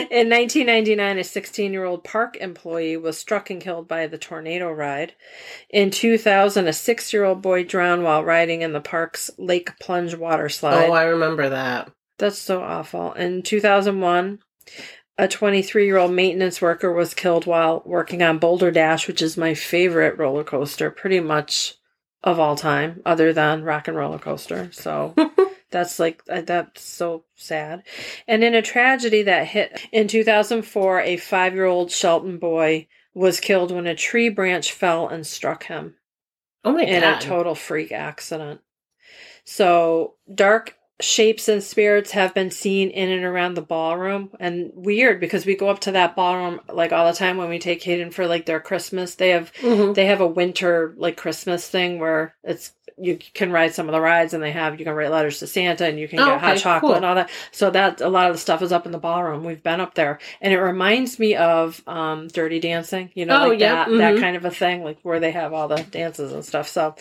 In 0.09 0.29
1999, 0.31 1.19
a 1.19 1.23
16 1.23 1.71
year 1.71 1.85
old 1.85 2.03
park 2.03 2.35
employee 2.37 2.97
was 2.97 3.19
struck 3.19 3.51
and 3.51 3.61
killed 3.61 3.87
by 3.87 4.07
the 4.07 4.17
tornado 4.17 4.71
ride. 4.71 5.13
In 5.69 5.91
2000, 5.91 6.67
a 6.67 6.73
six 6.73 7.13
year 7.13 7.23
old 7.23 7.43
boy 7.43 7.63
drowned 7.63 8.01
while 8.01 8.23
riding 8.23 8.63
in 8.63 8.73
the 8.73 8.81
park's 8.81 9.29
lake 9.37 9.77
plunge 9.79 10.15
water 10.15 10.49
slide. 10.49 10.89
Oh, 10.89 10.91
I 10.91 11.03
remember 11.03 11.49
that. 11.49 11.91
That's 12.17 12.39
so 12.39 12.63
awful. 12.63 13.13
In 13.13 13.43
2001, 13.43 14.39
a 15.19 15.27
23 15.27 15.85
year 15.85 15.97
old 15.97 16.13
maintenance 16.13 16.63
worker 16.63 16.91
was 16.91 17.13
killed 17.13 17.45
while 17.45 17.83
working 17.85 18.23
on 18.23 18.39
Boulder 18.39 18.71
Dash, 18.71 19.07
which 19.07 19.21
is 19.21 19.37
my 19.37 19.53
favorite 19.53 20.17
roller 20.17 20.43
coaster, 20.43 20.89
pretty 20.89 21.19
much 21.19 21.75
of 22.23 22.39
all 22.39 22.55
time, 22.55 23.03
other 23.05 23.31
than 23.33 23.63
Rock 23.63 23.87
and 23.87 23.95
Roller 23.95 24.17
Coaster. 24.17 24.71
So 24.71 25.13
that's 25.71 25.99
like, 25.99 26.21
uh, 26.29 26.41
that's 26.41 26.81
so 26.81 27.23
sad. 27.35 27.83
And 28.27 28.43
in 28.43 28.53
a 28.53 28.61
tragedy 28.61 29.23
that 29.23 29.47
hit 29.47 29.81
in 29.91 30.07
2004, 30.07 31.01
a 31.01 31.17
five 31.17 31.53
year 31.53 31.65
old 31.65 31.91
Shelton 31.91 32.37
boy 32.37 32.87
was 33.13 33.39
killed 33.39 33.71
when 33.71 33.87
a 33.87 33.95
tree 33.95 34.29
branch 34.29 34.71
fell 34.71 35.07
and 35.07 35.25
struck 35.25 35.63
him 35.63 35.95
Oh 36.63 36.73
my 36.73 36.81
God. 36.85 36.89
in 36.89 37.03
a 37.03 37.19
total 37.19 37.55
freak 37.55 37.91
accident. 37.91 38.61
So 39.43 40.15
dark 40.33 40.75
shapes 41.01 41.47
and 41.49 41.63
spirits 41.63 42.11
have 42.11 42.33
been 42.33 42.51
seen 42.51 42.89
in 42.89 43.09
and 43.09 43.23
around 43.25 43.55
the 43.55 43.61
ballroom 43.61 44.29
and 44.39 44.71
weird 44.75 45.19
because 45.19 45.45
we 45.45 45.55
go 45.55 45.67
up 45.69 45.79
to 45.79 45.91
that 45.91 46.15
ballroom 46.15 46.61
like 46.71 46.91
all 46.93 47.05
the 47.11 47.17
time 47.17 47.37
when 47.37 47.49
we 47.49 47.59
take 47.59 47.83
Hayden 47.83 48.11
for 48.11 48.27
like 48.27 48.45
their 48.45 48.59
Christmas. 48.59 49.15
They 49.15 49.29
have 49.29 49.51
Mhm. 49.61 49.93
they 49.95 50.05
have 50.05 50.21
a 50.21 50.27
winter 50.27 50.93
like 50.97 51.17
Christmas 51.17 51.67
thing 51.67 51.99
where 51.99 52.35
it's 52.43 52.71
you 52.97 53.17
can 53.33 53.51
ride 53.51 53.73
some 53.73 53.87
of 53.87 53.93
the 53.93 54.01
rides 54.01 54.33
and 54.33 54.43
they 54.43 54.51
have 54.51 54.77
you 54.79 54.85
can 54.85 54.93
write 54.93 55.09
letters 55.09 55.39
to 55.39 55.47
Santa 55.47 55.85
and 55.87 55.97
you 55.99 56.07
can 56.07 56.19
Oh, 56.19 56.25
get 56.25 56.39
hot 56.41 56.57
chocolate 56.57 56.81
cool. 56.89 56.95
and 56.97 57.05
all 57.05 57.15
that. 57.15 57.29
So 57.51 57.71
that 57.71 57.99
a 58.01 58.09
lot 58.09 58.27
of 58.29 58.35
the 58.35 58.39
stuff 58.39 58.61
is 58.61 58.71
up 58.71 58.85
in 58.85 58.91
the 58.91 58.99
ballroom. 58.99 59.43
We've 59.43 59.63
been 59.63 59.79
up 59.81 59.95
there 59.95 60.19
and 60.39 60.53
it 60.53 60.59
reminds 60.59 61.17
me 61.17 61.35
of 61.35 61.81
um 61.87 62.27
Dirty 62.27 62.59
Dancing, 62.59 63.09
you 63.15 63.25
know, 63.25 63.45
Oh, 63.45 63.47
like 63.47 63.59
yep, 63.59 63.87
that 63.87 63.97
that 63.97 64.15
mhm. 64.15 64.19
kind 64.19 64.35
of 64.35 64.45
a 64.45 64.51
thing, 64.51 64.83
like 64.83 64.99
where 65.01 65.19
they 65.19 65.31
have 65.31 65.51
all 65.53 65.67
the 65.67 65.81
dances 65.83 66.31
and 66.31 66.45
stuff. 66.45 66.67
So 66.67 66.93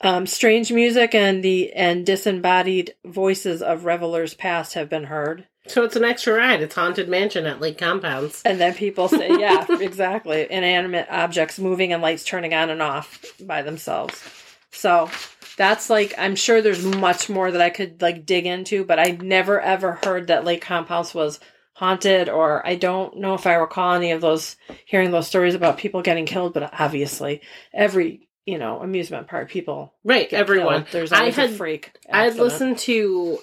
um, 0.00 0.26
strange 0.26 0.72
music 0.72 1.14
and 1.14 1.42
the 1.42 1.72
and 1.72 2.06
disembodied 2.06 2.94
voices 3.04 3.62
of 3.62 3.84
revelers 3.84 4.34
past 4.34 4.74
have 4.74 4.88
been 4.88 5.04
heard. 5.04 5.46
So 5.66 5.84
it's 5.84 5.96
an 5.96 6.04
extra 6.04 6.34
ride. 6.34 6.62
It's 6.62 6.74
Haunted 6.74 7.08
Mansion 7.08 7.44
at 7.46 7.60
Lake 7.60 7.76
Compounce. 7.76 8.42
And 8.42 8.58
then 8.58 8.74
people 8.74 9.08
say, 9.08 9.28
yeah, 9.38 9.66
exactly. 9.68 10.46
Inanimate 10.50 11.08
objects 11.10 11.58
moving 11.58 11.92
and 11.92 12.00
lights 12.00 12.24
turning 12.24 12.54
on 12.54 12.70
and 12.70 12.80
off 12.80 13.22
by 13.40 13.60
themselves. 13.62 14.22
So 14.70 15.10
that's 15.58 15.90
like, 15.90 16.14
I'm 16.16 16.36
sure 16.36 16.62
there's 16.62 16.84
much 16.84 17.28
more 17.28 17.50
that 17.50 17.60
I 17.60 17.68
could 17.68 18.00
like 18.00 18.24
dig 18.24 18.46
into, 18.46 18.84
but 18.84 18.98
I 18.98 19.18
never 19.20 19.60
ever 19.60 19.98
heard 20.04 20.28
that 20.28 20.44
Lake 20.44 20.62
Compounce 20.62 21.14
was 21.14 21.40
haunted, 21.74 22.28
or 22.28 22.66
I 22.66 22.74
don't 22.74 23.18
know 23.18 23.34
if 23.34 23.46
I 23.46 23.54
recall 23.54 23.94
any 23.94 24.12
of 24.12 24.20
those, 24.20 24.56
hearing 24.86 25.10
those 25.10 25.28
stories 25.28 25.54
about 25.54 25.78
people 25.78 26.02
getting 26.02 26.26
killed, 26.26 26.54
but 26.54 26.72
obviously 26.80 27.42
every, 27.72 28.27
you 28.48 28.56
know, 28.58 28.80
amusement 28.80 29.26
park, 29.28 29.50
people 29.50 29.92
Right, 30.04 30.32
everyone. 30.32 30.82
killed. 30.84 30.86
There's 30.92 31.12
I 31.12 31.30
had 31.30 31.50
a 31.50 31.54
freak. 31.54 31.92
I 32.10 32.24
had 32.24 32.36
listened 32.36 32.78
to, 32.78 33.38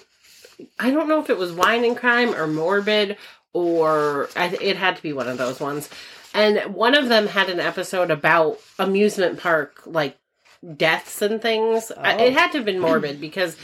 I 0.78 0.90
don't 0.90 1.08
know 1.08 1.20
if 1.20 1.30
it 1.30 1.38
was 1.38 1.52
Wine 1.52 1.84
and 1.84 1.96
Crime 1.96 2.34
or 2.34 2.46
Morbid, 2.46 3.16
or 3.52 4.28
it 4.36 4.76
had 4.76 4.96
to 4.96 5.02
be 5.02 5.12
one 5.12 5.28
of 5.28 5.38
those 5.38 5.60
ones. 5.60 5.88
And 6.34 6.74
one 6.74 6.94
of 6.94 7.08
them 7.08 7.26
had 7.28 7.48
an 7.50 7.60
episode 7.60 8.10
about 8.10 8.58
amusement 8.78 9.38
park, 9.38 9.80
like 9.86 10.18
deaths 10.76 11.22
and 11.22 11.40
things. 11.40 11.92
Oh. 11.96 12.02
It 12.02 12.32
had 12.32 12.50
to 12.52 12.58
have 12.58 12.64
been 12.66 12.80
Morbid 12.80 13.20
because 13.20 13.56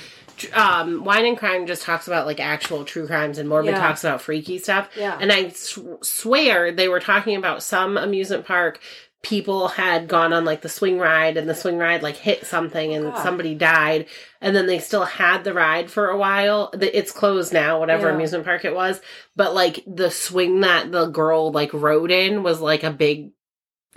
um, 0.54 1.04
Wine 1.04 1.26
and 1.26 1.36
Crime 1.36 1.66
just 1.66 1.82
talks 1.82 2.06
about 2.06 2.26
like 2.26 2.40
actual 2.40 2.84
true 2.84 3.06
crimes, 3.06 3.38
and 3.38 3.48
Morbid 3.48 3.72
Yeah. 3.74 3.80
talks 3.80 4.04
about 4.04 4.22
freaky 4.22 4.58
stuff. 4.58 4.88
Yeah. 4.96 5.18
And 5.20 5.30
I 5.32 5.42
s- 5.46 5.78
swear 6.02 6.72
they 6.72 6.88
were 6.88 7.00
talking 7.00 7.36
about 7.36 7.62
some 7.62 7.96
amusement 7.98 8.46
park. 8.46 8.80
People 9.22 9.68
had 9.68 10.08
gone 10.08 10.32
on 10.32 10.44
like 10.44 10.62
the 10.62 10.68
swing 10.68 10.98
ride, 10.98 11.36
and 11.36 11.48
the 11.48 11.54
swing 11.54 11.78
ride 11.78 12.02
like 12.02 12.16
hit 12.16 12.44
something, 12.44 12.92
and 12.92 13.12
God. 13.12 13.22
somebody 13.22 13.54
died. 13.54 14.06
And 14.40 14.54
then 14.54 14.66
they 14.66 14.80
still 14.80 15.04
had 15.04 15.44
the 15.44 15.54
ride 15.54 15.90
for 15.90 16.08
a 16.08 16.16
while. 16.18 16.70
It's 16.80 17.12
closed 17.12 17.52
now, 17.52 17.78
whatever 17.78 18.08
Yeah. 18.08 18.14
amusement 18.14 18.44
park 18.44 18.64
it 18.64 18.74
was. 18.74 19.00
But 19.36 19.54
like 19.54 19.84
the 19.86 20.10
swing 20.10 20.60
that 20.60 20.90
the 20.90 21.06
girl 21.06 21.52
like 21.52 21.72
rode 21.72 22.10
in 22.10 22.42
was 22.42 22.60
like 22.60 22.82
a 22.82 22.90
big 22.90 23.30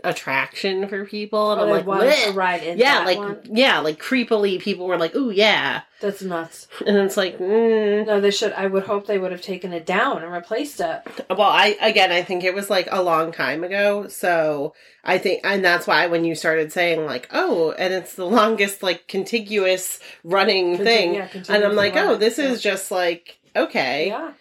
attraction 0.04 0.88
for 0.88 1.06
people, 1.06 1.52
and 1.54 1.62
Oh, 1.62 1.64
I'm 1.66 1.70
like, 1.70 1.86
wanted 1.86 2.16
to 2.26 2.32
ride 2.32 2.64
in 2.64 2.78
yeah, 2.78 3.00
like 3.06 3.18
one? 3.18 3.39
yeah, 3.46 3.80
like 3.80 4.00
creepily, 4.02 4.60
people 4.60 4.86
were 4.88 4.98
like, 4.98 5.12
oh 5.16 5.30
yeah," 5.30 5.82
That's 6.02 6.22
nuts. 6.22 6.68
and 6.86 6.98
it's 6.98 7.18
like, 7.18 7.38
mm. 7.39 8.06
No, 8.06 8.20
they 8.22 8.32
should. 8.32 8.54
I 8.54 8.68
would 8.68 8.84
hope 8.84 9.08
they 9.08 9.18
would 9.18 9.32
have 9.32 9.41
taken 9.41 9.74
it 9.74 9.86
down 9.86 10.22
and 10.24 10.32
replaced 10.32 10.80
it. 10.82 11.02
Well, 11.30 11.41
I 11.41 11.78
again, 11.82 12.12
I 12.12 12.22
think 12.24 12.43
it 12.43 12.54
was 12.54 12.70
like 12.70 12.88
a 12.91 13.02
long 13.02 13.32
time 13.32 13.64
ago. 13.64 14.08
So 14.08 14.74
I 15.04 15.18
think, 15.18 15.41
and 15.43 15.64
that's 15.64 15.88
why 15.88 16.08
when 16.08 16.26
you 16.26 16.36
started 16.36 16.72
saying 16.72 17.06
like, 17.06 17.28
oh, 17.32 17.72
and 17.78 17.93
it's 17.93 18.16
the 18.16 18.26
longest 18.26 18.84
like 18.84 19.08
contiguous 19.08 20.00
running 20.24 20.78
thing, 20.78 21.16
yeah, 21.16 21.28
and 21.50 21.64
I'm 21.64 21.76
like, 21.76 21.96
oh, 21.96 22.16
this 22.16 22.38
Yeah. 22.38 22.46
is 22.52 22.62
just 22.62 22.91
like 22.91 23.39
okay. 23.56 24.08
Yeah, 24.08 24.34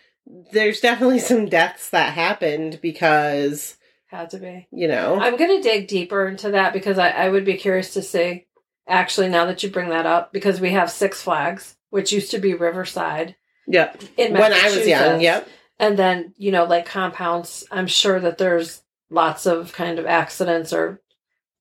There's 0.53 0.81
definitely 0.81 1.19
some 1.31 1.47
deaths 1.47 1.91
that 1.91 2.13
happened 2.15 2.81
because 2.83 3.77
had 4.15 4.31
to 4.31 4.39
be. 4.39 4.67
you 4.71 4.89
know, 4.89 5.19
I'm 5.21 5.37
gonna 5.37 5.63
dig 5.63 5.89
deeper 5.89 6.27
into 6.27 6.53
that 6.53 6.73
because 6.73 6.99
I, 6.99 7.11
I 7.11 7.29
would 7.29 7.45
be 7.45 7.57
curious 7.57 7.95
to 7.95 8.03
see. 8.03 8.47
Actually, 8.87 9.29
now 9.29 9.47
that 9.47 9.63
you 9.63 9.71
bring 9.71 9.89
that 9.91 10.07
up, 10.07 10.33
because 10.33 10.61
we 10.61 10.73
have 10.73 10.91
Six 10.91 11.23
Flags, 11.23 11.77
which 11.91 12.13
used 12.13 12.31
to 12.33 12.39
be 12.39 12.55
Riverside 12.55 13.35
yep. 13.67 14.03
in 14.17 14.33
When 14.35 14.53
I 14.53 14.65
was 14.65 14.87
young, 14.87 15.21
yep. 15.21 15.49
and 15.79 15.99
then 15.99 16.35
you 16.37 16.53
know, 16.53 16.65
Lake 16.65 16.87
Compounce. 16.87 17.65
I'm 17.71 17.87
sure 17.87 18.21
that 18.21 18.39
there's 18.39 18.83
lots 19.11 19.47
of 19.47 19.73
kind 19.73 19.99
of 19.99 20.07
accidents 20.07 20.73
or 20.73 21.01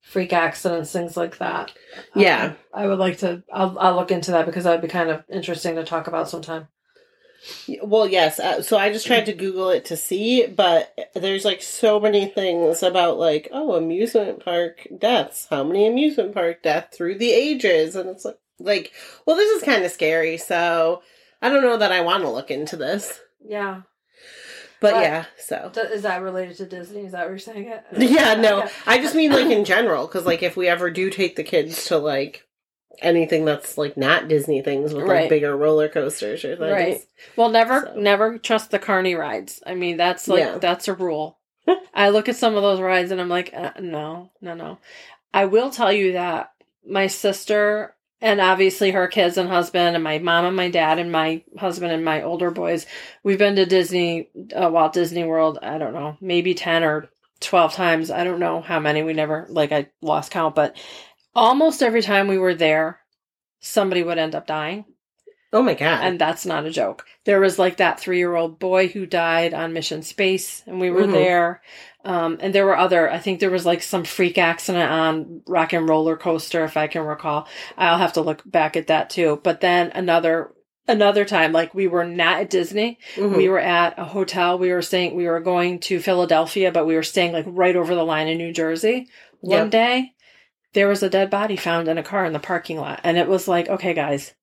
freak 0.02 0.34
accidents, 0.34 0.92
things 0.92 1.16
like 1.16 1.38
that. 1.38 1.72
Yeah. 2.16 2.46
Um, 2.46 2.56
I 2.74 2.88
would 2.88 3.00
like 3.00 3.20
to. 3.20 3.44
I'll 3.52 3.78
I'll 3.80 3.96
look 3.96 4.12
into 4.12 4.32
that 4.32 4.46
because 4.46 4.66
that 4.66 4.72
would 4.72 4.82
be 4.82 4.88
kind 4.88 5.10
of 5.10 5.24
interesting 5.32 5.76
to 5.76 5.84
talk 5.84 6.08
about 6.08 6.30
sometime. 6.30 6.68
Well, 7.82 8.08
yes. 8.08 8.40
Uh, 8.40 8.62
so 8.62 8.78
I 8.78 8.92
just 8.92 9.06
tried 9.08 9.26
to 9.26 9.34
Google 9.34 9.70
it 9.70 9.86
to 9.86 9.98
see, 9.98 10.46
but 10.48 10.98
there's 11.14 11.46
like 11.46 11.62
so 11.62 12.00
many 12.00 12.28
things 12.28 12.84
about 12.84 13.18
like, 13.18 13.50
oh, 13.52 13.76
amusement 13.76 14.44
park 14.44 14.88
deaths. 14.98 15.48
How 15.50 15.64
many 15.64 15.88
amusement 15.88 16.34
park 16.34 16.64
deaths 16.64 16.96
through 16.96 17.18
the 17.18 17.32
ages? 17.32 17.96
And 17.96 18.10
it's 18.10 18.26
like, 18.26 18.38
like, 18.60 18.94
well, 19.26 19.36
this 19.36 19.50
is 19.58 19.64
kind 19.64 19.84
of 19.84 19.92
scary. 19.92 20.38
So 20.38 21.02
I 21.42 21.50
don't 21.50 21.64
know 21.64 21.78
that 21.78 21.92
I 21.92 22.02
want 22.02 22.24
to 22.24 22.30
look 22.30 22.50
into 22.52 22.78
this. 22.78 23.20
Yeah. 23.46 23.82
But 24.80 24.94
But- 24.94 25.02
yeah, 25.04 25.26
so. 25.38 25.72
Is 25.76 26.02
that 26.04 26.22
related 26.22 26.58
to 26.58 26.66
Disney? 26.66 27.02
Is 27.06 27.14
that 27.14 27.22
what 27.22 27.30
you're 27.30 27.40
saying? 27.40 27.68
It? 27.68 27.84
Yeah, 28.10 28.36
no. 28.36 28.64
Okay. 28.64 28.72
I 28.86 28.98
just 29.00 29.16
mean 29.16 29.32
like 29.32 29.48
in 29.48 29.66
general, 29.66 30.08
because 30.08 30.26
like 30.26 30.44
if 30.44 30.56
we 30.58 30.68
ever 30.68 30.92
do 30.92 31.10
take 31.10 31.36
the 31.36 31.44
kids 31.44 31.86
to 31.86 31.98
like 31.98 32.46
anything 33.02 33.46
that's 33.46 33.78
like 33.78 33.98
not 33.98 34.28
Disney 34.28 34.62
things 34.62 34.94
with 34.94 35.04
like 35.04 35.12
Right. 35.12 35.30
bigger 35.30 35.56
roller 35.56 35.90
coasters 35.90 36.46
or 36.46 36.56
things. 36.56 36.72
Right. 36.72 37.02
Well, 37.36 37.50
never, 37.50 37.92
So. 37.94 38.00
never 38.00 38.38
trust 38.38 38.72
the 38.72 38.80
carny 38.80 39.16
rides. 39.16 39.62
I 39.66 39.74
mean, 39.76 39.98
that's 39.98 40.28
like 40.28 40.40
Yeah. 40.40 40.58
that's 40.60 40.88
a 40.88 40.94
rule. 40.94 41.38
I 41.94 42.10
look 42.10 42.30
at 42.30 42.36
some 42.36 42.56
of 42.56 42.62
those 42.64 42.80
rides 42.82 43.12
and 43.12 43.20
I'm 43.22 43.30
like, 43.30 43.52
uh, 43.54 43.72
no, 43.80 44.32
no, 44.42 44.54
no. 44.54 44.78
I 45.34 45.46
will 45.46 45.70
tell 45.72 45.92
you 45.92 46.14
that 46.14 46.52
my 46.88 47.08
sister 47.08 47.96
and 48.22 48.40
obviously 48.40 48.92
her 48.92 49.08
kids 49.08 49.38
and 49.38 49.50
husband 49.50 49.96
and 49.96 50.04
my 50.04 50.20
mom 50.20 50.46
and 50.46 50.56
my 50.56 50.70
dad 50.70 50.98
and 51.00 51.12
my 51.12 51.44
husband 51.58 51.92
and 51.92 52.06
my 52.06 52.22
older 52.22 52.52
boys, 52.52 52.86
we've 53.24 53.38
been 53.40 53.56
to 53.58 53.66
Disney, 53.66 54.30
uh, 54.56 54.70
Walt 54.72 54.94
Disney 54.94 55.24
World. 55.24 55.60
I 55.62 55.78
don't 55.78 55.94
know, 55.94 56.16
maybe 56.22 56.54
ten 56.54 56.84
or 56.84 57.10
twelve 57.42 57.74
times. 57.74 58.12
I 58.12 58.24
don't 58.24 58.40
know 58.40 58.62
how 58.62 58.80
many. 58.80 59.04
We 59.04 59.14
never 59.14 59.46
like 59.50 59.72
I 59.74 59.88
lost 60.02 60.32
count, 60.32 60.56
but 60.56 60.78
almost 61.36 61.82
every 61.84 62.02
time 62.02 62.28
we 62.28 62.38
were 62.38 62.56
there, 62.56 63.00
somebody 63.60 64.04
would 64.04 64.18
end 64.18 64.36
up 64.36 64.48
dying. 64.48 64.86
Oh 65.52 65.62
my 65.62 65.76
god. 65.76 66.04
And 66.04 66.20
that's 66.20 66.48
not 66.48 66.66
a 66.66 66.72
joke. 66.72 67.06
There 67.26 67.40
was 67.40 67.60
like 67.60 67.78
that 67.78 68.00
three 68.00 68.18
year 68.18 68.36
old 68.36 68.58
boy 68.58 68.88
who 68.88 69.06
died 69.06 69.54
on 69.54 69.72
Mission 69.74 70.02
Space, 70.02 70.64
and 70.66 70.80
we 70.82 70.90
were 70.90 71.04
Mhm. 71.04 71.12
there. 71.12 71.62
Um, 72.04 72.38
and 72.42 72.54
there 72.56 72.66
were 72.66 72.76
other, 72.78 73.10
I 73.10 73.20
think 73.20 73.40
there 73.40 73.52
was 73.52 73.66
like 73.66 73.82
some 73.84 74.04
freak 74.04 74.38
accident 74.40 74.92
on 74.92 75.42
Rock 75.48 75.72
and 75.74 75.88
Roller 75.88 76.18
Coaster, 76.18 76.64
if 76.66 76.76
I 76.76 76.88
can 76.88 77.04
recall. 77.04 77.48
I'll 77.78 78.00
have 78.00 78.14
to 78.14 78.22
look 78.22 78.42
back 78.46 78.76
at 78.76 78.88
that 78.88 79.10
too. 79.12 79.40
But 79.44 79.62
then 79.62 79.92
another, 79.94 80.52
another 80.88 81.24
time, 81.24 81.52
like 81.54 81.74
we 81.76 81.88
were 81.88 82.04
not 82.04 82.42
at 82.42 82.50
Disney. 82.50 82.98
Mhm. 83.16 83.38
We 83.38 83.48
were 83.48 83.60
at 83.60 83.98
a 84.00 84.06
hotel. 84.06 84.58
We 84.58 84.72
were 84.72 84.82
staying, 84.82 85.16
we 85.16 85.28
were 85.28 85.40
going 85.40 85.80
to 85.82 86.00
Philadelphia, 86.00 86.72
but 86.72 86.88
we 86.88 86.96
were 86.96 87.04
staying 87.04 87.32
like 87.32 87.46
right 87.48 87.76
over 87.76 87.94
the 87.94 88.04
line 88.04 88.28
in 88.28 88.40
New 88.40 88.52
Jersey. 88.54 89.08
One 89.40 89.66
Yep. 89.66 89.70
day, 89.70 90.14
there 90.74 90.88
was 90.88 91.04
a 91.04 91.10
dead 91.10 91.30
body 91.30 91.56
found 91.56 91.88
in 91.88 91.98
a 91.98 92.04
car 92.04 92.26
in 92.26 92.34
the 92.34 92.40
parking 92.40 92.78
lot. 92.78 93.00
And 93.04 93.18
it 93.18 93.28
was 93.28 93.48
like, 93.48 93.70
okay, 93.70 93.94
guys, 93.94 94.34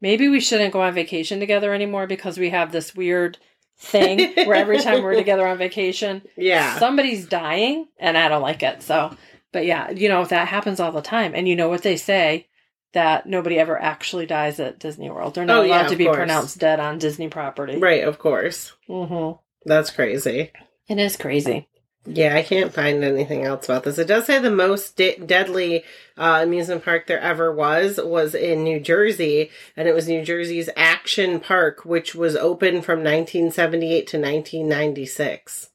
maybe 0.00 0.28
we 0.28 0.40
shouldn't 0.40 0.72
go 0.72 0.82
on 0.82 0.94
vacation 0.94 1.40
together 1.40 1.72
anymore 1.74 2.06
because 2.06 2.38
we 2.38 2.50
have 2.50 2.72
this 2.72 2.94
weird 2.94 3.38
thing 3.78 4.18
where 4.46 4.54
every 4.54 4.78
time 4.78 5.02
we're 5.02 5.14
together 5.14 5.46
on 5.46 5.58
vacation, 5.58 6.22
yeah. 6.36 6.78
somebody's 6.78 7.26
dying 7.26 7.88
and 7.98 8.16
I 8.16 8.28
don't 8.28 8.42
like 8.42 8.62
it. 8.62 8.82
So, 8.82 9.16
but 9.52 9.64
yeah, 9.66 9.90
you 9.90 10.08
know, 10.08 10.24
that 10.24 10.48
happens 10.48 10.80
all 10.80 10.92
the 10.92 11.02
time. 11.02 11.32
And 11.34 11.48
you 11.48 11.56
know 11.56 11.68
what 11.68 11.82
they 11.82 11.96
say 11.96 12.46
that 12.92 13.26
nobody 13.26 13.58
ever 13.58 13.80
actually 13.80 14.26
dies 14.26 14.58
at 14.60 14.78
Disney 14.80 15.08
World. 15.10 15.34
They're 15.34 15.44
not 15.44 15.60
Oh, 15.60 15.62
yeah, 15.62 15.80
allowed 15.82 15.88
to 15.90 15.96
be 15.96 16.04
course. 16.04 16.16
pronounced 16.16 16.58
dead 16.58 16.80
on 16.80 16.98
Disney 16.98 17.28
property. 17.28 17.78
right, 17.78 18.02
of 18.04 18.18
course. 18.18 18.72
hmm 18.86 19.32
That's 19.64 19.90
crazy. 19.90 20.50
It 20.88 20.98
is 20.98 21.16
crazy. 21.16 21.68
Yeah, 22.06 22.34
I 22.34 22.42
can't 22.42 22.72
find 22.72 23.04
anything 23.04 23.44
else 23.44 23.66
about 23.66 23.84
this. 23.84 23.98
It 23.98 24.06
does 24.06 24.24
say 24.24 24.38
the 24.38 24.50
most 24.50 24.96
de- 24.96 25.16
deadly 25.18 25.84
uh, 26.16 26.40
amusement 26.42 26.82
park 26.84 27.06
there 27.06 27.20
ever 27.20 27.52
was 27.54 28.00
was 28.02 28.34
in 28.34 28.64
New 28.64 28.80
Jersey, 28.80 29.50
and 29.76 29.86
it 29.86 29.94
was 29.94 30.08
New 30.08 30.24
Jersey's 30.24 30.70
Action 30.76 31.40
Park, 31.40 31.84
which 31.84 32.14
was 32.14 32.36
open 32.36 32.80
from 32.80 33.00
1978 33.00 34.06
to 34.08 34.18
1996. 34.18 35.68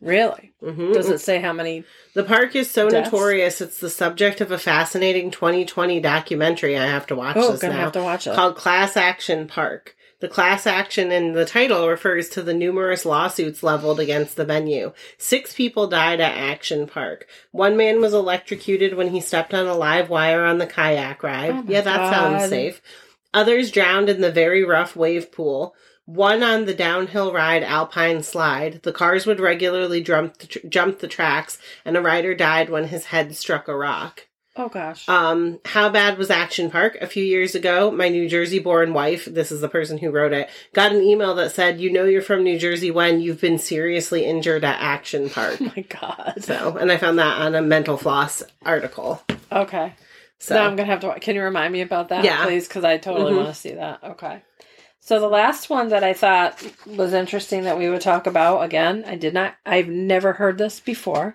Really? 0.00 0.52
hmm 0.60 0.92
Does 0.92 1.08
it 1.08 1.20
say 1.20 1.40
how 1.40 1.52
many? 1.54 1.82
The 2.14 2.22
park 2.22 2.54
is 2.54 2.70
so 2.70 2.90
Deaths? 2.90 3.10
notorious; 3.10 3.60
it's 3.62 3.80
the 3.80 3.88
subject 3.88 4.42
of 4.42 4.50
a 4.50 4.58
fascinating 4.58 5.30
2020 5.30 6.00
documentary. 6.00 6.76
I 6.76 6.86
have 6.86 7.06
to 7.06 7.14
watch 7.16 7.36
Oh, 7.38 7.52
this 7.52 7.62
gonna 7.62 7.74
now. 7.74 7.80
have 7.80 7.92
to 7.92 8.02
watch 8.02 8.26
it. 8.26 8.34
called 8.34 8.56
Class 8.56 8.96
Action 8.96 9.46
Park. 9.48 9.95
The 10.18 10.28
class 10.28 10.66
action 10.66 11.12
in 11.12 11.34
the 11.34 11.44
title 11.44 11.88
refers 11.88 12.30
to 12.30 12.42
the 12.42 12.54
numerous 12.54 13.04
lawsuits 13.04 13.62
leveled 13.62 14.00
against 14.00 14.36
the 14.36 14.46
venue. 14.46 14.92
Six 15.18 15.54
people 15.54 15.88
died 15.88 16.20
at 16.20 16.36
Action 16.36 16.86
Park. 16.86 17.26
One 17.50 17.76
man 17.76 18.00
was 18.00 18.14
electrocuted 18.14 18.94
when 18.94 19.08
he 19.08 19.20
stepped 19.20 19.52
on 19.52 19.66
a 19.66 19.74
live 19.74 20.08
wire 20.08 20.44
on 20.44 20.56
the 20.56 20.66
kayak 20.66 21.22
ride. 21.22 21.50
Oh 21.50 21.64
yeah, 21.68 21.82
that 21.82 22.12
sounds 22.12 22.48
safe. 22.48 22.80
Others 23.34 23.70
drowned 23.70 24.08
in 24.08 24.22
the 24.22 24.32
very 24.32 24.64
rough 24.64 24.96
wave 24.96 25.30
pool. 25.30 25.74
One 26.06 26.42
on 26.42 26.64
the 26.64 26.74
downhill 26.74 27.32
ride 27.32 27.62
Alpine 27.62 28.22
Slide. 28.22 28.80
The 28.84 28.92
cars 28.92 29.26
would 29.26 29.40
regularly 29.40 30.00
jump 30.00 30.38
the, 30.38 30.46
tr- 30.46 30.66
jump 30.68 31.00
the 31.00 31.08
tracks, 31.08 31.58
and 31.84 31.96
a 31.96 32.00
rider 32.00 32.34
died 32.34 32.70
when 32.70 32.84
his 32.84 33.06
head 33.06 33.36
struck 33.36 33.68
a 33.68 33.76
rock. 33.76 34.28
Oh 34.56 34.68
gosh. 34.68 35.08
Um, 35.08 35.60
how 35.64 35.88
bad 35.88 36.18
was 36.18 36.30
Action 36.30 36.70
Park? 36.70 36.96
A 37.00 37.06
few 37.06 37.24
years 37.24 37.54
ago, 37.54 37.90
my 37.90 38.08
New 38.08 38.28
Jersey 38.28 38.58
born 38.58 38.92
wife, 38.92 39.24
this 39.26 39.52
is 39.52 39.60
the 39.60 39.68
person 39.68 39.98
who 39.98 40.10
wrote 40.10 40.32
it, 40.32 40.48
got 40.72 40.92
an 40.92 41.02
email 41.02 41.34
that 41.36 41.52
said, 41.52 41.80
You 41.80 41.92
know 41.92 42.04
you're 42.04 42.22
from 42.22 42.42
New 42.42 42.58
Jersey 42.58 42.90
when 42.90 43.20
you've 43.20 43.40
been 43.40 43.58
seriously 43.58 44.24
injured 44.24 44.64
at 44.64 44.80
Action 44.80 45.28
Park. 45.30 45.56
oh 45.60 45.72
my 45.76 45.82
god. 45.82 46.34
so, 46.40 46.76
and 46.76 46.90
I 46.90 46.96
found 46.96 47.18
that 47.18 47.40
on 47.40 47.54
a 47.54 47.62
Mental 47.62 47.96
Floss 47.96 48.42
article. 48.64 49.22
Okay. 49.52 49.94
So, 50.38 50.54
now 50.54 50.66
I'm 50.66 50.76
gonna 50.76 50.86
have 50.86 51.00
to. 51.00 51.18
Can 51.20 51.34
you 51.34 51.42
remind 51.42 51.72
me 51.72 51.80
about 51.80 52.08
that, 52.10 52.24
Yeah. 52.24 52.44
please? 52.44 52.68
Because 52.68 52.84
I 52.84 52.98
totally 52.98 53.32
Mhm. 53.32 53.36
want 53.36 53.48
to 53.48 53.54
see 53.54 53.72
that. 53.72 54.00
Okay. 54.04 54.42
So 55.00 55.20
the 55.20 55.28
last 55.28 55.70
one 55.70 55.88
that 55.90 56.02
I 56.02 56.14
thought 56.14 56.60
was 56.84 57.12
interesting 57.12 57.62
that 57.62 57.78
we 57.78 57.88
would 57.88 58.00
talk 58.00 58.26
about 58.26 58.62
again, 58.62 59.04
I 59.06 59.14
did 59.14 59.34
not. 59.34 59.54
I've 59.64 59.86
never 59.88 60.32
heard 60.32 60.58
this 60.58 60.80
before. 60.80 61.34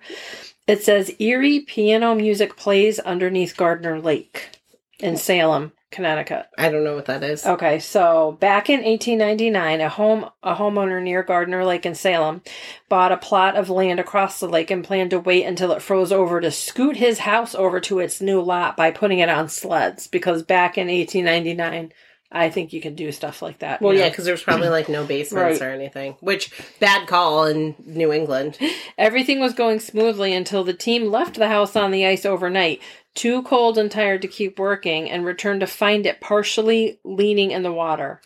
It 0.66 0.82
says 0.82 1.14
eerie 1.18 1.60
piano 1.60 2.14
music 2.14 2.56
plays 2.56 2.98
underneath 3.00 3.56
Gardner 3.56 4.00
Lake 4.00 4.60
in 5.00 5.16
Salem, 5.16 5.72
Connecticut. 5.90 6.46
I 6.56 6.70
don't 6.70 6.84
know 6.84 6.94
what 6.94 7.06
that 7.06 7.24
is. 7.24 7.44
Okay, 7.44 7.80
so 7.80 8.38
back 8.40 8.70
in 8.70 8.84
1899, 8.84 9.80
a 9.80 9.88
home 9.88 10.30
a 10.42 10.54
homeowner 10.54 11.02
near 11.02 11.24
Gardner 11.24 11.64
Lake 11.64 11.84
in 11.84 11.96
Salem 11.96 12.42
bought 12.88 13.10
a 13.10 13.16
plot 13.16 13.56
of 13.56 13.70
land 13.70 13.98
across 13.98 14.38
the 14.38 14.48
lake 14.48 14.70
and 14.70 14.84
planned 14.84 15.10
to 15.10 15.18
wait 15.18 15.44
until 15.44 15.72
it 15.72 15.82
froze 15.82 16.12
over 16.12 16.40
to 16.40 16.50
scoot 16.52 16.96
his 16.96 17.20
house 17.20 17.56
over 17.56 17.80
to 17.80 17.98
its 17.98 18.20
new 18.20 18.40
lot 18.40 18.76
by 18.76 18.92
putting 18.92 19.18
it 19.18 19.28
on 19.28 19.48
sleds 19.48 20.06
because 20.06 20.44
back 20.44 20.78
in 20.78 20.86
1899, 20.86 21.92
I 22.34 22.48
think 22.50 22.72
you 22.72 22.80
can 22.80 22.94
do 22.94 23.12
stuff 23.12 23.42
like 23.42 23.58
that. 23.58 23.80
Well, 23.82 23.92
you 23.92 23.98
yeah, 23.98 24.06
know. 24.06 24.10
because 24.10 24.24
there's 24.24 24.42
probably 24.42 24.68
like 24.70 24.88
no 24.88 25.04
basements 25.06 25.60
Right. 25.60 25.68
or 25.68 25.70
anything. 25.72 26.16
Which, 26.20 26.50
bad 26.80 27.06
call 27.06 27.44
in 27.44 27.74
New 27.84 28.12
England. 28.12 28.58
Everything 28.98 29.38
was 29.38 29.52
going 29.54 29.80
smoothly 29.80 30.32
until 30.32 30.64
the 30.64 30.72
team 30.74 31.10
left 31.10 31.34
the 31.36 31.48
house 31.48 31.76
on 31.76 31.90
the 31.90 32.06
ice 32.06 32.24
overnight, 32.24 32.80
too 33.14 33.42
cold 33.42 33.76
and 33.76 33.90
tired 33.90 34.22
to 34.22 34.28
keep 34.28 34.58
working, 34.58 35.10
and 35.10 35.24
returned 35.26 35.60
to 35.60 35.66
find 35.66 36.06
it 36.06 36.20
partially 36.20 36.98
leaning 37.04 37.50
in 37.50 37.62
the 37.62 37.72
water. 37.72 38.20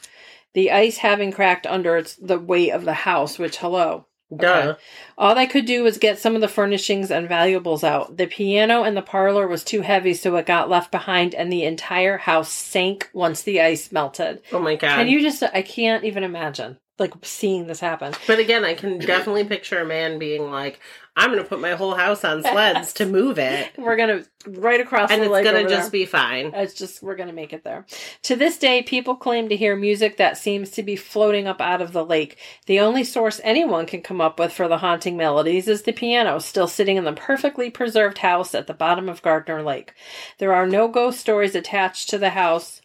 The 0.55 0.71
ice 0.71 0.99
having 0.99 1.33
cracked 1.33 1.67
under 1.67 1.97
its 1.97 2.15
the 2.17 2.39
weight 2.39 2.71
of 2.71 2.85
the 2.85 2.95
house, 2.95 3.39
which 3.39 3.59
hello. 3.59 4.07
Duh. 4.35 4.75
All 5.17 5.35
they 5.35 5.47
could 5.47 5.67
do 5.67 5.85
was 5.85 5.99
get 5.99 6.19
some 6.19 6.35
of 6.35 6.41
the 6.41 6.49
furnishings 6.49 7.11
and 7.11 7.29
valuables 7.29 7.85
out. 7.85 8.17
The 8.17 8.27
piano 8.27 8.83
in 8.83 8.95
the 8.95 9.03
parlor 9.03 9.47
was 9.47 9.63
too 9.63 9.83
heavy, 9.83 10.15
so 10.15 10.35
it 10.37 10.47
got 10.47 10.69
left 10.69 10.91
behind, 10.91 11.35
and 11.35 11.53
the 11.53 11.65
entire 11.65 12.19
house 12.19 12.51
sank 12.51 13.09
once 13.13 13.43
the 13.43 13.61
ice 13.61 13.93
melted. 13.93 14.43
Oh 14.53 14.59
my 14.59 14.75
god. 14.75 14.97
Can 14.97 15.09
you 15.09 15.21
just? 15.21 15.43
I 15.43 15.63
can't 15.63 16.05
even 16.05 16.25
imagine 16.25 16.79
like 16.99 17.13
seeing 17.23 17.67
this 17.67 17.81
happen. 17.81 18.15
But 18.27 18.39
again, 18.39 18.65
I 18.65 18.75
can 18.75 18.99
definitely 18.99 19.45
picture 19.45 19.81
a 19.81 19.87
man 19.87 20.19
being 20.19 20.51
like, 20.51 20.81
I'm 21.19 21.31
going 21.31 21.43
to 21.43 21.49
put 21.49 21.61
my 21.61 21.73
whole 21.73 21.95
house 21.95 22.25
on 22.25 22.43
sleds 22.43 22.93
to 22.95 23.07
move 23.07 23.39
it. 23.39 23.73
We're 23.79 23.97
gonna 23.97 24.25
right 24.47 24.81
across 24.81 25.11
And 25.11 25.23
it's 25.23 25.31
going 25.31 25.45
to 25.45 25.69
just 25.69 25.91
there. 25.91 26.01
be 26.01 26.05
fine. 26.05 26.53
It's 26.55 26.75
just 26.75 27.03
we're 27.03 27.17
gonna 27.17 27.33
make 27.33 27.53
it 27.53 27.65
there. 27.65 27.85
To 28.25 28.37
this 28.37 28.59
day, 28.59 28.83
people 28.83 29.17
claim 29.17 29.49
to 29.49 29.57
hear 29.57 29.75
music 29.75 30.19
that 30.19 30.37
seems 30.39 30.71
to 30.73 30.83
be 30.83 30.95
floating 30.95 31.47
up 31.49 31.61
out 31.61 31.81
of 31.83 31.93
the 31.93 32.05
lake. 32.05 32.37
The 32.67 32.79
only 32.81 33.03
source 33.03 33.41
anyone 33.43 33.87
can 33.87 34.03
come 34.03 34.21
up 34.21 34.39
with 34.39 34.53
for 34.53 34.69
the 34.69 34.79
haunting 34.79 35.17
melodies 35.17 35.67
is 35.69 35.83
the 35.83 35.93
piano, 35.93 36.39
still 36.39 36.69
sitting 36.69 36.97
in 36.97 37.05
the 37.05 37.13
perfectly 37.13 37.71
preserved 37.71 38.19
house 38.19 38.55
at 38.55 38.67
the 38.67 38.75
bottom 38.75 39.09
of 39.09 39.23
Gardner 39.23 39.63
Lake. 39.63 39.95
There 40.39 40.53
are 40.55 40.67
no 40.67 40.87
ghost 40.87 41.19
stories 41.19 41.55
attached 41.55 42.11
to 42.11 42.19
the 42.19 42.31
house, 42.31 42.83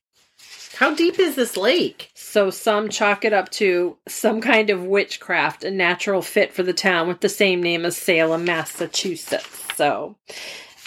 How 0.77 0.95
deep 0.95 1.19
is 1.19 1.35
this 1.35 1.57
lake? 1.57 2.10
So 2.31 2.49
some 2.49 2.87
chalk 2.87 3.25
it 3.25 3.33
up 3.33 3.49
to 3.51 3.97
some 4.07 4.39
kind 4.39 4.69
of 4.69 4.85
witchcraft, 4.85 5.65
a 5.65 5.71
natural 5.71 6.21
fit 6.21 6.53
for 6.53 6.63
the 6.63 6.71
town 6.73 7.09
with 7.09 7.19
the 7.19 7.27
same 7.29 7.61
name 7.61 7.83
as 7.85 7.97
Salem, 7.97 8.45
Massachusetts. 8.45 9.65
So 9.75 10.15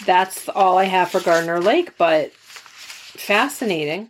that's 0.05 0.49
all 0.49 0.77
I 0.79 0.85
have 0.85 1.11
for 1.11 1.19
Gardner 1.19 1.59
Lake, 1.61 1.97
but 1.97 2.31
fascinating. 2.33 4.09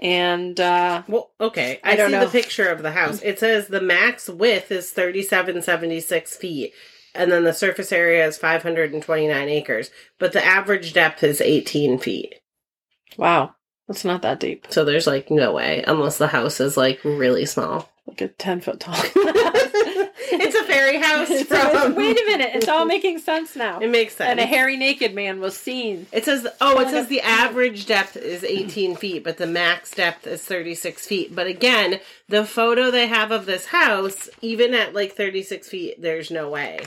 And 0.00 0.58
uh 0.58 1.04
Well, 1.06 1.30
okay. 1.40 1.78
I 1.84 1.92
I, 1.92 1.96
don't 1.96 2.10
see 2.10 2.16
know. 2.16 2.24
the 2.26 2.30
picture 2.32 2.68
of 2.68 2.82
the 2.82 2.90
house. 2.90 3.22
It 3.22 3.38
says 3.38 3.68
the 3.68 3.80
max 3.80 4.28
width 4.28 4.70
is 4.72 4.90
3776 4.90 6.36
feet. 6.36 6.72
And 7.14 7.30
then 7.30 7.44
the 7.44 7.52
surface 7.52 7.92
area 7.92 8.26
is 8.26 8.36
529 8.38 9.48
acres. 9.48 9.90
But 10.18 10.32
the 10.32 10.44
average 10.44 10.92
depth 10.92 11.22
is 11.22 11.40
18 11.40 11.98
feet. 11.98 12.34
wow, 13.16 13.54
that's 13.88 14.04
not 14.04 14.22
that 14.22 14.40
deep. 14.40 14.66
So 14.70 14.84
there's 14.84 15.06
like 15.06 15.30
no 15.30 15.52
way, 15.52 15.84
unless 15.86 16.18
the 16.18 16.28
house 16.28 16.60
is 16.60 16.76
like 16.76 17.00
really 17.04 17.46
small. 17.46 17.90
Like 18.06 18.20
a 18.20 18.28
ten 18.28 18.60
foot 18.60 18.80
tall. 18.80 18.94
it's 19.16 20.54
a 20.54 20.64
fairy 20.64 20.98
house 20.98 21.30
It's- 21.30 21.46
from. 21.46 21.94
wait 21.94 22.20
a 22.20 22.24
minute, 22.26 22.50
it's 22.54 22.68
all 22.68 22.84
making 22.84 23.18
sense 23.18 23.56
now. 23.56 23.78
It 23.80 23.88
makes 23.90 24.16
sense. 24.16 24.28
And 24.30 24.40
a 24.40 24.46
hairy 24.46 24.76
naked 24.76 25.14
man 25.14 25.40
was 25.40 25.56
seen. 25.56 26.06
It 26.12 26.24
says, 26.24 26.46
oh, 26.60 26.80
it 26.80 26.90
says 26.90 27.08
the 27.08 27.22
average 27.22 27.86
depth 27.86 28.16
is 28.16 28.44
18 28.44 28.96
feet, 28.96 29.24
but 29.24 29.38
the 29.38 29.46
max 29.46 29.90
depth 29.92 30.26
is 30.26 30.42
36 30.42 31.06
feet. 31.06 31.34
But 31.34 31.46
again, 31.46 32.00
the 32.28 32.44
photo 32.44 32.90
they 32.90 33.06
have 33.06 33.30
of 33.30 33.46
this 33.46 33.66
house, 33.66 34.28
even 34.42 34.74
at 34.74 34.92
like 34.94 35.12
36 35.16 35.66
feet, 35.68 36.00
there's 36.02 36.30
no 36.30 36.50
way. 36.50 36.80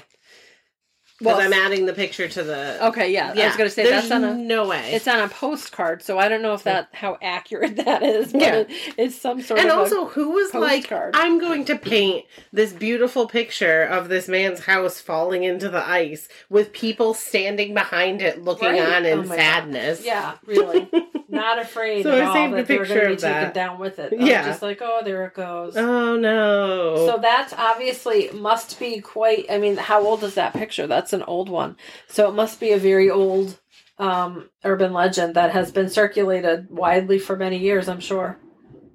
Because 1.20 1.38
Well, 1.38 1.42
I'm 1.48 1.54
adding 1.54 1.88
the 1.88 1.94
picture 1.94 2.28
to 2.28 2.44
the. 2.44 2.86
Okay, 2.90 3.12
yeah, 3.12 3.34
I 3.36 3.48
was 3.48 3.56
gonna 3.58 3.70
say 3.72 3.84
there's 3.84 4.08
that's 4.08 4.12
on 4.12 4.24
a 4.24 4.36
no 4.36 4.68
way. 4.68 4.92
it's 4.94 5.08
on 5.08 5.20
a 5.20 5.28
postcard, 5.28 6.04
so 6.04 6.20
I 6.20 6.28
don't 6.30 6.44
know 6.44 6.54
if 6.54 6.62
that 6.64 6.90
how 6.92 7.18
accurate 7.24 7.76
that 7.86 8.04
is, 8.04 8.32
but 8.34 8.42
Yeah. 8.42 8.56
it, 8.58 8.68
it's 8.98 9.16
some 9.16 9.42
sort 9.42 9.60
and 9.60 9.70
of 9.72 9.80
also, 9.80 10.06
who 10.06 10.30
was 10.30 10.54
like. 10.54 10.92
I'm 10.92 11.40
going 11.40 11.66
to 11.66 11.76
paint 11.76 12.26
this 12.54 12.72
beautiful 12.72 13.28
picture 13.28 13.82
of 13.84 14.10
this 14.10 14.28
man's 14.28 14.66
house 14.66 15.02
falling 15.02 15.44
into 15.44 15.70
the 15.70 15.84
ice 15.88 16.30
with 16.50 16.72
people 16.72 17.16
standing 17.16 17.74
behind 17.74 18.22
it 18.22 18.44
looking 18.44 18.68
Right. 18.70 18.82
on 18.82 19.06
in 19.06 19.20
Oh 19.20 19.24
my 19.24 19.28
God. 19.30 19.36
sadness. 19.38 20.06
yeah, 20.06 20.36
really 20.46 20.88
not 21.30 21.58
afraid 21.60 22.04
So 22.04 22.12
at 22.12 22.22
I 22.22 22.26
all 22.28 22.34
saved 22.34 22.54
a 22.54 22.56
that 22.58 22.68
they're 22.68 22.78
picture 22.80 22.94
going 22.94 23.02
to 23.02 23.08
be 23.08 23.14
of 23.16 23.22
that. 23.22 23.40
taken 23.40 23.54
down 23.56 23.80
with 23.80 23.98
it. 24.00 24.14
Yeah. 24.20 24.42
I'm 24.42 24.46
just 24.46 24.62
like 24.62 24.82
oh, 24.84 25.02
there 25.04 25.26
it 25.26 25.34
goes. 25.34 25.76
Oh 25.76 26.16
no. 26.16 27.08
So 27.08 27.18
that's 27.20 27.54
obviously 27.54 28.30
must 28.32 28.80
be 28.80 29.02
quite. 29.02 29.46
I 29.50 29.58
mean, 29.58 29.78
how 29.78 30.06
old 30.06 30.24
is 30.24 30.36
that 30.36 30.54
picture? 30.54 30.86
That's 30.88 31.07
an 31.14 31.24
old 31.24 31.50
one. 31.50 31.76
So 32.08 32.28
it 32.30 32.34
must 32.34 32.60
be 32.60 32.72
a 32.72 32.78
very 32.78 33.10
old 33.10 33.60
um, 33.98 34.50
urban 34.64 34.94
legend 34.94 35.36
that 35.36 35.52
has 35.52 35.72
been 35.72 35.90
circulated 35.90 36.70
widely 36.70 37.20
for 37.20 37.36
many 37.36 37.58
years. 37.58 37.88
I'm 37.90 38.00
sure. 38.00 38.38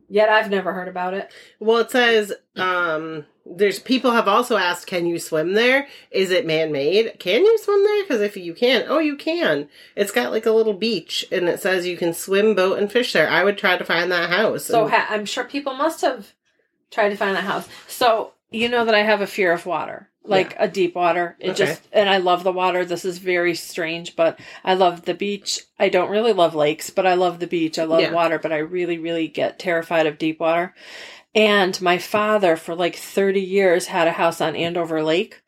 Yet 0.09 0.29
I've 0.29 0.51
never 0.51 0.73
heard 0.75 0.89
about 0.89 1.15
it. 1.15 1.33
Well, 1.59 1.79
it 1.79 1.91
says 1.91 2.33
um 2.57 3.25
there's 3.45 3.81
people 3.81 4.13
have 4.13 4.29
also 4.29 4.57
asked, 4.57 4.87
can 4.87 5.07
you 5.07 5.19
swim 5.19 5.55
there? 5.55 5.89
Is 6.13 6.31
it 6.31 6.47
man 6.47 6.71
made? 6.71 7.19
Can 7.19 7.45
you 7.45 7.59
swim 7.59 7.83
there? 7.83 8.05
Because 8.05 8.21
if 8.21 8.37
you 8.37 8.55
can, 8.55 8.85
oh, 8.87 9.01
you 9.01 9.17
can. 9.17 9.69
It's 9.97 10.13
got 10.13 10.31
like 10.31 10.47
a 10.47 10.53
little 10.53 10.75
beach, 10.75 11.27
and 11.33 11.49
it 11.49 11.61
says 11.61 11.87
you 11.87 11.97
can 11.97 12.15
swim, 12.15 12.55
boat, 12.55 12.79
and 12.79 12.93
fish 12.93 13.13
there. 13.13 13.29
I 13.29 13.43
would 13.43 13.59
try 13.59 13.77
to 13.77 13.85
find 13.85 14.13
that 14.13 14.31
house. 14.31 14.67
So 14.67 14.83
and- 14.83 14.93
ha- 14.93 15.09
I'm 15.11 15.25
sure 15.25 15.45
people 15.45 15.75
must 15.75 16.03
have 16.03 16.33
tried 16.93 17.09
to 17.09 17.17
find 17.17 17.35
that 17.37 17.45
house. 17.45 17.69
So 17.89 18.33
you 18.51 18.69
know 18.69 18.85
that 18.85 18.95
I 18.95 19.03
have 19.03 19.23
a 19.23 19.27
fear 19.27 19.51
of 19.51 19.67
water, 19.67 20.09
like 20.25 20.55
a 20.59 20.69
deep 20.69 20.95
water. 20.95 21.37
It 21.41 21.51
Okay. 21.51 21.59
just 21.59 21.83
and 21.93 22.09
I 22.09 22.19
love 22.19 22.45
the 22.45 22.53
water. 22.53 22.85
This 22.85 23.05
is 23.05 23.19
very 23.19 23.55
strange, 23.55 24.15
but 24.17 24.39
I 24.65 24.75
love 24.75 25.05
the 25.05 25.15
beach. 25.15 25.61
I 25.79 25.89
don't 25.89 26.11
really 26.11 26.33
love 26.33 26.55
lakes, 26.55 26.91
but 26.91 27.07
I 27.07 27.15
love 27.15 27.39
the 27.41 27.47
beach. 27.47 27.79
I 27.79 27.85
love 27.85 28.01
Yeah. 28.01 28.13
water, 28.13 28.39
but 28.39 28.53
I 28.53 28.59
really, 28.59 28.99
really 28.99 29.29
get 29.29 29.59
terrified 29.59 30.07
of 30.07 30.19
deep 30.19 30.41
water. 30.41 30.75
And 31.35 31.81
my 31.81 31.99
father, 31.99 32.57
for 32.57 32.75
like 32.75 32.97
30 32.97 33.41
years, 33.41 33.87
had 33.87 34.07
a 34.07 34.13
house 34.13 34.41
on 34.41 34.55
Andover 34.57 35.03
Lake. 35.03 35.41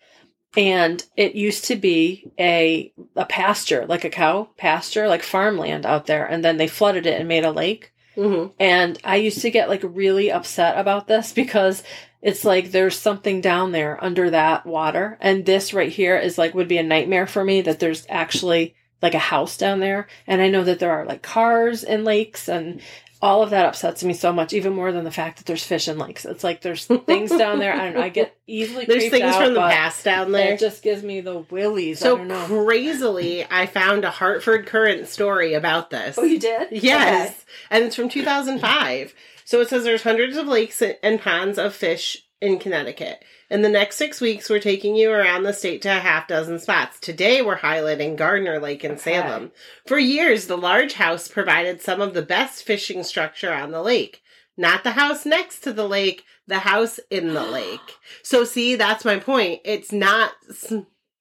And 0.57 1.05
it 1.17 1.35
used 1.35 1.65
to 1.67 1.77
be 1.77 2.31
a 2.39 2.93
a 3.17 3.25
pasture, 3.27 3.87
like 3.87 4.05
a 4.05 4.11
cow 4.11 4.49
pasture, 4.57 5.09
like 5.09 5.23
farmland 5.23 5.85
out 5.85 6.07
there. 6.07 6.25
And 6.25 6.45
then 6.45 6.57
they 6.59 6.69
flooded 6.69 7.07
it 7.07 7.19
and 7.19 7.29
made 7.29 7.45
a 7.45 7.51
lake. 7.51 7.93
Mhm. 8.17 8.53
And 8.61 8.99
I 9.03 9.17
used 9.17 9.41
to 9.43 9.51
get 9.51 9.69
like 9.69 9.83
really 9.83 10.31
upset 10.31 10.79
about 10.79 11.09
this 11.09 11.33
because 11.33 11.83
it's 12.25 12.43
like 12.43 12.71
there's 12.71 12.99
something 12.99 13.43
down 13.43 13.73
there 13.73 14.03
under 14.03 14.31
that 14.31 14.65
water. 14.65 15.19
And 15.21 15.45
this 15.45 15.75
right 15.75 15.93
here 15.93 16.17
is 16.17 16.39
like 16.39 16.55
would 16.55 16.69
be 16.69 16.79
a 16.79 16.83
nightmare 16.83 17.27
for 17.27 17.45
me 17.45 17.61
that 17.61 17.81
there's 17.81 18.07
actually 18.09 18.75
like 19.03 19.13
a 19.13 19.19
house 19.19 19.59
down 19.59 19.81
there. 19.81 20.09
And 20.27 20.41
I 20.41 20.49
know 20.49 20.65
that 20.65 20.79
there 20.79 20.91
are 20.91 21.05
like 21.05 21.21
cars 21.21 21.85
in 21.85 22.03
lakes 22.03 22.49
and 22.49 22.81
all 23.25 23.43
of 23.43 23.51
that 23.51 23.65
upsets 23.65 24.05
me 24.05 24.13
so 24.13 24.35
much, 24.35 24.53
even 24.53 24.75
more 24.75 24.93
than 24.93 25.03
the 25.03 25.11
fact 25.11 25.39
that 25.39 25.47
there's 25.47 25.65
fish 25.65 25.89
in 25.89 25.99
lakes. 25.99 26.27
It's 26.27 26.45
like 26.45 26.61
there's 26.61 26.85
things 27.07 27.31
down 27.31 27.59
there. 27.59 27.73
I 27.73 27.87
don't 27.87 27.95
know. 27.95 28.03
I 28.03 28.11
get 28.11 28.37
easily 28.47 28.85
There's 28.85 29.09
things 29.09 29.23
out, 29.25 29.43
from 29.43 29.55
the 29.55 29.61
past 29.61 30.05
down 30.05 30.31
there. 30.31 30.53
It 30.53 30.61
just 30.61 30.83
gives 30.83 31.03
me 31.03 31.23
the 31.23 31.39
willies. 31.39 32.03
I 32.03 32.05
so 32.05 32.19
don't 32.19 32.29
know. 32.29 32.45
crazily, 32.45 33.47
I 33.51 33.65
found 33.65 34.05
a 34.05 34.11
Hartford 34.11 34.67
Courant 34.67 35.09
story 35.09 35.55
about 35.55 35.89
this. 35.89 36.19
oh, 36.19 36.25
you 36.25 36.39
did? 36.39 36.69
Yes. 36.71 37.31
Okay. 37.31 37.39
And 37.71 37.85
it's 37.85 37.97
from 37.97 38.11
2005. 38.11 39.15
So 39.47 39.63
it 39.63 39.71
says 39.71 39.85
there's 39.85 40.03
hundreds 40.03 40.37
of 40.37 40.47
lakes 40.47 40.83
and 40.83 41.19
ponds 41.19 41.59
of 41.59 41.75
fish 41.75 42.27
in 42.45 42.59
Connecticut. 42.59 43.25
In 43.51 43.63
the 43.63 43.69
next 43.69 43.97
six 43.97 44.21
weeks, 44.21 44.51
we're 44.51 44.61
taking 44.61 44.95
you 44.95 45.11
around 45.11 45.43
the 45.43 45.53
state 45.53 45.83
to 45.83 45.89
a 45.89 46.01
half 46.01 46.29
dozen 46.29 46.59
spots. 46.59 47.01
Today, 47.01 47.41
we're 47.41 47.59
highlighting 47.59 48.17
Gardner 48.17 48.61
Lake 48.61 48.85
in 48.85 48.93
Okay. 48.93 49.01
Salem. 49.01 49.51
For 49.87 49.99
years, 49.99 50.47
the 50.47 50.57
large 50.57 50.95
house 50.95 51.27
provided 51.27 51.81
some 51.81 52.01
of 52.01 52.15
the 52.15 52.23
best 52.23 52.63
fishing 52.63 53.03
structure 53.03 53.53
on 53.53 53.71
the 53.71 53.83
lake. 53.83 54.23
Not 54.57 54.85
the 54.85 54.93
house 54.93 55.25
next 55.27 55.61
to 55.61 55.73
the 55.73 55.89
lake, 55.89 56.25
the 56.47 56.61
house 56.61 57.01
in 57.11 57.35
the 57.35 57.45
lake. 57.45 57.81
So, 58.23 58.45
see, 58.45 58.77
that's 58.77 59.05
my 59.05 59.19
point. 59.19 59.63
It's 59.65 59.91
not 59.91 60.33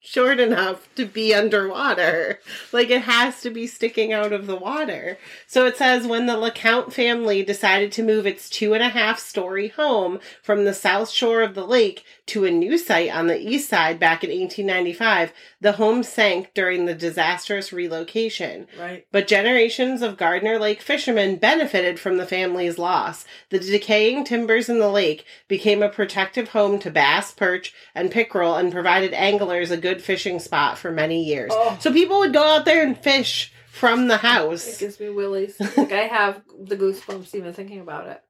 short 0.04 0.38
enough 0.38 0.86
to 0.94 1.06
be 1.06 1.34
underwater. 1.34 2.38
Like, 2.72 2.90
it 2.90 3.02
has 3.02 3.40
to 3.40 3.48
be 3.48 3.66
sticking 3.66 4.12
out 4.12 4.34
of 4.34 4.46
the 4.46 4.54
water. 4.54 5.18
So 5.46 5.64
it 5.64 5.78
says 5.78 6.06
when 6.06 6.26
the 6.26 6.36
LeCount 6.36 6.92
family 6.92 7.42
decided 7.42 7.90
to 7.92 8.02
move 8.02 8.26
its 8.26 8.50
two 8.50 8.74
and 8.74 8.82
a 8.82 8.90
half 8.90 9.18
story 9.18 9.68
home 9.68 10.20
from 10.42 10.64
the 10.64 10.74
south 10.74 11.08
shore 11.08 11.40
of 11.40 11.54
the 11.54 11.66
lake 11.66 12.04
to 12.26 12.44
a 12.44 12.50
new 12.50 12.78
site 12.78 13.14
on 13.14 13.26
the 13.26 13.38
east 13.38 13.68
side 13.68 13.98
back 13.98 14.24
in 14.24 14.30
1895, 14.30 15.32
the 15.60 15.72
home 15.72 16.02
sank 16.02 16.52
during 16.54 16.86
the 16.86 16.94
disastrous 16.94 17.72
relocation. 17.72 18.66
Right. 18.78 19.06
But 19.12 19.28
generations 19.28 20.00
of 20.00 20.16
Gardner 20.16 20.58
Lake 20.58 20.80
fishermen 20.80 21.36
benefited 21.36 22.00
from 22.00 22.16
the 22.16 22.26
family's 22.26 22.78
loss. 22.78 23.24
The 23.50 23.58
decaying 23.58 24.24
timbers 24.24 24.68
in 24.68 24.78
the 24.78 24.88
lake 24.90 25.24
became 25.48 25.82
a 25.82 25.88
protective 25.88 26.48
home 26.50 26.78
to 26.80 26.90
bass, 26.90 27.30
perch, 27.32 27.74
and 27.94 28.10
pickerel 28.10 28.56
and 28.56 28.72
provided 28.72 29.12
anglers 29.12 29.70
a 29.70 29.76
good 29.76 30.02
fishing 30.02 30.38
spot 30.38 30.78
for 30.78 30.90
many 30.90 31.22
years. 31.22 31.52
Oh. 31.54 31.76
So 31.80 31.92
people 31.92 32.20
would 32.20 32.32
go 32.32 32.42
out 32.42 32.64
there 32.64 32.82
and 32.82 32.96
fish 32.96 33.52
from 33.74 34.08
the 34.08 34.18
house. 34.18 34.66
It 34.66 34.78
gives 34.78 35.00
me 35.00 35.10
willies. 35.10 35.56
like 35.76 35.92
I 35.92 36.06
have 36.06 36.40
the 36.58 36.76
goosebumps 36.76 37.34
even 37.34 37.52
thinking 37.52 37.80
about 37.80 38.06
it. 38.06 38.22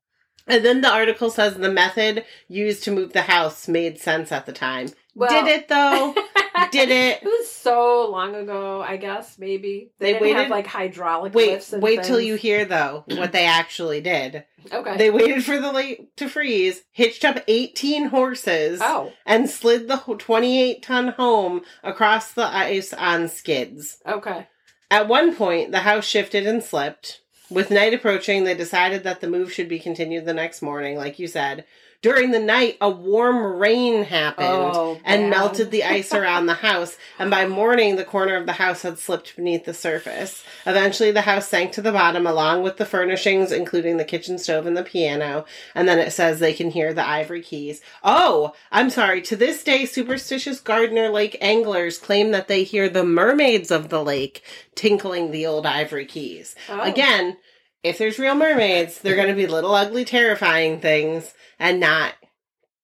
And 0.47 0.65
then 0.65 0.81
the 0.83 0.91
article 0.93 1.31
says 1.31 1.55
the 1.55 1.71
method 1.73 2.25
used 2.49 2.85
to 2.85 2.91
move 2.91 3.13
the 3.13 3.23
house 3.23 3.67
made 3.69 3.99
sense 3.99 4.31
at 4.33 4.47
the 4.47 4.53
time. 4.53 4.89
Well- 5.15 5.31
Did 5.31 5.47
it 5.51 5.69
though? 5.69 6.15
Did 6.71 6.89
it? 6.91 7.23
It 7.23 7.25
was 7.25 7.51
so 7.51 8.09
long 8.11 8.35
ago, 8.35 8.81
I 8.81 8.97
guess, 8.97 9.39
maybe. 9.39 9.91
They 9.99 10.07
They, 10.07 10.13
didn't 10.13 10.23
waited- 10.23 10.37
have 10.43 10.51
like 10.51 10.67
hydraulic 10.67 11.35
Wait, 11.35 11.51
lifts 11.51 11.73
and 11.73 11.83
wait 11.83 12.03
till 12.05 12.21
you 12.21 12.35
hear 12.37 12.65
though 12.65 13.05
what 13.09 13.33
they 13.33 13.47
actually 13.47 14.01
did. 14.01 14.45
Okay. 14.73 14.97
They 14.97 15.11
waited 15.11 15.45
for 15.45 15.59
the 15.61 15.73
lake 15.73 16.15
to 16.17 16.29
freeze, 16.29 16.83
hitched 16.93 17.25
up 17.25 17.43
18 17.49 18.07
horses, 18.07 18.81
oh, 18.83 19.13
and 19.27 19.49
slid 19.51 19.89
the 19.89 19.97
28 19.97 20.83
ton 20.83 21.09
home 21.09 21.63
across 21.83 22.33
the 22.33 22.47
ice 22.47 22.93
on 22.93 23.29
skids. 23.29 23.99
okay. 24.07 24.47
At 24.91 25.09
one 25.09 25.35
point, 25.35 25.73
the 25.73 25.81
house 25.81 26.05
shifted 26.07 26.47
and 26.47 26.63
slipped. 26.63 27.21
With 27.51 27.71
night 27.71 27.93
approaching, 27.93 28.45
they 28.45 28.55
decided 28.55 29.05
that 29.05 29.21
the 29.21 29.29
move 29.29 29.53
should 29.53 29.69
be 29.69 29.79
continued 29.79 30.25
the 30.25 30.35
next 30.35 30.63
morning, 30.63 30.97
like 30.97 31.19
you 31.19 31.29
said. 31.29 31.65
During 32.05 32.33
the 32.33 32.39
night, 32.39 32.77
a 32.83 32.91
warm 32.91 33.59
rain 33.59 34.05
happened 34.05 34.47
Oh, 34.47 35.01
and 35.07 35.31
melted 35.31 35.71
the 35.71 35.85
ice 35.85 36.13
around 36.13 36.45
the 36.45 36.53
house, 36.53 36.99
and 37.19 37.31
by 37.31 37.47
morning, 37.47 37.97
the 37.97 38.05
corner 38.05 38.37
of 38.37 38.45
the 38.45 38.53
house 38.53 38.83
had 38.83 38.99
slipped 38.99 39.35
beneath 39.37 39.65
the 39.65 39.73
surface. 39.73 40.45
Eventually, 40.67 41.13
the 41.13 41.23
house 41.23 41.49
sank 41.49 41.73
to 41.73 41.81
the 41.81 41.93
bottom 41.93 42.27
along 42.27 42.63
with 42.63 42.77
the 42.77 42.85
furnishings, 42.85 43.51
including 43.51 43.97
the 43.97 44.05
kitchen 44.05 44.37
stove 44.37 44.67
and 44.67 44.77
the 44.77 44.83
piano, 44.83 45.47
and 45.75 45.89
then 45.89 45.99
it 45.99 46.13
says 46.13 46.41
they 46.41 46.53
can 46.53 46.73
hear 46.73 46.93
the 46.93 47.09
ivory 47.09 47.41
keys. 47.41 47.81
Oh, 48.03 48.53
I'm 48.71 48.91
sorry. 48.91 49.23
To 49.23 49.35
this 49.35 49.65
day, 49.65 49.87
superstitious 49.87 50.61
Gardner 50.61 51.09
Lake 51.09 51.39
anglers 51.41 51.97
claim 51.97 52.33
that 52.33 52.49
they 52.49 52.65
hear 52.65 52.91
the 52.91 53.03
mermaids 53.05 53.71
of 53.71 53.89
the 53.89 54.05
lake 54.05 54.43
tinkling 54.75 55.31
the 55.31 55.47
old 55.47 55.65
ivory 55.65 56.05
keys. 56.05 56.55
Oh. 56.69 56.83
Again, 56.83 57.39
if 57.85 57.99
there's 57.99 58.19
real 58.19 58.35
mermaids, 58.35 58.99
they're 58.99 59.15
going 59.17 59.29
to 59.29 59.35
be 59.35 59.47
little, 59.47 59.75
ugly, 59.75 60.05
terrifying 60.05 60.81
things 60.81 61.33
and 61.59 61.79
not 61.79 62.15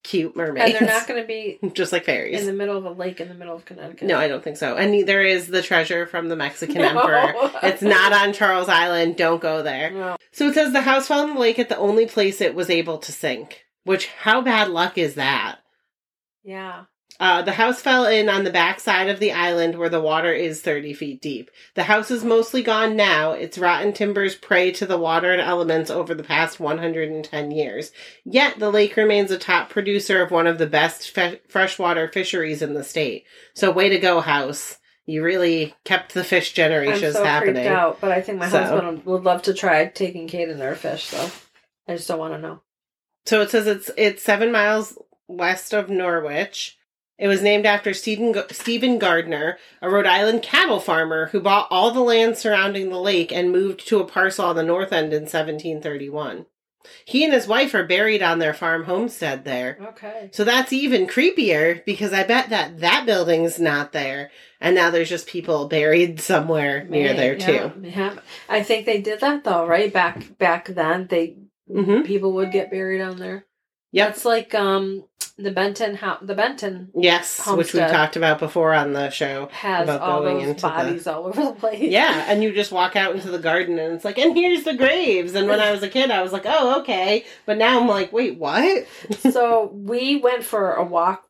cute 0.04 0.34
mermaids. 0.36 0.74
And 0.74 0.86
they're 0.88 0.94
not 0.96 1.08
going 1.08 1.20
to 1.20 1.26
be 1.26 1.58
just 1.74 1.92
like 1.92 2.04
fairies. 2.04 2.40
in 2.40 2.46
the 2.46 2.52
middle 2.52 2.76
of 2.76 2.84
a 2.84 2.90
lake 2.90 3.20
in 3.20 3.28
the 3.28 3.34
middle 3.34 3.56
of 3.56 3.64
Connecticut. 3.64 4.06
no, 4.06 4.16
I 4.18 4.28
don't 4.28 4.42
think 4.44 4.56
so. 4.56 4.76
And 4.76 4.92
neither 4.92 5.20
is 5.20 5.46
the 5.48 5.62
treasure 5.62 6.06
from 6.06 6.28
the 6.28 6.36
Mexican 6.36 6.76
No. 6.82 6.88
emperor. 7.00 7.32
It's 7.62 7.82
not 7.82 8.12
on 8.12 8.32
Charles 8.32 8.68
Island. 8.68 9.16
Don't 9.16 9.40
go 9.42 9.62
there. 9.62 9.90
No. 9.90 10.16
So 10.32 10.48
it 10.48 10.54
says 10.54 10.72
the 10.72 10.80
house 10.82 11.08
fell 11.08 11.24
in 11.26 11.34
the 11.34 11.40
lake 11.40 11.58
at 11.58 11.68
the 11.68 11.76
only 11.76 12.06
place 12.06 12.40
it 12.40 12.54
was 12.54 12.70
able 12.70 12.98
to 12.98 13.12
sink. 13.12 13.64
Which, 13.84 14.06
how 14.08 14.40
bad 14.42 14.68
luck 14.68 14.96
is 14.98 15.14
that? 15.16 15.56
Yeah. 16.44 16.84
Uh, 17.20 17.42
the 17.42 17.52
house 17.52 17.82
fell 17.82 18.06
in 18.06 18.30
on 18.30 18.44
the 18.44 18.50
back 18.50 18.80
side 18.80 19.08
of 19.10 19.20
the 19.20 19.30
island 19.30 19.76
where 19.78 19.90
the 19.90 20.00
water 20.00 20.32
is 20.32 20.62
30 20.62 20.94
feet 20.94 21.20
deep. 21.20 21.50
The 21.74 21.82
house 21.82 22.10
is 22.10 22.24
mostly 22.24 22.62
gone 22.62 22.96
now. 22.96 23.32
Its 23.32 23.58
rotten 23.58 23.92
timbers 23.92 24.34
prey 24.34 24.72
to 24.72 24.86
the 24.86 24.96
water 24.96 25.30
and 25.30 25.40
elements 25.42 25.90
over 25.90 26.14
the 26.14 26.22
past 26.24 26.58
110 26.58 27.50
years. 27.50 27.92
Yet 28.24 28.58
the 28.58 28.70
lake 28.70 28.96
remains 28.96 29.30
a 29.30 29.38
top 29.38 29.68
producer 29.68 30.22
of 30.22 30.30
one 30.30 30.46
of 30.46 30.56
the 30.56 30.66
best 30.66 31.10
fe- 31.10 31.42
freshwater 31.46 32.08
fisheries 32.08 32.62
in 32.62 32.72
the 32.72 32.82
state. 32.82 33.24
So 33.54 33.70
way 33.70 33.90
to 33.90 33.98
go, 33.98 34.22
house. 34.22 34.78
You 35.04 35.22
really 35.22 35.74
kept 35.84 36.14
the 36.14 36.24
fish 36.24 36.54
generations 36.54 37.16
I'm 37.16 37.22
so 37.22 37.24
happening. 37.24 37.54
creeped 37.54 37.68
out, 37.68 38.00
but 38.00 38.12
I 38.12 38.22
think 38.22 38.38
my 38.38 38.48
So- 38.48 38.60
husband 38.62 39.04
would 39.04 39.24
love 39.24 39.42
to 39.42 39.52
try 39.52 39.84
taking 39.86 40.26
Kate 40.26 40.48
and 40.48 40.60
their 40.60 40.74
fish, 40.74 41.04
so 41.04 41.30
I 41.86 41.96
just 41.96 42.08
don't 42.08 42.18
want 42.18 42.32
to 42.32 42.38
know. 42.40 42.60
So 43.26 43.42
it 43.42 43.50
says 43.50 43.66
it's 43.66 43.90
it's 43.98 44.22
seven 44.22 44.50
miles 44.50 44.96
west 45.28 45.74
of 45.74 45.90
Norwich. 45.90 46.78
It 47.20 47.28
was 47.28 47.42
named 47.42 47.66
after 47.66 47.92
Stephen, 47.92 48.34
Stephen 48.50 48.98
Gardner, 48.98 49.58
a 49.82 49.90
Rhode 49.90 50.06
Island 50.06 50.42
cattle 50.42 50.80
farmer 50.80 51.26
who 51.26 51.40
bought 51.40 51.68
all 51.70 51.90
the 51.90 52.00
land 52.00 52.38
surrounding 52.38 52.88
the 52.88 52.98
lake 52.98 53.30
and 53.30 53.52
moved 53.52 53.86
to 53.88 54.00
a 54.00 54.06
parcel 54.06 54.46
on 54.46 54.56
the 54.56 54.62
north 54.62 54.90
end 54.90 55.12
in 55.12 55.24
1731. 55.24 56.46
He 57.04 57.22
and 57.22 57.34
his 57.34 57.46
wife 57.46 57.74
are 57.74 57.84
buried 57.84 58.22
on 58.22 58.38
their 58.38 58.54
farm 58.54 58.84
homestead 58.84 59.44
there. 59.44 59.76
Okay. 59.88 60.30
So 60.32 60.44
that's 60.44 60.72
even 60.72 61.06
creepier 61.06 61.84
because 61.84 62.14
I 62.14 62.24
bet 62.24 62.48
that 62.48 62.80
that 62.80 63.04
building's 63.04 63.60
not 63.60 63.92
there. 63.92 64.30
And 64.58 64.74
now 64.74 64.90
there's 64.90 65.10
just 65.10 65.26
people 65.26 65.68
buried 65.68 66.20
somewhere 66.20 66.84
near 66.84 67.12
there 67.12 67.36
too. 67.36 67.72
Yeah, 67.82 68.14
yeah. 68.14 68.14
I 68.48 68.62
think 68.62 68.86
they 68.86 69.02
did 69.02 69.20
that 69.20 69.44
though, 69.44 69.66
right? 69.66 69.92
Back 69.92 70.38
back 70.38 70.68
then, 70.68 71.06
they 71.08 71.36
hmm 71.70 72.02
people 72.02 72.32
would 72.32 72.50
get 72.50 72.70
buried 72.70 73.02
on 73.02 73.18
there. 73.18 73.44
Yep. 73.92 74.08
That's 74.08 74.24
like 74.24 74.54
um 74.54 75.04
the 75.36 75.50
Benton 75.50 75.94
house. 75.96 76.18
The 76.22 76.34
Benton 76.34 76.90
Yes, 76.94 77.38
which 77.38 77.72
we 77.72 77.80
Homestead. 77.80 77.90
talked 77.90 78.16
about 78.16 78.38
before 78.38 78.74
on 78.74 78.92
the 78.92 79.08
show. 79.10 79.48
has 79.52 79.84
About 79.84 80.00
all 80.02 80.20
going 80.20 80.38
those 80.40 80.48
into 80.48 80.60
the- 80.62 80.68
bodies 80.68 81.06
all 81.06 81.26
over 81.26 81.42
the 81.42 81.52
place. 81.52 81.80
Yeah, 81.80 82.26
and 82.28 82.42
you 82.42 82.52
just 82.52 82.72
walk 82.72 82.94
out 82.94 83.14
into 83.14 83.30
the 83.30 83.38
garden 83.38 83.78
and 83.78 83.94
it's 83.94 84.04
like, 84.04 84.18
and 84.18 84.36
here's 84.36 84.64
the 84.64 84.74
graves. 84.74 85.34
And 85.34 85.48
when 85.48 85.58
I 85.60 85.72
was 85.72 85.82
a 85.82 85.88
kid, 85.88 86.10
I 86.10 86.22
was 86.22 86.32
like, 86.32 86.44
oh, 86.46 86.80
okay. 86.80 87.24
But 87.46 87.56
now 87.58 87.80
I'm 87.80 87.88
like, 87.88 88.12
wait, 88.12 88.38
what? 88.38 88.86
so 89.30 89.70
we 89.72 90.16
went 90.16 90.44
for 90.44 90.74
a 90.74 90.84
walk 90.84 91.26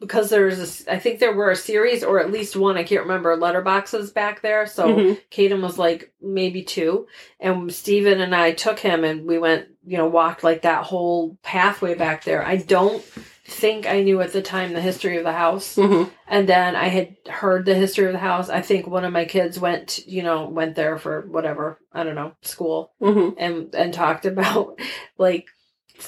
because 0.00 0.30
there's 0.30 0.58
a, 0.58 0.62
s- 0.62 0.84
I 0.90 0.98
think 0.98 1.20
there 1.20 1.34
were 1.34 1.50
a 1.50 1.56
series 1.56 2.02
or 2.02 2.18
at 2.20 2.32
least 2.32 2.56
one 2.56 2.78
I 2.78 2.84
can't 2.84 3.02
remember 3.02 3.36
letterboxes 3.36 4.14
back 4.14 4.40
there. 4.40 4.66
So 4.66 4.88
Mhm. 4.88 5.20
Caden 5.30 5.60
was 5.60 5.78
like 5.78 6.12
maybe 6.22 6.62
two, 6.62 7.06
and 7.38 7.72
Steven 7.72 8.20
and 8.22 8.34
I 8.34 8.52
took 8.52 8.78
him 8.78 9.04
and 9.04 9.26
we 9.26 9.38
went, 9.38 9.68
you 9.84 9.96
know, 9.98 10.06
walked 10.06 10.44
like 10.44 10.62
that 10.62 10.84
whole 10.84 11.36
pathway 11.42 11.94
back 11.94 12.24
there. 12.24 12.44
I 12.44 12.56
don't 12.56 13.02
think 13.44 13.86
I 13.86 14.02
knew 14.02 14.20
at 14.20 14.32
the 14.32 14.40
time 14.42 14.72
the 14.72 14.80
history 14.80 15.16
of 15.18 15.24
the 15.24 15.32
house, 15.32 15.76
Mhm. 15.76 16.10
and 16.28 16.48
then 16.48 16.76
I 16.76 16.88
had 16.88 17.16
heard 17.28 17.64
the 17.66 17.74
history 17.74 18.06
of 18.06 18.12
the 18.12 18.18
house. 18.18 18.48
I 18.48 18.60
think 18.62 18.86
one 18.86 19.04
of 19.04 19.12
my 19.12 19.24
kids 19.24 19.58
went, 19.58 20.06
you 20.06 20.22
know, 20.22 20.46
went 20.48 20.76
there 20.76 20.96
for 20.98 21.22
whatever 21.22 21.78
I 21.92 22.04
don't 22.04 22.14
know 22.14 22.32
school 22.42 22.92
Mhm. 23.02 23.34
and 23.38 23.74
and 23.74 23.92
talked 23.92 24.24
about 24.26 24.78
like 25.18 25.46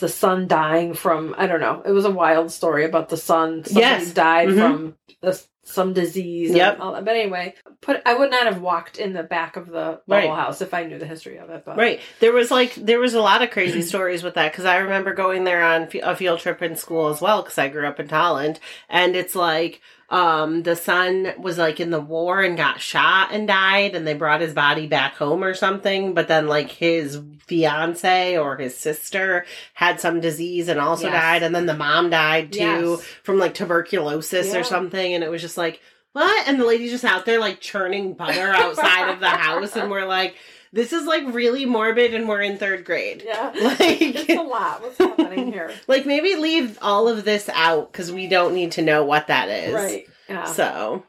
the 0.01 0.09
son 0.09 0.47
dying 0.49 0.95
from 0.95 1.35
I 1.37 1.47
don't 1.47 1.61
know. 1.61 1.83
It 1.85 1.93
was 1.93 2.05
a 2.05 2.11
wild 2.11 2.51
story 2.53 2.85
about 2.85 3.09
the 3.09 3.17
son. 3.17 3.65
Somebody 3.65 3.81
Yes. 3.87 4.13
died 4.15 4.49
Mhm. 4.49 4.59
from 4.61 4.95
this, 5.21 5.47
some 5.65 5.93
disease. 5.93 6.51
Yep. 6.53 6.79
But 6.79 7.09
anyway, 7.09 7.55
put 7.81 8.03
I 8.07 8.15
would 8.15 8.31
not 8.31 8.45
have 8.47 8.61
walked 8.61 8.99
in 8.99 9.13
the 9.13 9.23
back 9.23 9.57
of 9.57 9.67
the 9.67 10.01
Right. 10.07 10.23
bubble 10.25 10.35
house 10.37 10.61
if 10.61 10.75
I 10.75 10.85
knew 10.85 10.99
the 10.99 11.07
history 11.07 11.39
of 11.39 11.51
it. 11.51 11.65
But 11.65 11.77
Right. 11.77 12.01
There 12.21 12.33
was 12.33 12.51
like, 12.51 12.75
there 12.75 12.99
was 13.01 13.15
a 13.15 13.21
lot 13.21 13.43
of 13.43 13.51
crazy 13.51 13.83
stories 13.95 14.23
with 14.23 14.35
that 14.35 14.53
because 14.53 14.65
I 14.65 14.77
remember 14.79 15.15
going 15.15 15.45
there 15.45 15.63
on 15.65 15.89
a 16.03 16.15
field 16.17 16.41
trip 16.41 16.63
in 16.63 16.77
school 16.77 17.09
as 17.09 17.21
well 17.21 17.43
because 17.43 17.59
I 17.59 17.69
grew 17.69 17.87
up 17.87 17.99
in 17.99 18.09
Tolland. 18.09 18.59
And 18.89 19.17
it's 19.17 19.35
like, 19.35 19.81
um, 20.11 20.63
the 20.63 20.77
son 20.77 21.33
was 21.39 21.59
like 21.59 21.81
in 21.81 21.91
the 21.91 22.01
war 22.01 22.43
and 22.43 22.57
got 22.57 22.81
shot 22.81 23.31
and 23.33 23.49
died 23.49 23.95
and 23.95 24.07
they 24.07 24.15
brought 24.15 24.41
his 24.41 24.53
body 24.55 24.87
back 24.87 25.15
home 25.17 25.43
or 25.43 25.55
something. 25.55 26.15
But 26.15 26.29
then 26.29 26.47
like 26.47 26.71
his 26.71 27.21
fiance 27.47 28.37
or 28.37 28.57
his 28.57 28.77
sister 28.77 29.45
had 29.75 30.01
some 30.01 30.21
disease 30.21 30.69
and 30.69 30.79
also 30.81 31.05
Yes. 31.09 31.13
died. 31.15 31.43
And 31.43 31.55
then 31.55 31.67
the 31.67 31.75
mom 31.77 32.11
died 32.11 32.53
too 32.53 32.59
Yes. 32.99 33.03
from 33.23 33.39
like 33.39 33.55
tuberculosis 33.55 34.53
Yeah. 34.53 34.61
or 34.61 34.65
something. 34.65 35.15
And 35.15 35.25
it 35.25 35.31
was 35.31 35.43
just 35.43 35.57
like, 35.57 35.81
what? 36.13 36.47
And 36.49 36.61
the 36.61 36.65
lady's 36.65 36.91
just 36.93 37.05
out 37.05 37.25
there 37.25 37.41
like 37.41 37.61
churning 37.61 38.15
butter 38.15 38.49
outside 38.55 39.11
of 39.13 39.21
the 39.21 39.29
house. 39.31 39.75
And 39.77 39.91
we're 39.91 40.07
like, 40.07 40.37
this 40.75 40.93
is 40.93 41.07
like 41.07 41.23
really 41.33 41.65
morbid 41.65 42.13
and 42.15 42.29
we're 42.29 42.43
in 42.43 42.59
third 42.59 42.85
grade. 42.85 43.23
yeah, 43.25 43.53
Like, 43.63 43.79
it's 43.81 44.29
a 44.31 44.43
lot. 44.43 44.83
What's 44.83 44.99
happening 44.99 45.53
here? 45.53 45.73
like 45.87 46.05
maybe 46.05 46.35
leave 46.37 46.79
all 46.83 47.09
of 47.09 47.25
this 47.25 47.49
out 47.49 47.91
because 47.93 48.13
we 48.13 48.27
don't 48.29 48.55
need 48.55 48.73
to 48.73 48.83
know 48.83 49.05
what 49.05 49.29
that 49.29 49.49
is. 49.49 49.73
Right. 49.73 50.07
Yeah. 50.29 50.45
So, 50.45 51.05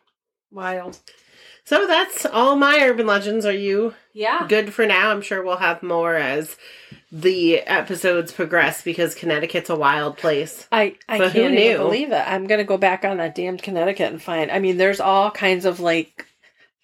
Wild. 0.52 0.98
so 1.66 1.88
that's 1.88 2.26
all 2.26 2.56
my 2.56 2.80
urban 2.84 3.08
legends. 3.08 3.46
Are 3.46 3.52
you 3.52 3.94
Yeah. 4.14 4.46
good 4.48 4.74
for 4.74 4.86
now? 4.86 5.10
I'm 5.12 5.22
sure 5.22 5.44
we'll 5.44 5.58
have 5.58 5.82
more 5.84 6.16
as 6.16 6.56
the 7.12 7.60
episodes 7.62 8.32
progress 8.32 8.82
because 8.82 9.16
Connecticut's 9.16 9.70
a 9.70 9.76
wild 9.76 10.18
place. 10.18 10.68
I, 10.72 10.96
I 11.08 11.18
But 11.18 11.34
can't 11.34 11.54
even 11.54 11.78
believe 11.78 12.12
it. 12.12 12.24
I'm 12.28 12.46
gonna 12.48 12.64
go 12.66 12.78
back 12.78 13.04
on 13.06 13.18
that 13.18 13.36
damned 13.36 13.64
Connecticut 13.64 14.12
and 14.12 14.22
find. 14.22 14.52
I 14.52 14.60
mean, 14.60 14.78
there's 14.78 15.00
all 15.00 15.32
kinds 15.32 15.66
of 15.66 15.80
like, 15.80 16.26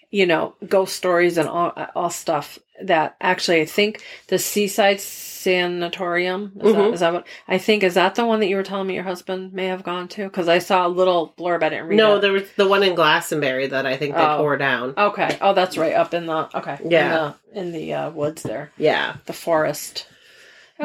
you 0.09 0.25
know, 0.25 0.55
ghost 0.67 0.95
stories 0.95 1.37
and 1.37 1.47
all 1.49 1.71
all 1.95 2.09
stuff 2.09 2.57
that 2.87 3.15
actually 3.21 3.61
I 3.61 3.65
think 3.65 4.03
the 4.27 4.37
Seaside 4.39 4.99
Sanatorium 4.99 6.51
is, 6.57 6.73
that, 6.73 6.75
Mhm. 6.81 6.93
is 6.93 6.99
that 6.99 7.13
what 7.13 7.27
I 7.47 7.57
think 7.57 7.83
is 7.83 7.95
that 7.95 8.15
the 8.15 8.25
one 8.25 8.39
that 8.41 8.47
you 8.47 8.55
were 8.55 8.63
telling 8.63 8.87
me 8.87 8.93
your 8.95 9.03
husband 9.03 9.53
may 9.53 9.67
have 9.67 9.83
gone 9.83 10.07
to 10.09 10.23
because 10.25 10.47
I 10.47 10.59
saw 10.59 10.85
a 10.85 10.89
little 10.89 11.33
blurb. 11.37 11.63
I 11.63 11.69
didn't 11.69 11.87
read. 11.87 11.95
No, 11.97 12.17
it. 12.17 12.21
there 12.21 12.31
was 12.31 12.43
the 12.57 12.67
one 12.67 12.83
in 12.83 12.95
Glastonbury 12.95 13.67
that 13.67 13.85
I 13.85 13.97
think 13.97 14.15
they 14.15 14.21
Oh. 14.21 14.37
tore 14.37 14.57
down. 14.57 14.93
Okay. 14.97 15.37
Oh, 15.41 15.53
that's 15.53 15.77
right. 15.77 15.93
Up 15.93 16.13
in 16.13 16.25
the 16.27 16.55
okay. 16.57 16.77
Yeah. 16.85 17.33
In 17.53 17.53
the, 17.53 17.59
in 17.59 17.71
the 17.71 17.93
uh, 17.93 18.09
woods 18.11 18.43
there, 18.43 18.71
Yeah. 18.77 19.15
the 19.25 19.33
forest. 19.33 20.05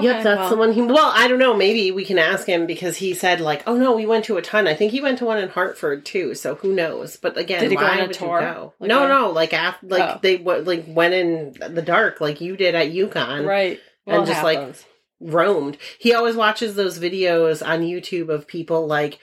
Yep, 0.02 0.22
that's 0.22 0.38
well, 0.38 0.50
the 0.50 0.56
one 0.56 0.72
he. 0.72 0.82
Well, 0.82 1.10
I 1.14 1.28
don't 1.28 1.38
know. 1.38 1.54
Maybe 1.54 1.90
we 1.90 2.04
can 2.04 2.18
ask 2.18 2.46
him 2.46 2.66
because 2.66 2.96
he 2.96 3.14
said 3.14 3.40
like, 3.40 3.62
"Oh 3.66 3.76
no, 3.76 3.94
we 3.94 4.06
went 4.06 4.24
to 4.26 4.36
a 4.36 4.42
ton." 4.42 4.66
I 4.66 4.74
think 4.74 4.92
he 4.92 5.00
went 5.00 5.18
to 5.18 5.24
one 5.24 5.38
in 5.38 5.48
Hartford 5.48 6.04
too. 6.04 6.34
So 6.34 6.54
who 6.56 6.72
knows? 6.74 7.16
But 7.16 7.36
again, 7.36 7.60
Did 7.60 7.70
he 7.70 7.76
go 7.76 7.84
on 7.84 8.00
a 8.00 8.08
tour? 8.12 8.40
go? 8.40 8.74
Like 8.78 8.88
no, 8.88 9.04
a- 9.04 9.08
no, 9.08 9.30
like 9.30 9.52
after, 9.52 9.86
like 9.86 10.02
Oh. 10.16 10.18
they 10.22 10.38
w- 10.38 10.62
like 10.62 10.84
went 10.86 11.14
in 11.14 11.54
the 11.74 11.82
dark, 11.82 12.20
like 12.20 12.40
you 12.40 12.56
did 12.56 12.74
at 12.74 12.92
UConn, 12.92 13.46
Right. 13.46 13.80
Well, 14.06 14.18
and 14.18 14.26
just, 14.26 14.42
like, 14.44 14.74
roamed. 15.20 15.78
He 15.98 16.14
always 16.14 16.36
watches 16.36 16.74
those 16.74 16.98
videos 16.98 17.66
on 17.66 17.80
YouTube 17.80 18.28
of 18.28 18.46
people 18.46 18.86
like 18.86 19.18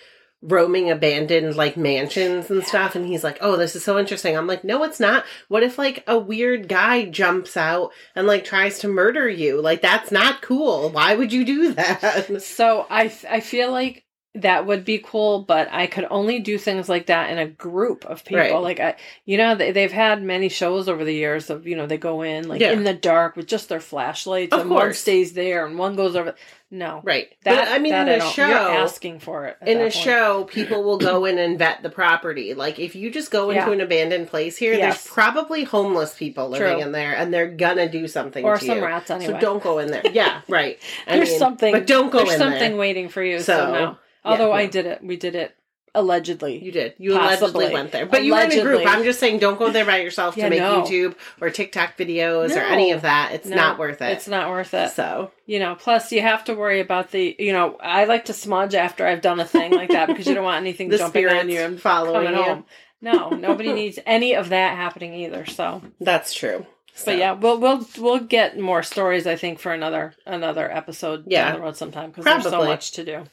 roaming 0.46 0.91
abandoned 0.91 1.56
like 1.56 1.78
mansions 1.78 2.52
and 2.52 2.64
stuff 2.66 2.96
and 2.96 3.06
he's 3.06 3.24
like 3.24 3.38
oh 3.39 3.56
this 3.56 3.76
is 3.78 3.84
so 3.84 3.98
interesting 3.98 4.36
i'm 4.38 4.46
like 4.46 4.64
no 4.66 4.84
it's 4.84 5.00
not 5.00 5.24
what 5.48 5.64
if 5.64 5.78
like 5.78 6.04
a 6.06 6.20
weird 6.20 6.68
guy 6.68 7.06
jumps 7.06 7.56
out 7.56 7.91
and 8.14 8.28
like 8.28 8.44
tries 8.44 8.80
to 8.80 8.88
murder 8.89 9.30
you 9.30 9.62
like 9.62 9.82
that's 9.82 10.12
not 10.12 10.41
cool 10.41 10.89
why 10.89 11.16
would 11.16 11.32
you 11.32 11.46
do 11.46 11.74
that 11.74 12.41
So 12.44 12.86
I 12.89 13.06
f- 13.06 13.26
I 13.30 13.39
feel 13.39 13.72
like 13.72 14.04
that 14.36 14.66
would 14.66 14.84
be 14.84 14.98
cool, 14.98 15.44
but 15.44 15.68
I 15.72 15.86
could 15.86 16.08
only 16.10 16.39
do 16.39 16.58
things 16.58 16.89
like 16.89 17.06
that 17.06 17.30
in 17.30 17.38
a 17.38 17.46
group 17.46 18.04
of 18.06 18.26
people. 18.26 18.39
Right. 18.39 18.56
Like 18.56 18.80
I, 18.80 18.96
you 19.26 19.38
know, 19.38 19.54
they, 19.54 19.72
they've 19.72 19.91
had 19.91 20.24
many 20.24 20.50
shows 20.50 20.89
over 20.89 21.06
the 21.06 21.14
years 21.14 21.52
of 21.52 21.68
you 21.68 21.76
know 21.78 21.86
they 21.86 22.00
go 22.00 22.24
in 22.24 22.48
like 22.48 22.60
Yeah. 22.60 22.72
in 22.72 22.84
the 22.84 22.96
dark 22.96 23.36
with 23.36 23.46
just 23.46 23.70
their 23.70 23.80
flashlights, 23.80 24.52
Of 24.52 24.62
and 24.62 24.70
one 24.72 24.94
stays 24.96 25.34
there 25.34 25.68
and 25.68 25.78
one 25.78 25.96
goes 25.96 26.16
over. 26.16 26.34
No, 26.76 27.01
right 27.03 27.30
that 27.43 27.65
but 27.65 27.67
i 27.71 27.78
mean 27.78 27.91
that 27.91 28.09
in 28.09 28.19
I 28.19 28.26
a 28.26 28.32
show 28.32 28.47
you're 28.47 28.57
asking 28.57 29.19
for 29.19 29.45
it. 29.45 29.57
in 29.61 29.78
a 29.78 29.82
point. 29.82 29.93
show, 29.93 30.43
people 30.51 30.84
will 30.84 30.97
go 30.97 31.26
in 31.26 31.38
and 31.38 31.59
vet 31.59 31.84
the 31.84 31.89
property. 31.91 32.55
Like 32.55 32.80
if 32.80 32.95
you 32.95 33.11
just 33.11 33.30
go 33.30 33.51
into 33.51 33.61
Yeah. 33.61 33.71
an 33.71 33.80
abandoned 33.82 34.28
place 34.28 34.57
here, 34.57 34.74
Yes. 34.74 35.03
there's 35.03 35.13
probably 35.13 35.65
homeless 35.65 36.15
people 36.17 36.49
living 36.49 36.78
True. 36.78 36.82
in 36.82 36.91
there, 36.91 37.13
and 37.15 37.32
they're 37.32 37.47
gonna 37.51 37.88
do 37.88 38.07
something 38.07 38.43
or 38.43 38.57
to 38.57 38.65
some 38.65 38.78
you. 38.80 38.84
rats 38.86 39.11
anyway. 39.11 39.34
So 39.34 39.39
don't 39.39 39.61
go 39.61 39.78
in 39.78 39.91
there. 39.91 40.01
Yeah, 40.11 40.41
right. 40.49 40.80
I 41.05 41.17
there's 41.17 41.30
mean, 41.30 41.39
something, 41.39 41.71
but 41.74 41.86
don't 41.86 42.11
go 42.11 42.17
There's 42.19 42.34
in 42.34 42.39
something 42.39 42.71
there. 42.71 42.80
waiting 42.80 43.07
for 43.09 43.21
you. 43.24 43.39
So, 43.39 43.55
So, 43.55 43.71
no. 43.71 43.97
Although 44.26 44.49
yeah, 44.49 44.55
I 44.61 44.65
no. 44.65 44.71
did 44.71 44.86
it, 44.88 45.03
we 45.03 45.15
did 45.15 45.36
it 45.36 45.55
allegedly. 45.96 46.64
You 46.64 46.72
did. 46.72 46.94
You 46.98 47.14
Possibly. 47.14 47.66
allegedly 47.66 47.74
went 47.74 47.91
there, 47.91 48.06
but 48.06 48.24
you 48.24 48.34
were 48.34 48.41
in 48.41 48.52
a 48.52 48.62
group. 48.62 48.84
I'm 48.86 49.04
just 49.04 49.20
saying, 49.20 49.39
don't 49.39 49.60
go 49.60 49.70
there 49.72 49.86
by 49.86 49.98
yourself 50.02 50.36
Yeah, 50.38 50.46
to 50.46 50.50
make 50.50 50.60
no. 50.60 50.82
YouTube 50.84 51.16
or 51.41 51.50
TikTok 51.50 51.98
videos 51.98 52.56
or 52.56 52.60
any 52.62 52.91
of 52.91 53.04
that. 53.04 53.32
It's 53.34 53.48
No, 53.48 53.56
not 53.56 53.80
worth 53.80 54.02
it. 54.02 54.12
It's 54.12 54.28
not 54.28 54.50
worth 54.50 54.74
it. 54.74 54.91
So 54.91 55.32
You 55.46 55.60
know, 55.60 55.76
plus 55.76 56.12
you 56.12 56.22
have 56.22 56.44
to 56.46 56.54
worry 56.56 56.80
about 56.80 57.12
the, 57.12 57.36
you 57.38 57.54
know, 57.54 57.78
I 57.82 58.06
like 58.06 58.26
to 58.26 58.34
smudge 58.34 58.76
after 58.76 59.06
I've 59.06 59.22
done 59.22 59.39
a 59.39 59.46
thing 59.46 59.72
like 59.74 59.89
that 59.89 60.08
because 60.08 60.26
you 60.28 60.34
don't 60.34 60.44
want 60.44 60.62
anything 60.62 60.89
jumping 60.98 61.28
on 61.28 61.50
you 61.50 61.60
and 61.62 61.82
following 61.82 62.30
you. 62.30 62.41
home. 62.44 62.66
No, 63.02 63.30
nobody 63.30 63.74
needs 63.74 64.00
any 64.06 64.34
of 64.36 64.50
that 64.50 64.78
happening 64.78 65.14
either. 65.14 65.46
So, 65.46 65.82
That's 66.00 66.34
true. 66.34 66.66
So, 66.96 67.06
but 67.08 67.18
yeah, 67.18 67.32
we'll 67.32 67.60
we'll 67.60 67.86
we'll 67.98 68.20
get 68.20 68.58
more 68.60 68.84
stories. 68.84 69.26
I 69.26 69.36
think 69.36 69.58
for 69.60 69.74
another 69.74 70.14
another 70.28 70.72
episode 70.72 71.24
Yeah. 71.26 71.46
down 71.50 71.56
the 71.56 71.66
road 71.66 71.76
sometime 71.76 72.12
because 72.12 72.24
there's 72.26 72.44
so 72.44 72.64
much 72.64 72.91
to 72.91 73.04
do. 73.04 73.24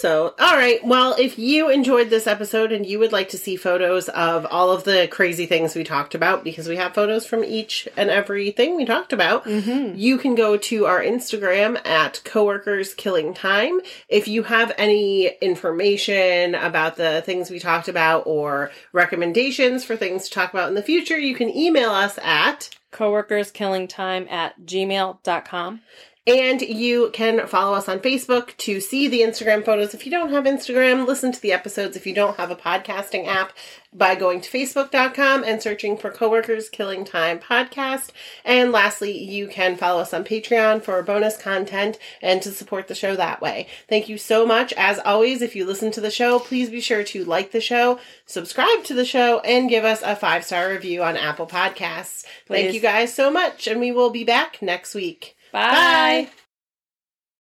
So, 0.00 0.34
all 0.38 0.54
right. 0.56 0.82
Well, 0.82 1.14
if 1.18 1.38
you 1.38 1.68
enjoyed 1.68 2.08
this 2.08 2.26
episode 2.26 2.72
and 2.72 2.86
you 2.86 2.98
would 2.98 3.12
like 3.12 3.28
to 3.30 3.36
see 3.38 3.56
photos 3.56 4.08
of 4.08 4.46
all 4.46 4.70
of 4.72 4.84
the 4.84 5.08
crazy 5.10 5.44
things 5.44 5.74
we 5.74 5.84
talked 5.84 6.14
about, 6.14 6.42
because 6.42 6.66
we 6.68 6.76
have 6.76 6.94
photos 6.94 7.26
from 7.26 7.44
each 7.44 7.86
and 7.98 8.08
everything 8.08 8.76
we 8.76 8.86
talked 8.86 9.12
about, 9.12 9.44
Mm-hmm. 9.44 9.98
you 9.98 10.16
can 10.16 10.34
go 10.34 10.56
to 10.56 10.86
our 10.86 11.02
Instagram 11.02 11.86
at 11.86 12.22
coworkers 12.24 12.94
killing 12.94 13.34
time. 13.34 13.80
If 14.08 14.26
you 14.26 14.44
have 14.44 14.72
any 14.78 15.26
information 15.42 16.54
about 16.54 16.96
the 16.96 17.20
things 17.26 17.50
we 17.50 17.58
talked 17.58 17.88
about 17.88 18.22
or 18.26 18.70
recommendations 18.92 19.84
for 19.84 19.96
things 19.96 20.24
to 20.24 20.30
talk 20.30 20.50
about 20.54 20.68
in 20.70 20.74
the 20.76 20.82
future, 20.82 21.18
you 21.18 21.34
can 21.34 21.54
email 21.54 21.90
us 21.90 22.18
at 22.22 22.70
Coworkers 22.90 23.52
killing 23.52 23.86
time 23.86 24.26
at 24.28 24.60
gmail.com. 24.66 25.80
And 26.26 26.60
you 26.60 27.10
can 27.14 27.46
follow 27.46 27.74
us 27.74 27.88
on 27.88 28.00
Facebook 28.00 28.54
to 28.58 28.78
see 28.78 29.08
the 29.08 29.20
Instagram 29.20 29.64
photos. 29.64 29.94
If 29.94 30.04
you 30.04 30.12
don't 30.12 30.30
have 30.30 30.44
Instagram, 30.44 31.06
listen 31.06 31.32
to 31.32 31.40
the 31.40 31.52
episodes 31.52 31.96
if 31.96 32.06
you 32.06 32.14
don't 32.14 32.36
have 32.36 32.50
a 32.50 32.56
podcasting 32.56 33.26
app 33.26 33.52
by 33.92 34.14
going 34.14 34.42
to 34.42 34.50
facebook.com 34.50 35.42
and 35.44 35.62
searching 35.62 35.96
for 35.96 36.10
Coworkers 36.10 36.68
Killing 36.68 37.06
Time 37.06 37.38
podcast. 37.38 38.10
And 38.44 38.70
lastly, 38.70 39.16
you 39.16 39.48
can 39.48 39.76
follow 39.76 40.02
us 40.02 40.12
on 40.12 40.24
Patreon 40.24 40.82
for 40.82 41.02
bonus 41.02 41.38
content 41.38 41.98
and 42.20 42.42
to 42.42 42.52
support 42.52 42.86
the 42.86 42.94
show 42.94 43.16
that 43.16 43.40
way. 43.40 43.66
Thank 43.88 44.10
you 44.10 44.18
so 44.18 44.44
much. 44.44 44.74
As 44.74 44.98
always, 44.98 45.40
if 45.40 45.56
you 45.56 45.64
listen 45.64 45.90
to 45.92 46.02
the 46.02 46.10
show, 46.10 46.38
please 46.38 46.68
be 46.68 46.82
sure 46.82 47.02
to 47.02 47.24
like 47.24 47.50
the 47.52 47.62
show, 47.62 47.98
subscribe 48.26 48.84
to 48.84 48.94
the 48.94 49.06
show, 49.06 49.40
and 49.40 49.70
give 49.70 49.86
us 49.86 50.02
a 50.02 50.14
five 50.14 50.44
star 50.44 50.68
review 50.68 51.02
on 51.02 51.16
Apple 51.16 51.46
Podcasts. 51.46 52.26
Thank 52.46 52.74
you 52.74 52.80
guys 52.80 53.14
so 53.14 53.30
much, 53.30 53.66
and 53.66 53.80
we 53.80 53.90
will 53.90 54.10
be 54.10 54.22
back 54.22 54.60
next 54.60 54.94
week. 54.94 55.34
Bye. 55.52 56.28
Bye. 56.28 56.30